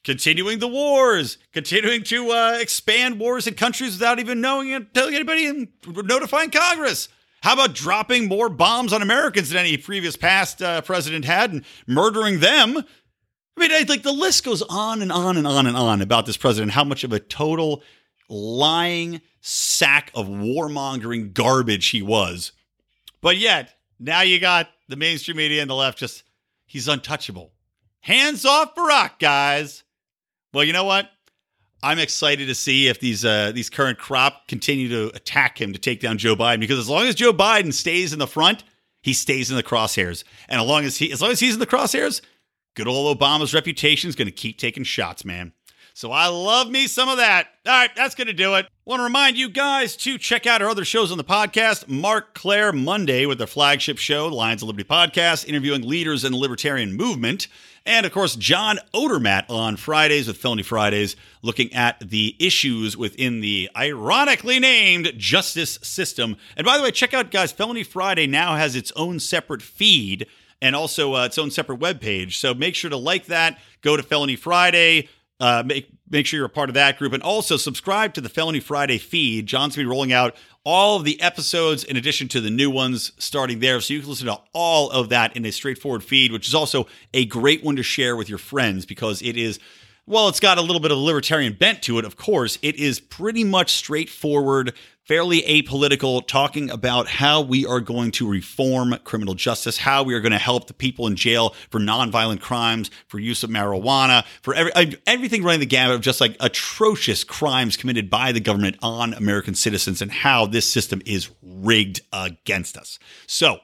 continuing 0.04 0.58
the 0.58 0.68
wars, 0.68 1.38
continuing 1.52 2.02
to 2.04 2.30
uh, 2.30 2.58
expand 2.60 3.18
wars 3.18 3.46
in 3.46 3.54
countries 3.54 3.94
without 3.94 4.18
even 4.18 4.40
knowing 4.40 4.70
it, 4.70 4.92
telling 4.92 5.14
anybody 5.14 5.46
and 5.46 5.68
notifying 5.86 6.50
Congress. 6.50 7.08
How 7.42 7.54
about 7.54 7.74
dropping 7.74 8.28
more 8.28 8.48
bombs 8.48 8.92
on 8.92 9.02
Americans 9.02 9.50
than 9.50 9.58
any 9.58 9.76
previous 9.76 10.16
past 10.16 10.62
uh, 10.62 10.80
president 10.82 11.24
had 11.24 11.52
and 11.52 11.64
murdering 11.86 12.40
them? 12.40 12.76
I 13.56 13.60
mean, 13.60 13.72
I, 13.72 13.84
like 13.88 14.02
the 14.02 14.12
list 14.12 14.44
goes 14.44 14.62
on 14.62 15.02
and 15.02 15.10
on 15.10 15.36
and 15.36 15.46
on 15.46 15.66
and 15.66 15.76
on 15.76 16.00
about 16.02 16.26
this 16.26 16.36
president, 16.36 16.72
how 16.72 16.84
much 16.84 17.04
of 17.04 17.12
a 17.12 17.18
total 17.18 17.82
lying 18.32 19.20
sack 19.40 20.10
of 20.14 20.26
warmongering 20.26 21.32
garbage 21.34 21.88
he 21.88 22.02
was. 22.02 22.52
But 23.20 23.36
yet, 23.36 23.74
now 24.00 24.22
you 24.22 24.40
got 24.40 24.68
the 24.88 24.96
mainstream 24.96 25.36
media 25.36 25.60
and 25.60 25.70
the 25.70 25.74
left 25.74 25.98
just, 25.98 26.24
he's 26.66 26.88
untouchable. 26.88 27.52
Hands 28.00 28.44
off 28.44 28.74
Barack, 28.74 29.18
guys. 29.20 29.84
Well, 30.52 30.64
you 30.64 30.72
know 30.72 30.84
what? 30.84 31.10
I'm 31.82 31.98
excited 31.98 32.46
to 32.46 32.54
see 32.54 32.88
if 32.88 33.00
these 33.00 33.24
uh, 33.24 33.50
these 33.52 33.68
current 33.68 33.98
crop 33.98 34.46
continue 34.46 34.88
to 34.88 35.16
attack 35.16 35.60
him 35.60 35.72
to 35.72 35.78
take 35.80 36.00
down 36.00 36.16
Joe 36.16 36.36
Biden 36.36 36.60
because 36.60 36.78
as 36.78 36.88
long 36.88 37.06
as 37.06 37.16
Joe 37.16 37.32
Biden 37.32 37.72
stays 37.72 38.12
in 38.12 38.20
the 38.20 38.26
front, 38.28 38.62
he 39.02 39.12
stays 39.12 39.50
in 39.50 39.56
the 39.56 39.64
crosshairs, 39.64 40.22
and 40.48 40.60
as 40.60 40.66
long 40.66 40.84
as 40.84 40.96
he 40.96 41.10
as 41.10 41.20
long 41.20 41.32
as 41.32 41.40
he's 41.40 41.54
in 41.54 41.60
the 41.60 41.66
crosshairs, 41.66 42.20
good 42.76 42.86
old 42.86 43.18
Obama's 43.18 43.52
reputation 43.52 44.08
is 44.08 44.14
going 44.14 44.26
to 44.28 44.32
keep 44.32 44.58
taking 44.58 44.84
shots, 44.84 45.24
man. 45.24 45.52
So 45.94 46.10
I 46.10 46.28
love 46.28 46.70
me 46.70 46.86
some 46.86 47.08
of 47.08 47.18
that. 47.18 47.48
All 47.66 47.72
right, 47.72 47.94
that's 47.94 48.14
going 48.14 48.26
to 48.26 48.32
do 48.32 48.54
it. 48.54 48.66
Want 48.84 49.00
to 49.00 49.04
remind 49.04 49.36
you 49.36 49.48
guys 49.48 49.94
to 49.98 50.18
check 50.18 50.46
out 50.46 50.62
our 50.62 50.68
other 50.68 50.84
shows 50.84 51.12
on 51.12 51.18
the 51.18 51.24
podcast. 51.24 51.86
Marc 51.88 52.34
Clair 52.34 52.72
Monday 52.72 53.26
with 53.26 53.38
their 53.38 53.46
flagship 53.46 53.98
show, 53.98 54.28
the 54.28 54.34
Lions 54.34 54.62
of 54.62 54.68
Liberty 54.68 54.88
podcast, 54.88 55.46
interviewing 55.46 55.82
leaders 55.82 56.24
in 56.24 56.32
the 56.32 56.38
libertarian 56.38 56.94
movement. 56.94 57.46
And 57.84 58.06
of 58.06 58.12
course, 58.12 58.36
John 58.36 58.78
Odermatt 58.94 59.50
on 59.50 59.76
Fridays 59.76 60.28
with 60.28 60.36
Felony 60.38 60.62
Fridays, 60.62 61.14
looking 61.42 61.72
at 61.74 62.00
the 62.00 62.36
issues 62.38 62.96
within 62.96 63.40
the 63.40 63.68
ironically 63.76 64.58
named 64.58 65.12
justice 65.16 65.78
system. 65.82 66.36
And 66.56 66.64
by 66.64 66.76
the 66.76 66.82
way, 66.84 66.90
check 66.90 67.12
out, 67.12 67.30
guys, 67.30 67.52
Felony 67.52 67.82
Friday 67.82 68.26
now 68.26 68.56
has 68.56 68.76
its 68.76 68.92
own 68.96 69.20
separate 69.20 69.62
feed 69.62 70.26
and 70.60 70.76
also 70.76 71.14
uh, 71.14 71.26
its 71.26 71.38
own 71.38 71.50
separate 71.50 71.80
web 71.80 72.00
page. 72.00 72.38
So 72.38 72.54
make 72.54 72.76
sure 72.76 72.88
to 72.90 72.96
like 72.96 73.26
that. 73.26 73.60
Go 73.82 73.96
to 73.96 74.02
Felony 74.02 74.36
Friday. 74.36 75.08
Uh, 75.42 75.60
make 75.66 75.90
make 76.08 76.24
sure 76.24 76.38
you're 76.38 76.46
a 76.46 76.48
part 76.48 76.70
of 76.70 76.74
that 76.74 77.00
group, 77.00 77.12
and 77.12 77.20
also 77.20 77.56
subscribe 77.56 78.14
to 78.14 78.20
the 78.20 78.28
Felony 78.28 78.60
Friday 78.60 78.96
feed. 78.96 79.46
John's 79.46 79.74
gonna 79.74 79.86
be 79.86 79.90
rolling 79.90 80.12
out 80.12 80.36
all 80.62 80.96
of 80.96 81.04
the 81.04 81.20
episodes 81.20 81.82
in 81.82 81.96
addition 81.96 82.28
to 82.28 82.40
the 82.40 82.48
new 82.48 82.70
ones 82.70 83.10
starting 83.18 83.58
there, 83.58 83.80
so 83.80 83.92
you 83.92 83.98
can 83.98 84.08
listen 84.08 84.28
to 84.28 84.38
all 84.52 84.88
of 84.90 85.08
that 85.08 85.36
in 85.36 85.44
a 85.44 85.50
straightforward 85.50 86.04
feed, 86.04 86.30
which 86.30 86.46
is 86.46 86.54
also 86.54 86.86
a 87.12 87.24
great 87.24 87.64
one 87.64 87.74
to 87.74 87.82
share 87.82 88.14
with 88.14 88.28
your 88.28 88.38
friends 88.38 88.86
because 88.86 89.20
it 89.20 89.36
is. 89.36 89.58
Well, 90.04 90.28
it's 90.28 90.40
got 90.40 90.58
a 90.58 90.62
little 90.62 90.80
bit 90.80 90.90
of 90.90 90.98
a 90.98 91.00
libertarian 91.00 91.52
bent 91.52 91.82
to 91.82 91.98
it, 91.98 92.04
of 92.04 92.16
course. 92.16 92.58
It 92.60 92.74
is 92.74 92.98
pretty 92.98 93.44
much 93.44 93.70
straightforward, 93.70 94.72
fairly 95.04 95.42
apolitical, 95.42 96.26
talking 96.26 96.70
about 96.70 97.06
how 97.06 97.40
we 97.40 97.64
are 97.64 97.78
going 97.78 98.10
to 98.12 98.28
reform 98.28 98.96
criminal 99.04 99.34
justice, 99.34 99.78
how 99.78 100.02
we 100.02 100.14
are 100.14 100.20
going 100.20 100.32
to 100.32 100.38
help 100.38 100.66
the 100.66 100.74
people 100.74 101.06
in 101.06 101.14
jail 101.14 101.54
for 101.70 101.78
nonviolent 101.78 102.40
crimes, 102.40 102.90
for 103.06 103.20
use 103.20 103.44
of 103.44 103.50
marijuana, 103.50 104.24
for 104.42 104.54
every, 104.54 104.72
everything 105.06 105.44
running 105.44 105.60
the 105.60 105.66
gamut 105.66 105.94
of 105.94 106.00
just 106.00 106.20
like 106.20 106.36
atrocious 106.40 107.22
crimes 107.22 107.76
committed 107.76 108.10
by 108.10 108.32
the 108.32 108.40
government 108.40 108.78
on 108.82 109.14
American 109.14 109.54
citizens 109.54 110.02
and 110.02 110.10
how 110.10 110.46
this 110.46 110.68
system 110.68 111.00
is 111.06 111.30
rigged 111.42 112.00
against 112.12 112.76
us. 112.76 112.98
So, 113.28 113.60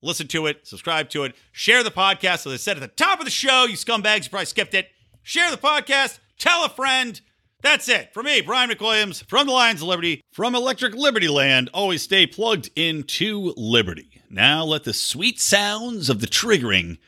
listen 0.00 0.26
to 0.28 0.46
it, 0.46 0.66
subscribe 0.66 1.10
to 1.10 1.24
it, 1.24 1.36
share 1.52 1.82
the 1.82 1.90
podcast. 1.90 2.46
As 2.46 2.54
I 2.54 2.56
said 2.56 2.78
at 2.78 2.80
the 2.80 2.88
top 2.88 3.18
of 3.18 3.26
the 3.26 3.30
show, 3.30 3.66
you 3.66 3.76
scumbags, 3.76 4.24
you 4.24 4.30
probably 4.30 4.46
skipped 4.46 4.72
it. 4.72 4.88
Share 5.22 5.50
the 5.50 5.56
podcast, 5.56 6.18
tell 6.36 6.64
a 6.64 6.68
friend. 6.68 7.20
That's 7.62 7.88
it. 7.88 8.12
For 8.12 8.24
me, 8.24 8.40
Brian 8.40 8.70
McWilliams 8.70 9.24
from 9.26 9.46
the 9.46 9.52
Lions 9.52 9.80
of 9.80 9.88
Liberty, 9.88 10.20
from 10.32 10.56
Electric 10.56 10.94
Liberty 10.94 11.28
Land. 11.28 11.70
Always 11.72 12.02
stay 12.02 12.26
plugged 12.26 12.70
into 12.74 13.54
Liberty. 13.56 14.20
Now 14.28 14.64
let 14.64 14.82
the 14.82 14.92
sweet 14.92 15.40
sounds 15.40 16.10
of 16.10 16.20
the 16.20 16.26
triggering 16.26 16.98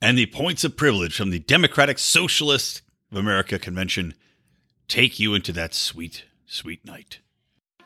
and 0.00 0.18
the 0.18 0.26
points 0.26 0.64
of 0.64 0.76
privilege 0.76 1.16
from 1.16 1.30
the 1.30 1.38
Democratic 1.38 2.00
Socialist 2.00 2.82
of 3.12 3.18
America 3.18 3.60
convention 3.60 4.14
take 4.88 5.20
you 5.20 5.34
into 5.34 5.52
that 5.52 5.72
sweet, 5.72 6.24
sweet 6.46 6.84
night. 6.84 7.20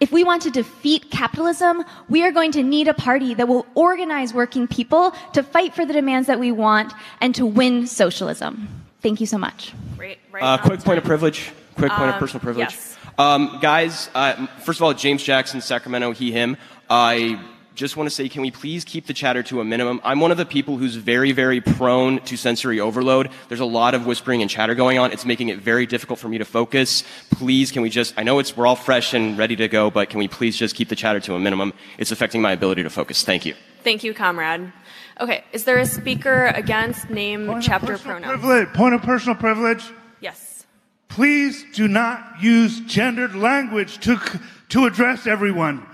If 0.01 0.11
we 0.11 0.24
want 0.24 0.41
to 0.43 0.51
defeat 0.51 1.11
capitalism, 1.11 1.85
we 2.09 2.24
are 2.24 2.33
going 2.33 2.53
to 2.53 2.62
need 2.62 2.89
a 2.89 2.95
party 2.95 3.35
that 3.35 3.49
will 3.49 3.66
organize 3.74 4.33
working 4.33 4.66
people 4.66 5.12
to 5.35 5.43
fight 5.43 5.74
for 5.74 5.85
the 5.85 5.93
demands 5.93 6.29
that 6.29 6.41
we 6.41 6.51
want 6.51 6.95
and 7.20 7.35
to 7.35 7.45
win 7.45 7.87
socialism. 7.87 8.86
Thank 9.07 9.21
you 9.21 9.27
so 9.27 9.39
much. 9.39 9.73
Right, 9.97 10.19
right 10.33 10.43
Uh, 10.43 10.59
quick 10.59 10.81
point 10.81 10.99
of 10.99 11.05
privilege. 11.05 11.53
Quick 11.77 11.93
point 11.93 12.11
of 12.11 12.17
personal 12.17 12.41
privilege. 12.41 12.71
yes. 12.73 12.97
Um, 13.17 13.61
guys, 13.63 14.11
uh, 14.17 14.49
first 14.65 14.81
of 14.81 14.83
all, 14.83 14.93
James 14.95 15.23
Jackson, 15.23 15.61
Sacramento, 15.61 16.11
he, 16.11 16.33
him. 16.33 16.57
I 16.91 17.41
just 17.77 17.97
want 17.97 18.09
to 18.09 18.15
say, 18.15 18.29
can 18.29 18.43
we 18.43 18.51
please 18.51 18.85
keep 18.85 19.07
the 19.07 19.15
chatter 19.15 19.45
to 19.45 19.61
a 19.61 19.65
minimum? 19.65 20.01
I'm 20.03 20.19
one 20.19 20.33
of 20.33 20.39
the 20.39 20.45
people 20.45 20.77
who's 20.77 20.97
very, 20.97 21.31
very 21.31 21.61
prone 21.61 22.19
to 22.23 22.37
sensory 22.37 22.81
overload. 22.81 23.31
There's 23.47 23.61
a 23.61 23.65
lot 23.65 23.95
of 23.95 24.07
whispering 24.07 24.43
and 24.43 24.51
chatter 24.51 24.75
going 24.75 24.99
on. 24.99 25.13
It's 25.13 25.25
making 25.25 25.51
it 25.51 25.61
very 25.61 25.87
difficult 25.87 26.19
for 26.19 26.29
me 26.29 26.39
to 26.39 26.45
focus. 26.45 27.05
Please, 27.31 27.71
can 27.71 27.83
we 27.83 27.91
just, 27.91 28.13
I 28.17 28.25
know 28.25 28.41
it's, 28.41 28.57
we're 28.57 28.67
all 28.67 28.75
fresh 28.75 29.15
and 29.15 29.39
ready 29.39 29.55
to 29.55 29.69
go, 29.69 29.89
but 29.89 30.11
can 30.11 30.19
we 30.19 30.27
please 30.27 30.57
just 30.57 30.75
keep 30.75 30.89
the 30.89 30.97
chatter 30.97 31.21
to 31.21 31.35
a 31.35 31.39
minimum? 31.39 31.75
It's 31.97 32.11
affecting 32.11 32.43
my 32.43 32.51
ability 32.51 32.83
to 32.83 32.91
focus. 32.91 33.23
Thank 33.23 33.47
you. 33.47 33.55
Thank 33.85 34.03
you, 34.03 34.13
comrade. 34.15 34.73
Okay, 35.19 35.45
is 35.53 35.64
there 35.64 35.79
a 35.79 35.87
speaker 35.87 36.47
against 36.47 37.09
name, 37.09 37.47
Point 37.47 37.59
of 37.59 37.64
chapter, 37.64 37.99
pronoun? 37.99 38.29
Privilege. 38.39 38.69
Point 38.75 38.95
of 38.95 39.03
personal 39.03 39.35
privilege. 39.35 39.83
Yes. 40.21 40.67
Please 41.09 41.64
do 41.73 41.89
not 41.89 42.43
use 42.43 42.81
gendered 42.81 43.35
language 43.35 43.99
to, 44.01 44.21
to 44.69 44.85
address 44.85 45.27
everyone. 45.27 45.87